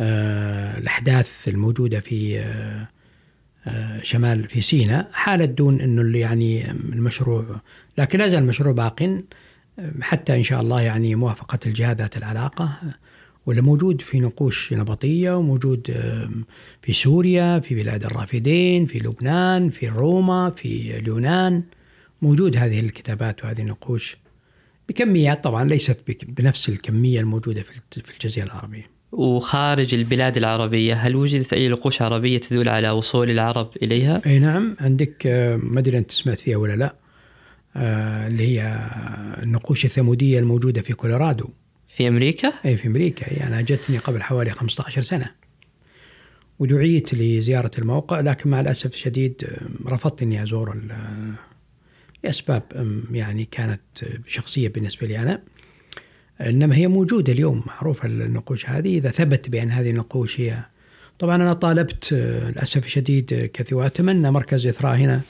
آه، 0.00 0.78
الأحداث 0.78 1.48
الموجودة 1.48 2.00
في 2.00 2.44
شمال 4.02 4.48
في 4.48 4.60
سيناء 4.60 5.10
حالت 5.12 5.50
دون 5.50 5.80
إنه 5.80 6.18
يعني 6.18 6.70
المشروع 6.70 7.60
لكن 7.98 8.18
لا 8.18 8.28
زال 8.28 8.42
المشروع 8.42 8.72
باق 8.72 9.22
حتى 10.00 10.36
إن 10.36 10.42
شاء 10.42 10.60
الله 10.60 10.80
يعني 10.80 11.14
موافقة 11.14 11.58
الجهات 11.66 11.96
ذات 11.96 12.16
العلاقة. 12.16 12.78
ولا 13.48 13.62
موجود 13.62 14.00
في 14.00 14.20
نقوش 14.20 14.72
نبطية 14.72 15.36
وموجود 15.36 15.90
في 16.82 16.92
سوريا 16.92 17.58
في 17.58 17.74
بلاد 17.74 18.04
الرافدين 18.04 18.86
في 18.86 18.98
لبنان 18.98 19.70
في 19.70 19.88
روما 19.88 20.50
في 20.50 20.98
اليونان. 20.98 21.62
موجود 22.22 22.56
هذه 22.56 22.80
الكتابات 22.80 23.44
وهذه 23.44 23.60
النقوش 23.60 24.16
بكميات 24.88 25.44
طبعا 25.44 25.64
ليست 25.64 25.98
بنفس 26.22 26.68
الكمية 26.68 27.20
الموجودة 27.20 27.62
في 27.62 28.12
الجزيرة 28.14 28.44
العربية. 28.44 28.90
وخارج 29.12 29.94
البلاد 29.94 30.36
العربية 30.36 30.94
هل 30.94 31.16
وجدت 31.16 31.52
أي 31.52 31.68
نقوش 31.68 32.02
عربية 32.02 32.38
تدل 32.38 32.68
على 32.68 32.90
وصول 32.90 33.30
العرب 33.30 33.70
إليها؟ 33.82 34.22
أي 34.26 34.38
نعم. 34.38 34.76
عندك 34.80 35.26
آه، 35.26 35.56
ما 35.56 35.80
أدري 35.80 35.98
أنت 35.98 36.10
سمعت 36.10 36.38
فيها 36.38 36.56
ولا 36.56 36.76
لا 36.76 36.94
آه، 37.76 38.26
اللي 38.26 38.48
هي 38.48 38.88
النقوش 39.42 39.84
الثمودية 39.84 40.38
الموجودة 40.38 40.82
في 40.82 40.92
كولورادو. 40.92 41.48
في 41.98 42.08
أمريكا؟ 42.08 42.52
اي 42.64 42.76
في 42.76 42.88
أمريكا. 42.88 43.26
هي 43.28 43.46
أنا 43.46 43.60
جتني 43.60 43.98
قبل 43.98 44.22
حوالي 44.22 44.50
15 44.50 45.02
سنة. 45.02 45.30
ودعيت 46.58 47.14
لزيارة 47.14 47.70
الموقع 47.78 48.20
لكن 48.20 48.50
مع 48.50 48.60
الأسف 48.60 48.94
الشديد 48.94 49.44
آه، 49.44 49.90
رفضت 49.90 50.22
إني 50.22 50.42
أزور 50.42 50.82
آه، 50.90 51.34
لأسباب 52.24 52.62
يعني 53.12 53.44
كانت 53.44 53.80
آه، 54.02 54.18
شخصية 54.26 54.68
بالنسبة 54.68 55.06
لي 55.06 55.18
أنا. 55.18 55.42
إنما 56.40 56.76
هي 56.76 56.88
موجودة 56.88 57.32
اليوم 57.32 57.62
معروفة 57.66 58.06
النقوش 58.06 58.66
هذه. 58.70 58.98
إذا 58.98 59.10
ثبت 59.10 59.48
بأن 59.48 59.70
هذه 59.70 59.90
النقوش 59.90 60.40
هي 60.40 60.58
طبعا 61.18 61.36
أنا 61.36 61.52
طالبت 61.52 62.12
للأسف 62.12 62.86
الشديد 62.86 63.50
كثير. 63.54 63.78
وأتمنى 63.78 64.30
مركز 64.30 64.66
إثراء 64.66 64.96
هنا. 64.96 65.20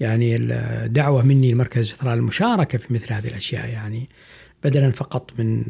يعني 0.00 0.36
الدعوه 0.36 1.22
مني 1.22 1.52
لمركز 1.52 1.92
إثراء 1.92 2.14
المشاركة 2.14 2.78
في 2.78 2.94
مثل 2.94 3.12
هذه 3.12 3.28
الأشياء. 3.28 3.68
يعني 3.68 4.08
بدلا 4.64 4.90
فقط 4.90 5.30
من 5.38 5.64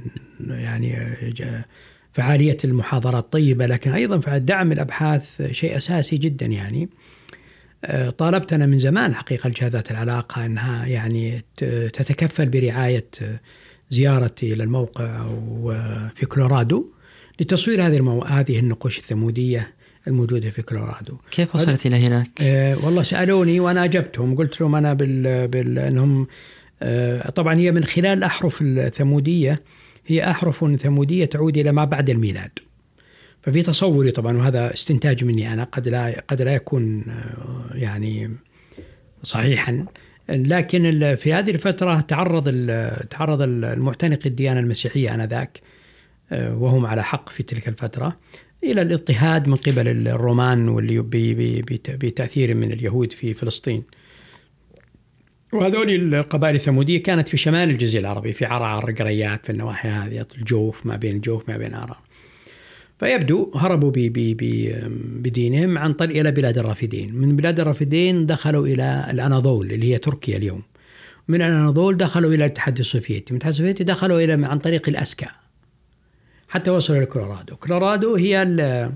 يعني 0.48 1.14
فعالية 2.12 2.56
المحاضرات 2.64 3.32
طيبة 3.32 3.66
لكن 3.66 3.92
أيضا 3.92 4.18
فعل 4.18 4.44
دعم 4.44 4.72
الأبحاث 4.72 5.42
شيء 5.52 5.76
أساسي 5.76 6.16
جدا 6.16 6.46
يعني 6.46 6.88
آه، 7.84 8.10
طالبت 8.10 8.52
أنا 8.52 8.66
من 8.66 8.78
زمان 8.78 9.14
حقيقة 9.14 9.48
لجهات 9.48 9.90
العلاقة 9.90 10.46
أنها 10.46 10.86
يعني 10.86 11.44
تتكفل 11.92 12.48
برعاية 12.48 13.06
آه، 13.22 13.40
زيارتي 13.90 14.52
إلى 14.52 14.64
الموقع 14.64 15.26
وفي 15.48 16.26
كولورادو 16.26 16.86
لتصوير 17.40 17.86
هذه 17.86 17.96
المو... 17.96 18.22
هذه 18.22 18.58
النقوش 18.58 18.98
الثمودية 18.98 19.74
الموجودة 20.06 20.50
في 20.50 20.62
كولورادو. 20.62 21.16
كيف 21.30 21.54
وصلت 21.54 21.86
إلى 21.86 21.96
هناك؟ 21.96 22.30
آه 22.40 22.84
والله 22.84 23.02
سألوني 23.02 23.60
وأنا 23.60 23.84
أجبتهم 23.84 24.36
قلت 24.36 24.60
لهم 24.60 24.74
أنا 24.74 24.94
بال, 24.94 25.48
بال... 25.48 25.78
أنهم 25.78 26.20
آه 26.22 26.26
طبعا 27.34 27.54
هي 27.54 27.72
من 27.72 27.84
خلال 27.84 28.18
الاحرف 28.18 28.58
الثمودية 28.62 29.62
هي 30.06 30.30
أحرف 30.30 30.64
ثمودية 30.80 31.24
تعود 31.24 31.58
إلى 31.58 31.72
ما 31.72 31.84
بعد 31.84 32.10
الميلاد. 32.10 32.50
ففي 33.42 33.62
تصوري 33.62 34.10
طبعا 34.10 34.36
وهذا 34.36 34.72
استنتاج 34.74 35.24
مني 35.24 35.52
أنا 35.52 35.64
قد 35.64 35.88
لا 35.88 36.22
قد 36.28 36.42
لا 36.42 36.54
يكون 36.54 37.04
آه، 37.08 37.70
يعني 37.76 38.30
صحيحا 39.22 39.84
لكن 40.28 41.16
في 41.18 41.32
هذه 41.32 41.50
الفترة 41.50 42.00
تعرض 42.00 42.44
تعرض 43.10 43.42
ال- 43.42 43.64
المعتنق 43.64 44.18
الديانة 44.26 44.60
المسيحية 44.60 45.14
آنذاك 45.14 45.60
آه، 46.32 46.54
وهم 46.56 46.86
على 46.86 47.04
حق 47.04 47.28
في 47.28 47.42
تلك 47.42 47.68
الفترة 47.68 48.16
إلى 48.64 48.82
الاضطهاد 48.82 49.48
من 49.48 49.54
قبل 49.56 50.08
الرومان 50.08 50.68
واللي 50.68 50.98
ب- 50.98 51.10
ب- 51.10 51.64
بت- 51.64 51.90
بتأثير 51.90 52.54
من 52.54 52.72
اليهود 52.72 53.12
في 53.12 53.34
فلسطين. 53.34 53.82
وهذول 55.52 56.14
القبائل 56.14 56.54
الثمودية 56.54 57.02
كانت 57.02 57.28
في 57.28 57.36
شمال 57.36 57.70
الجزيرة 57.70 58.00
العربية 58.00 58.32
في 58.32 58.44
عرعر 58.44 58.92
قريات 58.92 59.46
في 59.46 59.52
النواحي 59.52 59.88
هذه 59.88 60.26
الجوف 60.38 60.86
ما 60.86 60.96
بين 60.96 61.16
الجوف 61.16 61.48
ما 61.48 61.56
بين 61.56 61.74
عرعر. 61.74 61.98
فيبدو 63.00 63.50
هربوا 63.56 63.90
ب- 63.90 63.98
ب- 63.98 64.36
ب- 64.36 65.22
بدينهم 65.22 65.78
عن 65.78 65.92
طريق 65.92 66.20
إلى 66.20 66.30
بلاد 66.30 66.58
الرافدين، 66.58 67.14
من 67.14 67.36
بلاد 67.36 67.60
الرافدين 67.60 68.26
دخلوا 68.26 68.66
إلى 68.66 69.06
الأناضول 69.10 69.72
اللي 69.72 69.92
هي 69.94 69.98
تركيا 69.98 70.36
اليوم. 70.36 70.62
من 71.28 71.42
الأناضول 71.42 71.96
دخلوا 71.96 72.28
إلى 72.34 72.44
الاتحاد 72.44 72.78
السوفيتي، 72.78 73.24
من 73.32 73.36
الاتحاد 73.36 73.52
السوفيتي 73.52 73.84
دخلوا 73.84 74.20
إلى 74.20 74.46
عن 74.46 74.58
طريق 74.58 74.88
ألاسكا. 74.88 75.28
حتى 76.48 76.70
وصلوا 76.70 76.98
إلى 76.98 77.06
كولورادو، 77.06 77.56
كولورادو 77.56 78.14
هي 78.14 78.90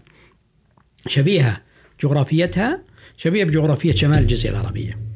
شبيهة 1.06 1.60
جغرافيتها 2.02 2.82
شبيهة 3.16 3.44
بجغرافية 3.44 3.92
شمال 3.92 4.18
الجزيرة 4.18 4.60
العربية. 4.60 5.13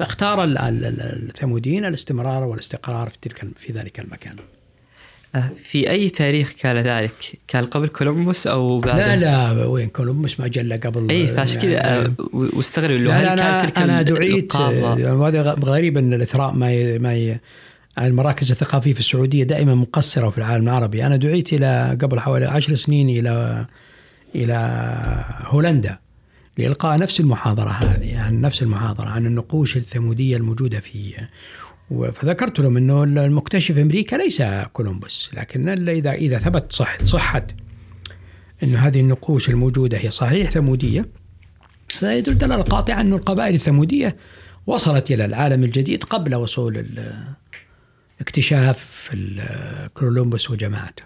فاختار 0.00 0.44
ال- 0.44 0.58
ال- 0.58 0.84
ال- 0.84 1.28
الثموديين 1.28 1.84
الاستمرار 1.84 2.44
والاستقرار 2.44 3.08
في 3.08 3.18
تلك 3.22 3.46
في 3.56 3.72
ذلك 3.72 4.00
المكان. 4.00 4.36
آه، 5.34 5.50
في 5.64 5.90
أي 5.90 6.08
تاريخ 6.10 6.52
كان 6.52 6.76
ذلك؟ 6.76 7.38
كان 7.48 7.66
قبل 7.66 7.88
كولومبوس 7.88 8.46
أو 8.46 8.78
بعد؟ 8.78 8.96
لا 8.98 9.16
لا 9.16 9.64
وين 9.66 9.88
كولومبوس 9.88 10.40
ما 10.40 10.48
جل 10.48 10.72
قبل 10.80 11.10
أي 11.10 11.26
فعشان 11.26 11.60
كذا 11.60 11.84
آه، 11.84 12.12
و- 12.32 12.46
واستغرب 12.56 12.90
هل 13.08 13.26
كانت 13.36 13.62
تلك 13.62 13.78
ال- 13.78 14.04
دعيت 14.04 14.56
وهذا 14.56 15.42
غ- 15.42 15.64
غريب 15.64 15.98
أن 15.98 16.14
الإثراء 16.14 16.52
ما 16.52 16.72
ي... 16.72 16.98
ما 16.98 17.14
ي... 17.14 17.40
المراكز 17.98 18.50
الثقافية 18.50 18.92
في 18.92 18.98
السعودية 19.00 19.44
دائما 19.44 19.74
مقصرة 19.74 20.30
في 20.30 20.38
العالم 20.38 20.64
العربي 20.68 21.06
أنا 21.06 21.16
دعيت 21.16 21.52
إلى 21.52 21.98
قبل 22.02 22.20
حوالي 22.20 22.46
عشر 22.46 22.74
سنين 22.74 23.08
إلى 23.08 23.66
إلى 24.34 24.56
هولندا 25.46 25.98
لإلقاء 26.60 26.98
نفس 26.98 27.20
المحاضرة 27.20 27.70
هذه 27.70 28.18
عن 28.18 28.40
نفس 28.40 28.62
المحاضرة 28.62 29.08
عن 29.08 29.26
النقوش 29.26 29.76
الثمودية 29.76 30.36
الموجودة 30.36 30.80
في 30.80 31.14
فذكرت 32.14 32.60
لهم 32.60 32.76
إنه 32.76 33.04
المكتشف 33.04 33.78
أمريكا 33.78 34.16
ليس 34.16 34.42
كولومبوس 34.72 35.30
لكن 35.32 35.88
اذا 35.88 36.12
إذا 36.12 36.38
ثبت 36.38 36.72
صح 36.72 37.04
صحه 37.04 37.46
انه 38.62 38.78
هذه 38.78 39.00
النقوش 39.00 39.48
الموجودة 39.48 39.98
هي 39.98 40.10
صحيح 40.10 40.50
ثمودية 40.50 41.06
هذا 41.98 42.14
يدل 42.14 42.38
دلالة 42.38 42.62
قاطعة 42.62 43.00
إنه 43.00 43.16
القبائل 43.16 43.54
الثمودية 43.54 44.16
وصلت 44.66 45.10
إلى 45.10 45.24
العالم 45.24 45.64
الجديد 45.64 46.04
قبل 46.04 46.34
وصول 46.34 46.86
اكتشاف 48.20 49.10
كولومبوس 49.94 50.50
وجماعته. 50.50 51.02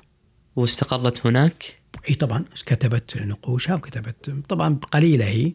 واستقرت 0.56 1.26
هناك 1.26 1.83
إي 2.08 2.14
طبعا 2.14 2.44
كتبت 2.66 3.16
نقوشها 3.16 3.74
وكتبت 3.74 4.30
طبعا 4.48 4.74
قليلة 4.74 5.24
هي 5.24 5.52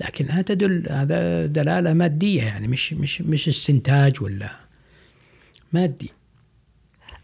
لكنها 0.00 0.42
تدل 0.42 0.86
هذا 0.90 1.46
دلالة 1.46 1.92
مادية 1.92 2.42
يعني 2.42 2.68
مش 2.68 2.92
مش 2.92 3.20
مش 3.20 3.48
استنتاج 3.48 4.22
ولا 4.22 4.50
مادي. 5.72 6.10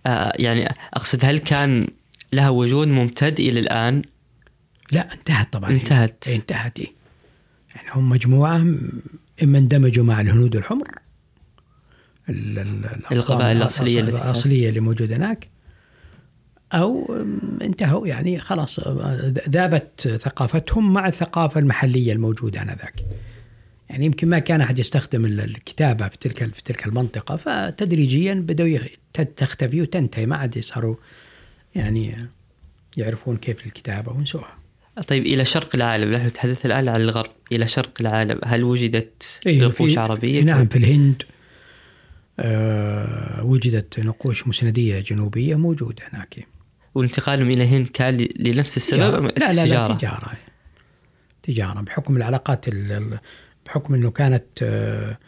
آه 0.07 0.32
يعني 0.36 0.74
أقصد 0.94 1.24
هل 1.24 1.38
كان 1.38 1.88
لها 2.32 2.49
وجود 2.49 2.88
ممتد 2.88 3.40
إلى 3.40 3.61
الآن 3.61 4.03
لا 4.92 5.12
انتهت 5.14 5.53
طبعا 5.53 5.70
انتهت. 5.70 6.28
إيه 6.28 6.36
انتهت 6.36 6.78
إيه. 6.78 6.92
يعني 7.74 7.88
هم 7.90 8.09
مجموعة 8.09 8.57
اما 9.42 9.59
اندمجوا 9.59 10.05
مع 10.05 10.20
الهنود 10.20 10.57
الحمر 10.57 10.88
القبائل 12.28 13.62
التي 13.62 13.97
كانت. 13.99 14.14
الأصلية 14.14 14.68
اللي 14.68 14.80
موجودة 14.80 15.16
هناك 15.16 15.49
أو 16.72 17.16
انتهوا 17.62 18.06
يعني 18.06 18.38
خلاص 18.38 18.80
ذابت 19.48 20.18
ثقافتهم 20.22 20.92
مع 20.92 21.08
الثقافة 21.08 21.60
المحلية 21.60 22.12
الموجودة 22.12 22.62
آنذاك. 22.62 23.02
يعني 23.90 24.06
يمكن 24.06 24.28
ما 24.28 24.38
كان 24.38 24.60
أحد 24.60 24.78
يستخدم 24.78 25.24
ال- 25.24 25.40
الكتابة 25.40 26.08
في 26.08 26.18
تلك 26.18 26.54
في 26.54 26.62
تلك 26.62 26.86
المنطقة 26.86 27.36
فتدريجيا 27.36 28.34
بدأوا 28.34 28.78
تختفي 29.36 29.82
وتنتهي 29.82 30.26
ما 30.26 30.36
عاد 30.36 30.58
صاروا 30.58 30.96
يعني 31.74 32.16
يعرفون 32.96 33.36
كيف 33.36 33.66
الكتابة 33.66 34.12
ونسوها. 34.12 34.58
طيب 35.08 35.26
إلى 35.26 35.44
شرق 35.44 35.68
العالم 35.74 36.12
نحن 36.12 36.26
نتحدث 36.26 36.66
الآن 36.66 36.88
عن 36.88 37.00
الغرب 37.00 37.30
إلى 37.52 37.66
شرق 37.68 37.92
العالم 38.00 38.40
هل 38.44 38.64
وجدت 38.64 39.40
أيوة، 39.46 39.68
نقوش 39.68 39.92
في- 39.94 40.00
عربية 40.00 40.42
نعم 40.42 40.66
في 40.66 40.78
الهند 40.78 41.22
آه 42.40 43.44
وجدت 43.44 44.00
نقوش 44.00 44.48
مسندية 44.48 45.00
جنوبية 45.00 45.54
موجودة 45.54 46.02
هناك 46.12 46.46
وانتقالهم 46.97 47.51
إلى 47.51 47.64
الهند 47.64 47.86
كان 47.86 48.28
لنفس 48.38 48.76
السبب 48.76 49.24
لا 49.24 49.53
لا 49.53 49.53
لا؟ 49.53 49.64
تجارة؟ 49.94 49.94
تجارة. 51.42 51.80
بحكم 51.80 52.16
العلاقات 52.16 52.68
ال- 52.68 52.92
ال- 52.92 53.18
بحكم 53.66 53.94
إنه 53.94 54.11
كانت 54.11 54.44
آه 54.62 55.18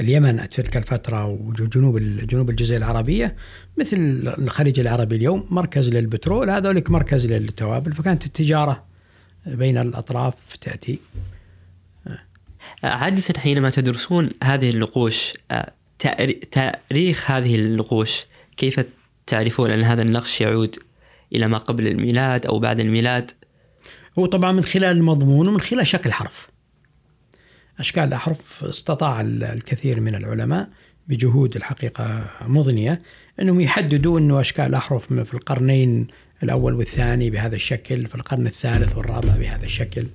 اليمن 0.00 0.36
في 0.36 0.48
تلك 0.48 0.76
الفترة 0.76 1.26
وجنوب 1.26 1.98
جنوب 1.98 2.50
الجزيرة 2.50 2.78
العربية 2.78 3.36
مثل 3.76 3.96
الخليج 4.38 4.80
العربي 4.80 5.16
اليوم 5.16 5.46
مركز 5.50 5.88
للبترول 5.88 6.50
هذولك 6.50 6.90
مركز 6.90 7.26
للتوابل 7.26 7.92
فكانت 7.92 8.26
التجارة 8.26 8.84
بين 9.46 9.78
الأطراف 9.78 10.56
تأتي. 10.60 10.98
عادة 12.84 13.40
حينما 13.40 13.70
تدرسون 13.70 14.30
هذه 14.44 14.70
النقوش 14.70 15.32
آه، 15.50 15.72
تأريخ 16.50 17.30
هذه 17.30 17.54
النقوش 17.54 18.24
كيف 18.56 18.80
تعرفون 19.26 19.70
أن 19.70 19.82
هذا 19.82 20.02
النقش 20.02 20.40
يعود 20.40 20.76
إلى 21.34 21.48
ما 21.48 21.58
قبل 21.58 21.86
الميلاد 21.86 22.46
أو 22.46 22.58
بعد 22.58 22.80
الميلاد. 22.80 23.30
هو 24.18 24.26
طبعا 24.26 24.52
من 24.52 24.64
خلال 24.64 24.96
المضمون 24.96 25.48
ومن 25.48 25.60
خلال 25.60 25.86
شكل 25.86 26.12
حرف. 26.12 26.48
أشكال 27.78 28.02
الأحرف 28.04 28.64
استطاع 28.64 29.20
ال- 29.20 29.44
الكثير 29.44 30.00
من 30.00 30.14
العلماء 30.14 30.68
بجهود 31.08 31.56
الحقيقة 31.56 32.24
مضنية 32.42 33.02
أنهم 33.40 33.60
يحددوا 33.60 34.18
أنه 34.18 34.40
أشكال 34.40 34.64
الأحرف 34.64 35.12
في 35.12 35.34
القرنين 35.34 36.06
الأول 36.42 36.74
والثاني 36.74 37.30
بهذا 37.30 37.54
الشكل 37.54 38.06
في 38.06 38.14
القرن 38.14 38.46
الثالث 38.46 38.96
والرابع 38.96 39.36
بهذا 39.36 39.64
الشكل. 39.64 40.06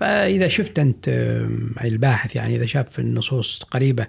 فإذا 0.00 0.48
شفت 0.48 0.78
آم، 1.08 1.74
الباحث 1.84 2.36
يعني 2.36 2.56
إذا 2.56 2.66
شاف 2.66 2.98
النصوص 2.98 3.62
قريبة 3.62 4.06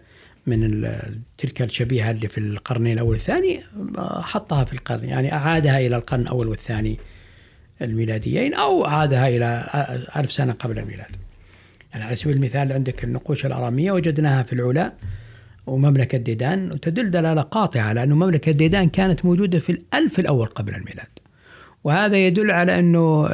من 0.47 0.89
تلك 1.37 1.61
الشبيهة 1.61 2.11
اللي 2.11 2.27
في 2.27 2.37
القرنين 2.37 2.93
الأول 2.93 3.09
والثاني 3.09 3.63
حطها 3.99 4.63
في 4.63 4.73
القرن 4.73 5.03
يعني 5.03 5.33
أعادها 5.33 5.79
إلى 5.79 5.95
القرن 5.95 6.21
الأول 6.21 6.47
والثاني 6.47 6.97
الميلاديين 7.81 8.53
أو 8.53 8.85
عادها 8.85 9.27
إلى 9.27 9.69
ألف 10.15 10.31
سنة 10.31 10.53
قبل 10.53 10.79
الميلاد. 10.79 11.15
يعني 11.93 12.05
على 12.05 12.15
سبيل 12.15 12.35
المثال 12.35 12.71
عندك 12.71 13.03
النقوش 13.03 13.45
الأرامية 13.45 13.91
وجدناها 13.91 14.43
في 14.43 14.53
العلا 14.53 14.93
ومملكة 15.67 16.17
ديدان 16.17 16.71
وتدل 16.71 17.11
دلالة 17.11 17.41
قاطعة 17.41 17.81
على 17.81 18.03
أن 18.03 18.13
مملكة 18.13 18.51
ديدان 18.51 18.89
كانت 18.89 19.25
موجودة 19.25 19.59
في 19.59 19.71
الألف 19.71 20.19
الأول 20.19 20.47
قبل 20.47 20.75
الميلاد. 20.75 21.07
وهذا 21.83 22.17
يدل 22.27 22.51
على 22.51 22.79
أنه 22.79 23.27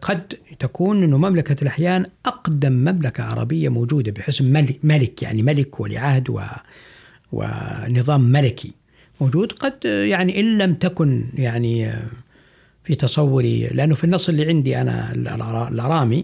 قد 0.00 0.34
تكون 0.58 1.02
أنه 1.02 1.18
مملكة 1.18 1.62
الأحيان 1.62 2.06
أقدم 2.26 2.72
مملكة 2.72 3.24
عربية 3.24 3.68
موجودة 3.68 4.12
بحسم 4.12 4.64
ملك, 4.82 5.22
يعني 5.22 5.42
ملك 5.42 5.80
ولي 5.80 5.98
عهد 5.98 6.30
و 6.30 6.40
ونظام 7.32 8.20
ملكي 8.20 8.72
موجود. 9.20 9.52
قد 9.52 9.84
يعني 9.84 10.40
إن 10.40 10.58
لم 10.58 10.74
تكن 10.74 11.24
يعني 11.34 11.92
في 12.84 12.94
تصوري 12.94 13.66
لأنه 13.66 13.94
في 13.94 14.04
النص 14.04 14.28
اللي 14.28 14.48
عندي 14.48 14.80
أنا 14.80 15.12
الأرامي 15.68 16.22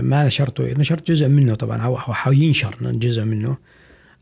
ما 0.00 0.24
نشرته 0.24 0.72
نشرت 0.72 1.10
جزء 1.10 1.28
منه 1.28 1.54
طبعا 1.54 1.82
هو 1.82 1.96
حينشر 1.96 2.76
جزء 2.82 3.24
منه. 3.24 3.48
آه، 3.50 3.58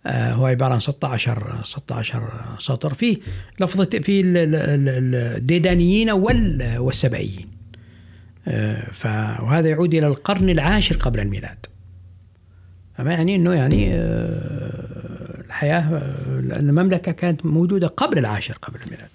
هو 0.07 0.46
عبارة 0.46 0.74
عن 0.74 0.80
16 0.80 1.61
16 1.64 2.22
سطر. 2.59 2.94
فيه 2.94 3.16
لفظه 3.61 3.84
في 3.84 4.22
الديدانيين 4.24 6.11
والسبعيين. 6.11 7.48
آه، 8.48 9.42
وهذا 9.42 9.68
يعود 9.68 9.94
إلى 9.94 10.07
القرن 10.07 10.50
العاشر 10.50 10.96
قبل 10.96 11.20
الميلاد. 11.20 11.66
فما 12.98 13.12
يعني 13.12 13.36
إنه 13.36 13.55
يعني 13.55 13.94
آه، 13.94 15.40
الحياة 15.46 16.03
المملكة 16.38 17.12
كانت 17.12 17.46
موجودة 17.46 17.86
قبل 17.86 18.18
العاشر 18.18 18.55
قبل 18.62 18.80
الميلاد. 18.86 19.09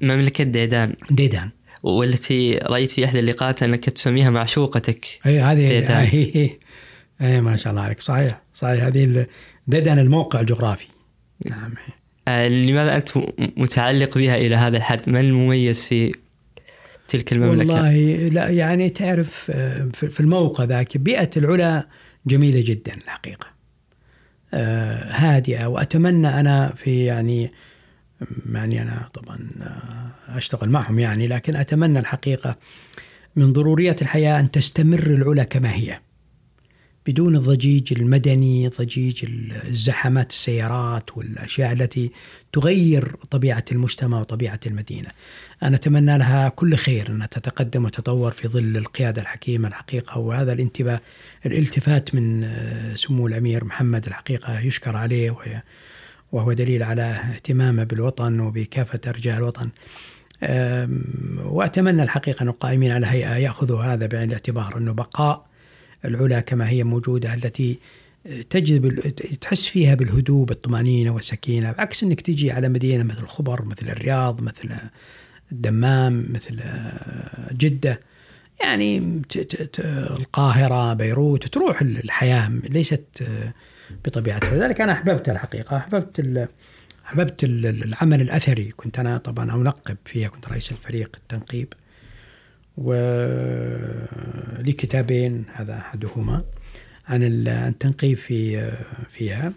مملكة 0.00 0.44
ديدان. 0.44 0.94
ديدان. 1.10 1.48
والتي 1.82 2.58
رأيت 2.58 2.90
في 2.90 3.04
احدى 3.04 3.20
اللقاءات 3.20 3.62
أنك 3.62 3.90
تسميها 3.90 4.30
معشوقتك. 4.30 5.06
اي 5.26 5.40
هذه 5.40 6.00
اي 6.12 6.58
اي 7.22 7.40
ما 7.40 7.56
شاء 7.56 7.70
الله 7.70 7.82
عليك. 7.82 8.00
صحيح 8.00 8.40
صحيح. 8.54 8.84
هذه 8.84 9.26
ددن 9.66 9.98
الموقع 9.98 10.40
الجغرافي. 10.40 10.86
نعم 11.46 11.74
لماذا 12.48 12.96
أنت 12.96 13.08
متعلق 13.56 14.18
بها 14.18 14.36
إلى 14.36 14.56
هذا 14.56 14.76
الحد؟ 14.76 15.08
ما 15.10 15.20
المميز 15.20 15.86
في 15.86 16.12
تلك 17.08 17.32
المملكة؟ 17.32 17.74
والله 17.74 18.28
لا 18.28 18.48
يعني 18.48 18.90
تعرف 18.90 19.50
آه، 19.50 19.88
في 19.92 20.20
الموقع 20.20 20.64
ذاك 20.64 20.98
بيئة 20.98 21.30
العلا 21.36 21.88
جميلة 22.26 22.60
جدا 22.66 22.94
الحقيقة. 22.94 23.46
آه، 24.54 25.12
هادئة 25.12 25.66
وأتمنى 25.66 26.28
أنا 26.28 26.72
في 26.76 27.04
يعني 27.04 27.52
يعني 28.52 28.82
أنا 28.82 29.08
طبعا 29.14 29.38
أشتغل 30.28 30.68
معهم 30.68 30.98
يعني 30.98 31.26
لكن 31.26 31.56
أتمنى 31.56 31.98
الحقيقة 31.98 32.56
من 33.36 33.52
ضروريات 33.52 34.02
الحياة 34.02 34.40
أن 34.40 34.50
تستمر 34.50 35.06
العلا 35.06 35.44
كما 35.44 35.74
هي. 35.74 36.00
بدون 37.06 37.36
الضجيج 37.36 37.92
المدني 37.92 38.68
ضجيج 38.68 39.24
الزحمات 39.64 40.30
السيارات 40.30 41.16
والأشياء 41.16 41.72
التي 41.72 42.10
تغير 42.52 43.16
طبيعة 43.30 43.64
المجتمع 43.72 44.20
وطبيعة 44.20 44.60
المدينة. 44.66 45.08
أنا 45.62 45.76
أتمنى 45.76 46.18
لها 46.18 46.48
كل 46.48 46.74
خير 46.74 47.08
أنها 47.08 47.26
تتقدم 47.26 47.84
وتطور 47.84 48.30
في 48.30 48.48
ظل 48.48 48.76
القيادة 48.76 49.22
الحكيمة 49.22 49.68
الحقيقة 49.68 50.18
وهذا 50.18 50.52
الانتباه 50.52 51.00
الالتفات 51.46 52.14
من 52.14 52.44
آه، 52.44 52.94
سمو 52.94 53.26
الأمير 53.26 53.64
محمد 53.64 54.06
الحقيقة 54.06 54.60
يشكر 54.60 54.96
عليه 54.96 55.36
وهو 56.32 56.52
دليل 56.52 56.82
على 56.82 57.02
اهتمامه 57.02 57.84
بالوطن 57.84 58.40
وبكافة 58.40 59.00
أرجاء 59.06 59.38
الوطن. 59.38 59.68
وأتمنى 61.38 62.02
الحقيقة 62.02 62.42
أن 62.42 62.48
القائمين 62.48 62.90
على 62.90 63.06
هيئة 63.06 63.36
يأخذوا 63.36 63.82
هذا 63.82 64.06
بعين 64.06 64.28
الاعتبار 64.28 64.76
أنه 64.76 64.92
بقاء 64.92 65.49
العلا 66.04 66.40
كما 66.40 66.68
هي 66.68 66.84
موجودة 66.84 67.34
التي 67.34 67.78
تجذب 68.50 68.98
تحس 69.40 69.66
فيها 69.66 69.94
بالهدوء 69.94 70.46
بالطمأنينة 70.46 71.10
والسكينة 71.10 71.72
بعكس 71.72 72.02
أنك 72.02 72.20
تجي 72.20 72.52
على 72.52 72.68
مدينة 72.68 73.04
مثل 73.04 73.22
الخبر 73.22 73.64
مثل 73.64 73.88
الرياض 73.88 74.42
مثل 74.42 74.76
الدمام 75.52 76.26
مثل 76.30 76.60
جدة. 77.52 78.00
يعني 78.60 79.22
القاهرة 79.78 80.94
بيروت 80.94 81.46
تروح 81.46 81.80
الحياة 81.80 82.48
ليست 82.48 83.24
بطبيعتها. 84.04 84.56
لذلك 84.56 84.80
أنا 84.80 84.92
أحببت 84.92 85.28
الحقيقة 85.28 85.76
أحببت 85.76 86.48
أحببت 87.06 87.44
العمل 87.44 88.20
الأثري. 88.20 88.70
كنت 88.76 88.98
أنا 88.98 89.18
طبعا 89.18 89.54
أنقب 89.54 89.96
فيها 90.04 90.28
كنت 90.28 90.48
رئيس 90.48 90.72
الفريق 90.72 91.16
التنقيب. 91.16 91.72
ولي 92.76 94.72
كتابين 94.72 95.44
هذا 95.54 95.78
أحدهما 95.78 96.44
عن 97.08 97.22
التنقيب 97.48 98.16
في 98.16 98.70
فيها. 99.12 99.52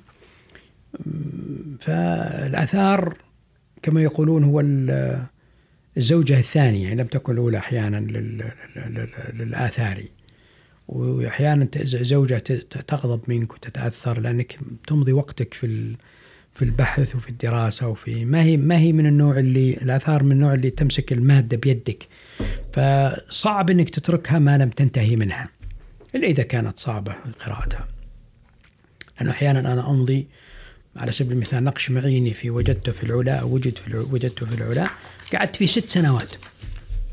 فالآثار 1.79 3.17
كما 3.81 4.01
يقولون 4.01 4.43
هو 4.43 4.63
الزوجة 5.97 6.39
الثانية 6.39 6.91
إن 6.91 6.97
لم 6.97 7.07
تكن 7.07 7.33
الأولى 7.33 7.57
أحيانا 7.57 7.97
للآثار. 9.33 10.03
وأحيانا 10.87 11.67
زوجة 11.83 12.37
تغضب 12.87 13.21
منك 13.27 13.53
وتتأثر 13.53 14.19
لأنك 14.19 14.59
تمضي 14.87 15.13
وقتك 15.13 15.53
في 15.53 15.95
في 16.53 16.61
البحث 16.61 17.15
وفي 17.15 17.29
الدراسة 17.29 17.87
وفي 17.87 18.25
ما 18.25 18.43
هي 18.43 18.57
ما 18.57 18.77
هي 18.77 18.93
من 18.93 19.05
النوع 19.05 19.39
اللي 19.39 19.73
الآثار 19.73 20.23
من 20.23 20.31
النوع 20.31 20.53
اللي 20.53 20.69
تمسك 20.69 21.13
المادة 21.13 21.57
بيدك 21.57 22.07
فصعب 22.73 23.69
إنك 23.69 23.89
تتركها 23.89 24.39
ما 24.39 24.57
لم 24.57 24.69
تنتهي 24.69 25.15
منها 25.15 25.49
إلا 26.15 26.27
إذا 26.27 26.43
كانت 26.43 26.79
صعبة 26.79 27.15
قراءتها. 27.39 27.87
لأنه 29.17 29.31
أحيانا 29.31 29.59
أنا 29.59 29.89
أمضي 29.89 30.27
على 30.95 31.11
سبيل 31.11 31.31
المثال 31.31 31.63
نقش 31.63 31.91
معيني 31.91 32.33
في 32.33 32.49
وجدته 32.49 32.91
في 32.91 33.03
العلا 33.03 33.43
وجد 33.43 33.77
في 33.77 33.97
وجدته 33.97 34.45
في 34.45 34.55
العلا 34.55 34.89
قعدت 35.33 35.55
فيه 35.55 35.65
ست 35.65 35.89
سنوات 35.89 36.29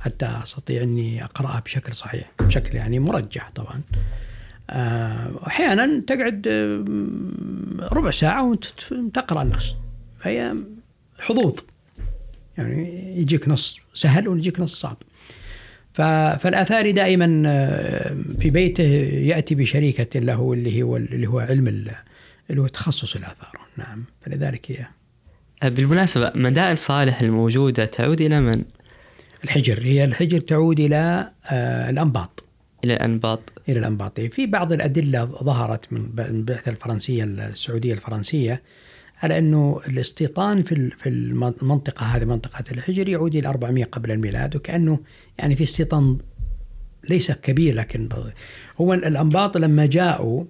حتى 0.00 0.40
أستطيع 0.44 0.82
إني 0.82 1.24
أقرأها 1.24 1.60
بشكل 1.60 1.94
صحيح 1.94 2.30
بشكل 2.40 2.76
يعني 2.76 2.98
مرجح 2.98 3.50
طبعا. 3.54 3.80
آه، 4.70 5.30
أحيانا 5.46 6.02
تقعد 6.06 6.48
ربع 7.92 8.10
ساعة 8.10 8.44
وتقرا 8.90 9.42
النص. 9.42 9.74
فهي 10.20 10.54
حظوظ. 11.18 11.58
يعني 12.58 13.14
يجيك 13.20 13.48
نص 13.48 13.78
سهل 13.94 14.28
ويجيك 14.28 14.60
نص 14.60 14.80
صعب. 14.80 14.96
فالاثاري 16.36 16.92
دائما 16.92 17.42
آه، 17.46 18.16
في 18.40 18.50
بيته 18.50 18.84
يأتي 19.22 19.54
بشريكة 19.54 20.20
له 20.20 20.52
اللي 20.52 20.82
هو 20.82 20.96
اللي 20.96 21.26
هو 21.26 21.38
علم 21.38 21.68
اللي 22.50 22.60
هو 22.60 22.66
تخصص 22.66 23.16
الآثار. 23.16 23.60
نعم. 23.76 24.04
فلذلك 24.20 24.70
هي 24.70 24.86
بالمناسبة 25.70 26.32
مدائن 26.34 26.76
صالح 26.76 27.20
الموجودة 27.20 27.84
تعود 27.84 28.20
إلى 28.20 28.40
من؟ 28.40 28.62
الحجر. 29.44 29.82
هي 29.82 30.04
الحجر 30.04 30.38
تعود 30.38 30.80
إلى 30.80 31.30
آه، 31.50 31.90
الأنباط. 31.90 32.44
إلى 32.84 32.94
الأنباط. 32.94 33.52
إلى 33.68 33.78
الأنباط. 33.78 34.20
في 34.20 34.46
بعض 34.46 34.72
الأدلة 34.72 35.24
ظهرت 35.24 35.92
من 35.92 36.08
البعثه 36.18 36.70
الفرنسية 36.70 37.24
السعودية 37.24 37.92
الفرنسية 37.92 38.62
على 39.22 39.38
أنه 39.38 39.80
الاستيطان 39.88 40.62
في 40.62 40.90
في 40.90 41.08
المنطقة 41.08 42.06
هذه 42.06 42.24
منطقة 42.24 42.64
الحجر 42.72 43.08
يعود 43.08 43.34
إلى 43.34 43.48
400 43.48 43.84
قبل 43.84 44.10
الميلاد 44.10 44.56
وكأنه 44.56 45.00
يعني 45.38 45.56
في 45.56 45.64
استيطان 45.64 46.18
ليس 47.08 47.32
كبير 47.32 47.74
لكن 47.74 48.08
هو 48.80 48.94
الأنباط 48.94 49.56
لما 49.56 49.86
جاءوا 49.86 50.44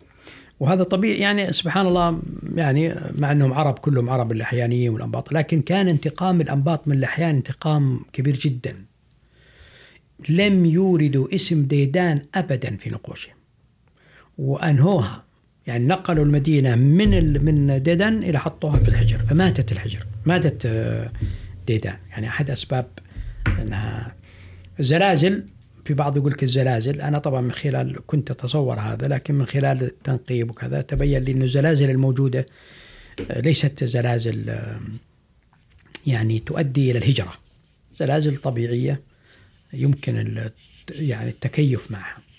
وهذا 0.60 0.82
طبيعي 0.82 1.18
يعني 1.18 1.52
سبحان 1.52 1.86
الله 1.86 2.22
يعني 2.54 2.94
مع 3.18 3.32
أنهم 3.32 3.52
عرب 3.52 3.78
كلهم 3.78 4.10
عرب 4.10 4.32
الأحيانيين 4.32 4.90
والأنباط 4.90 5.32
لكن 5.32 5.62
كان 5.62 5.88
انتقام 5.88 6.40
الأنباط 6.40 6.88
من 6.88 6.96
الأحيان 6.96 7.34
انتقام 7.34 8.00
كبير 8.12 8.36
جدا. 8.36 8.84
لم 10.28 10.66
يوردوا 10.66 11.34
اسم 11.34 11.62
ديدان 11.62 12.22
ابدا 12.34 12.76
في 12.76 12.90
نقوشهم. 12.90 13.34
وأنهوها. 14.38 15.24
يعني 15.70 15.86
نقلوا 15.86 16.24
المدينة 16.24 16.74
من 16.74 17.44
من 17.44 17.82
ديدان 17.82 18.22
إلى 18.22 18.38
حطوها 18.38 18.78
في 18.78 18.88
الحجر 18.88 19.18
فماتت 19.18 19.72
الحجر 19.72 20.06
ماتت 20.26 20.66
آه، 20.66 21.12
ديدان. 21.66 21.96
يعني 22.10 22.28
أحد 22.28 22.50
أسباب 22.50 22.86
أنها 23.62 24.14
الزلازل 24.80 25.44
في 25.84 25.94
بعض 25.94 26.16
يقول 26.16 26.32
لك 26.32 26.42
الزلازل. 26.42 27.00
أنا 27.00 27.18
طبعا 27.18 27.40
من 27.40 27.52
خلال 27.52 27.98
كنت 28.06 28.30
أتصور 28.30 28.80
هذا 28.80 29.08
لكن 29.08 29.34
من 29.34 29.46
خلال 29.46 29.82
التنقيب 29.82 30.50
وكذا 30.50 30.80
تبين 30.80 31.22
لي 31.22 31.32
أن 31.32 31.42
الزلازل 31.42 31.90
الموجودة 31.90 32.46
آه، 33.30 33.40
ليست 33.40 33.84
زلازل 33.84 34.50
آه، 34.50 34.80
يعني 36.06 36.38
تؤدي 36.38 36.90
إلى 36.90 36.98
الهجرة. 36.98 37.32
زلازل 37.96 38.36
طبيعية 38.36 39.00
يمكن 39.72 40.40
يعني 40.90 41.30
التكيف 41.30 41.90
معها. 41.90 42.29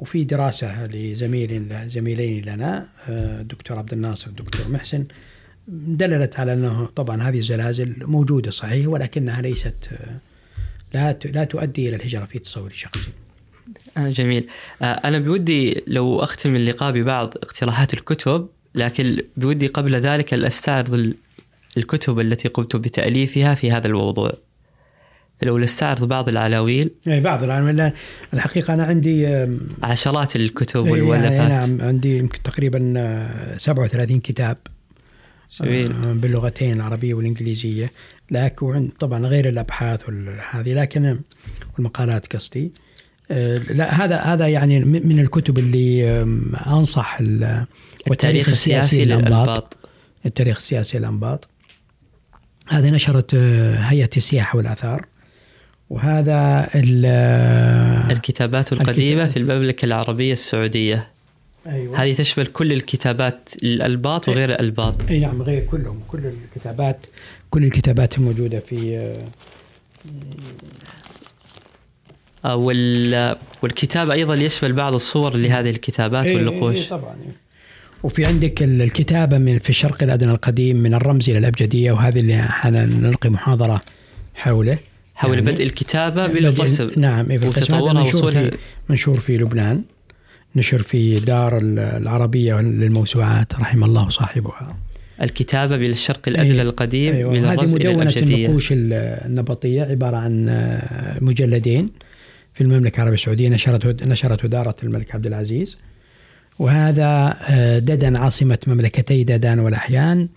وفي 0.00 0.24
دراسة 0.24 0.86
لزميل 0.86 1.66
زميلين 1.88 2.44
لنا 2.44 2.86
الدكتور 3.08 3.76
آه، 3.76 3.80
عبد 3.80 3.92
الناصر 3.92 4.28
والدكتور 4.28 4.68
محسن 4.68 5.04
دللت 5.68 6.40
على 6.40 6.52
أنه 6.52 6.86
طبعا 6.86 7.22
هذه 7.22 7.38
الزلازل 7.38 7.94
موجودة 8.00 8.50
صحيح 8.50 8.88
ولكنها 8.88 9.42
ليست 9.42 9.88
آه، 9.92 10.16
لا 10.94 11.18
لا 11.24 11.44
تؤدي 11.44 11.88
إلى 11.88 11.96
الهجرة 11.96 12.24
في 12.24 12.38
تصوري 12.38 12.72
الشخصي. 12.72 13.08
آه 13.96 14.10
جميل 14.10 14.46
أنا 14.82 15.18
بودي 15.18 15.82
لو 15.86 16.20
أختم 16.20 16.56
اللقاء 16.56 16.92
ببعض 16.92 17.34
اقتراحات 17.36 17.94
الكتب 17.94 18.48
لكن 18.74 19.22
بودي 19.36 19.66
قبل 19.66 19.96
ذلك 19.96 20.34
أن 20.34 20.44
أستعرض 20.44 21.14
الكتب 21.76 22.20
التي 22.20 22.48
قمت 22.48 22.76
بتأليفها 22.76 23.54
في 23.54 23.72
هذا 23.72 23.86
الموضوع 23.86 24.32
لو 25.42 25.58
نستعرض 25.58 26.04
بعض 26.04 26.28
العناوين 26.28 26.90
اي 27.06 27.20
بعض 27.20 27.44
العناوين 27.44 27.92
الحقيقة 28.34 28.74
أنا 28.74 28.84
عندي 28.84 29.46
عشرات 29.82 30.36
الكتب 30.36 30.80
والمؤلفات 30.80 31.32
يعني 31.32 31.48
نعم 31.48 31.88
عندي 31.88 32.18
يمكن 32.18 32.42
تقريبا 32.42 33.56
37 33.58 34.20
كتاب 34.20 34.56
جميل. 35.60 36.14
باللغتين 36.14 36.72
العربية 36.72 37.14
والإنجليزية. 37.14 37.90
لكن 38.30 38.90
طبعا 39.00 39.26
غير 39.26 39.48
الأبحاث 39.48 40.10
هذه 40.50 40.74
لكن 40.74 41.18
والمقالات 41.76 42.36
قصدي. 42.36 42.72
لا 43.70 44.04
هذا 44.04 44.16
هذا 44.16 44.48
يعني 44.48 44.78
من 44.84 45.20
الكتب 45.20 45.58
اللي 45.58 46.22
أنصح 46.66 47.18
التاريخ 48.10 48.48
السياسي 48.48 49.04
للأنباط. 49.04 49.76
التاريخ 50.26 50.56
السياسي 50.56 50.98
للأنباط. 50.98 51.48
هذه 52.68 52.90
نشرت 52.90 53.34
هيئة 53.34 54.10
السياحة 54.16 54.56
والآثار. 54.56 55.06
وهذا 55.90 56.68
الكتابات 58.12 58.72
القديمة 58.72 59.22
الكتاب. 59.22 59.46
في 59.46 59.52
المملكة 59.52 59.86
العربية 59.86 60.32
السعودية. 60.32 61.08
أيوة. 61.66 62.02
هذه 62.02 62.14
تشمل 62.14 62.46
كل 62.46 62.72
الكتابات 62.72 63.50
الألباط 63.62 64.28
وغير 64.28 64.50
الألباط. 64.50 65.10
أي 65.10 65.18
نعم 65.18 65.42
غير 65.42 65.64
كلهم. 65.64 66.00
كل 66.08 66.18
الكتابات 66.26 67.06
كل 67.50 67.64
الكتابات 67.64 68.18
الموجودة 68.18 68.60
في 68.60 69.12
آه، 72.44 72.56
وال 72.56 73.36
والكتاب 73.62 74.10
أيضا 74.10 74.34
يشمل 74.34 74.72
بعض 74.72 74.94
الصور 74.94 75.36
لهذه 75.36 75.70
الكتابات 75.70 76.26
أي 76.26 76.34
والنقوش. 76.34 76.76
أي 76.76 76.84
طبعا 76.84 77.16
وفي 78.02 78.26
عندك 78.26 78.62
الكتابة 78.62 79.38
من 79.38 79.58
في 79.58 79.70
الشرق 79.70 80.02
الأدنى 80.02 80.30
القديم 80.30 80.76
من 80.76 80.94
الرمز 80.94 81.30
إلى 81.30 81.38
الأبجدية 81.38 81.92
وهذه 81.92 82.18
اللي 82.18 82.48
نلقي 83.00 83.30
محاضرة 83.30 83.82
حوله. 84.34 84.78
حول 85.20 85.34
يعني 85.34 85.50
بدء 85.50 85.64
الكتابة 85.64 86.26
بالرسم 86.26 86.90
نعم 86.96 87.26
وتطورها 87.30 88.02
وصولها. 88.02 88.50
منشور 88.88 89.20
في 89.20 89.36
لبنان. 89.36 89.82
نشر 90.56 90.82
في 90.82 91.20
دار 91.20 91.58
العربية 91.62 92.60
للموسوعات 92.60 93.54
رحم 93.54 93.84
الله 93.84 94.08
صاحبها. 94.08 94.76
الكتابة 95.22 95.76
بالشرق 95.76 96.28
الأدنى 96.28 96.52
أيوة. 96.52 96.62
القديم 96.62 97.14
أيوة. 97.14 97.32
من 97.32 97.44
هذه 97.44 97.66
مدونة 97.66 98.14
النقوش 98.16 98.68
النبطية 98.72 99.82
عبارة 99.82 100.16
عن 100.16 100.48
آه، 100.48 101.18
مجلدين 101.20 101.90
في 102.54 102.60
المملكة 102.60 102.96
العربية 102.96 103.14
السعودية 103.14 103.48
نشرته 103.48 104.06
نشرته 104.06 104.48
دارة 104.48 104.76
الملك 104.82 105.14
عبد 105.14 105.26
العزيز. 105.26 105.78
وهذا 106.58 107.36
آه، 107.48 107.78
ددن 107.78 108.16
عاصمة 108.16 108.58
مملكتي 108.66 109.24
ددان 109.24 109.58
والأحيان 109.58 110.28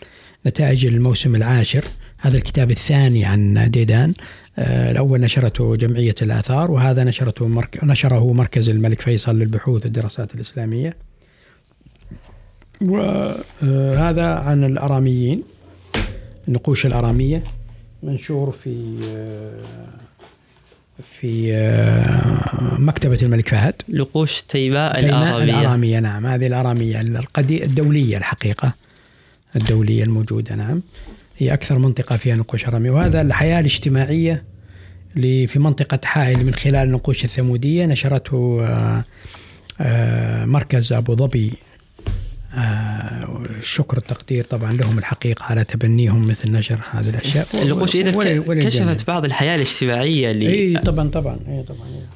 نتائج 0.46 0.86
الموسم 0.86 1.36
العاشر. 1.36 1.84
هذا 2.20 2.38
الكتاب 2.38 2.72
الثاني 2.72 3.26
عن 3.26 3.72
ديدان 3.72 4.14
الأول 4.58 5.22
نشرته 5.22 5.76
جمعية 5.76 6.16
الآثار 6.22 6.72
وهذا 6.72 7.04
نشرته 7.04 7.48
مرك... 7.48 7.80
نشره 7.84 8.34
مركز 8.34 8.70
الملك 8.70 9.02
فيصل 9.02 9.40
للبحوث 9.40 9.84
والدراسات 9.84 10.36
الإسلامية. 10.36 10.96
وهذا 12.82 14.26
عن 14.26 14.64
الأراميين 14.64 15.44
النقوش 16.48 16.86
الأرامية 16.86 17.44
منشور 18.04 18.52
في 18.52 19.00
آه، 19.06 19.64
في 21.20 21.54
آه، 21.54 22.78
مكتبة 22.80 23.20
الملك 23.22 23.50
فهد. 23.50 23.74
نقوش 23.90 24.42
تيماء 24.42 25.00
الأرامية. 25.00 25.44
الأرامية 25.44 26.00
نعم 26.00 26.26
هذه 26.26 26.48
الأرامية 26.48 27.02
القدي 27.02 27.64
الدولية 27.64 28.18
الحقيقة 28.18 28.74
الدولية 29.56 30.04
الموجودة 30.04 30.56
نعم. 30.56 30.82
هي 31.38 31.54
أكثر 31.54 31.80
منطقة 31.80 32.18
فيها 32.18 32.36
نقوش 32.36 32.66
أرامية 32.66 32.92
وهذا 32.92 33.22
الحياة 33.22 33.60
الاجتماعية 33.60 34.44
في 35.22 35.60
منطقة 35.60 36.00
حائل 36.04 36.46
من 36.46 36.54
خلال 36.54 36.76
النقوش 36.76 37.24
الثمودية. 37.24 37.86
نشرته 37.86 38.66
آه، 38.66 39.04
آه، 39.82 40.46
مركز 40.46 40.94
أبو 40.94 41.16
ظبي. 41.16 41.54
الشكر 43.60 43.98
التقدير 43.98 44.44
طبعا 44.44 44.74
لهم 44.74 44.98
الحقيقة 44.98 45.44
على 45.44 45.64
تبنيهم 45.64 46.28
مثل 46.28 46.52
نشر 46.52 46.80
هذه 46.92 47.10
الأشياء. 47.10 47.48
النقوش 47.64 47.96
إذا 47.96 48.40
كشفت 48.54 49.08
بعض 49.08 49.26
الحياة 49.26 49.56
الاجتماعية 49.56 50.32
اللي 50.32 50.50
إيه 50.50 50.78
طبعا 50.78 51.10
طبعا 51.10 51.40
إيه 51.48 51.62
طبعا 51.62 51.88
إيه. 51.88 52.08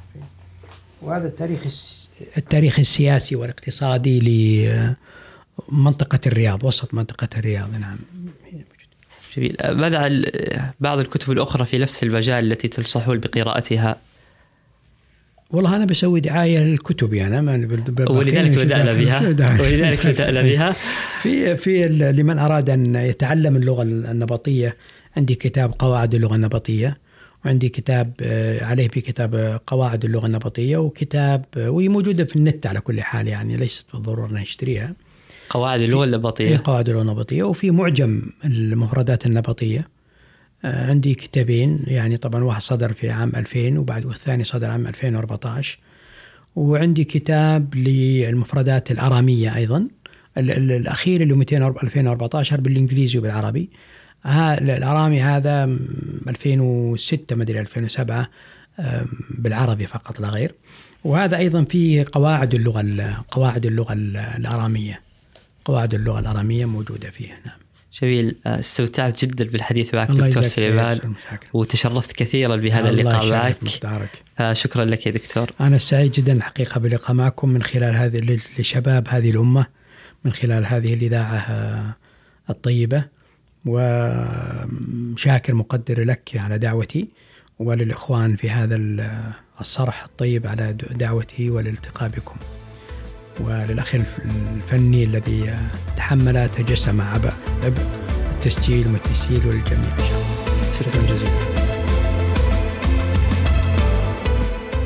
وهذا 1.01 1.28
التاريخ 1.28 1.59
التاريخ 2.38 2.80
السياسي 2.80 3.36
والاقتصادي 3.36 4.20
لمنطقة 5.70 6.20
الرياض 6.28 6.65
وسط 6.65 6.93
منطقة 6.93 7.30
الرياض 7.38 7.72
نعم. 7.80 7.97
جميل. 9.38 9.58
ماذا 9.64 9.98
عن 9.98 10.26
بعض 10.80 11.00
الكتب 11.00 11.32
الأخرى 11.32 11.66
في 11.66 11.78
نفس 11.78 12.04
المجال 12.04 12.52
التي 12.52 12.68
تنصحون 12.68 13.20
بقراءتها؟ 13.20 13.98
والله 15.52 15.76
أنا 15.76 15.86
بسوي 15.86 16.20
دعاية 16.20 16.60
للكتب 16.60 17.14
يعني 17.14 17.42
ما 17.42 17.54
ولذلك 18.10 18.58
بدأنا 18.58 18.94
بها. 18.94 19.28
ولذلك 19.62 20.08
بدأنا 20.08 20.42
بها. 20.42 20.76
في 21.22 21.58
في 21.58 21.88
لمن 21.88 22.40
أراد 22.40 22.70
أن 22.70 22.96
يتعلم 22.96 23.56
اللغة 23.56 23.84
النبطية 23.84 24.78
عندي 25.18 25.36
كتاب 25.36 25.74
قواعد 25.80 26.16
اللغة 26.16 26.36
النبطية 26.36 26.98
وعندي 27.46 27.70
كتاب 27.70 28.12
آه، 28.22 28.66
عليه 28.66 28.88
في 28.88 29.02
كتاب 29.02 29.62
قواعد 29.68 30.06
اللغة 30.06 30.26
النبطية 30.26 30.78
وكتاب 30.78 31.46
آه، 31.58 31.70
وهي 31.70 31.90
موجودة 31.90 32.24
في 32.24 32.36
النت 32.36 32.68
على 32.68 32.80
كل 32.80 33.02
حال 33.02 33.28
يعني 33.28 33.58
ليست 33.58 33.86
بالضرورة 33.94 34.34
نشتريها 34.34 34.94
قواعد 35.50 35.82
اللغة 35.82 36.04
النبطيه 36.04 36.58
قواعد 36.64 36.89
اللغة 36.89 37.02
النبطيه 37.02 37.43
وفي 37.43 37.72
معجم 37.72 38.22
المفردات 38.45 39.26
النبطية. 39.26 39.88
آه، 40.66 40.89
عندي 40.89 41.16
كتابين 41.16 41.84
يعني 41.88 42.18
طبعا 42.18 42.43
واحد 42.43 42.62
صدر 42.62 42.93
في 42.93 43.10
عام 43.10 43.32
2000 43.36 43.78
وبعد 43.78 44.06
والثاني 44.06 44.43
صدر 44.43 44.68
عام 44.68 44.88
2014 44.88 45.80
وعندي 46.56 47.04
كتاب 47.04 47.76
للمفردات 47.76 48.91
الأرامية 48.91 49.56
أيضا. 49.56 49.88
الأخير 50.38 51.22
اللي 51.22 51.34
2014 51.84 52.62
بالإنجليزي 52.62 53.20
وبالعربي. 53.20 53.70
الأرامي 54.26 55.22
هذا 55.22 55.64
2006 56.28 57.36
مدري 57.36 57.60
2007 57.60 58.30
بالعربي 59.30 59.86
فقط 59.86 60.20
لا 60.20 60.30
غير. 60.30 60.56
وهذا 61.04 61.38
أيضا 61.38 61.64
فيه 61.64 62.06
قواعد 62.12 62.54
اللغة 62.54 62.84
قواعد 63.32 63.66
اللغة 63.66 63.93
الأرامية. 64.38 65.07
قواعد 65.68 65.93
اللغة 65.93 66.20
الأرامية 66.20 66.65
موجودة 66.65 67.09
فيه 67.09 67.28
نعم. 67.45 67.55
جميل. 68.01 68.36
آه، 68.45 68.59
استمتعت 68.59 69.26
جدا 69.26 69.45
بالحديث 69.45 69.93
معك 69.93 70.11
دكتور 70.11 70.43
سليمان 70.43 71.13
وتشرفت 71.53 72.11
كثيرا 72.11 72.55
بهذا 72.55 72.89
اللقاء 72.89 73.32
معك. 73.32 74.53
شكرا 74.53 74.86
لك 74.86 75.05
يا 75.05 75.11
دكتور. 75.11 75.51
أنا 75.61 75.78
سعيد 75.78 76.11
جدا 76.11 76.34
الحقيقة 76.34 76.80
باللقاء 76.80 77.13
معكم 77.13 77.49
من 77.49 77.63
خلال 77.63 77.95
هذه 77.95 78.39
لشباب 78.59 79.07
هذه 79.09 79.30
الأمة 79.32 79.65
من 80.26 80.32
خلال 80.32 80.65
هذه 80.65 80.93
الإذاعة 80.93 81.38
آه، 81.38 81.95
الطيبة 82.49 83.03
وشاكر 83.65 85.53
مقدر 85.53 86.03
لك 86.03 86.32
على 86.36 86.57
دعوتي 86.57 87.07
وللإخوان 87.59 88.36
في 88.36 88.49
هذا 88.49 88.76
الصرح 89.61 90.03
الطيب 90.03 90.47
على 90.47 90.74
دعوتي 90.74 91.49
والالتقاء 91.49 92.09
بكم. 92.09 92.36
وللأخ 93.40 93.96
الفني 94.56 95.04
الذي 95.04 95.54
تحمل 95.98 96.50
تجسم 96.50 97.02
عبء 97.02 97.34
التسجيل 98.36 98.88
والتسجيل 98.88 99.48
وللجميع 99.48 99.98
شكرا 100.80 101.02
جزيلا. 101.04 101.47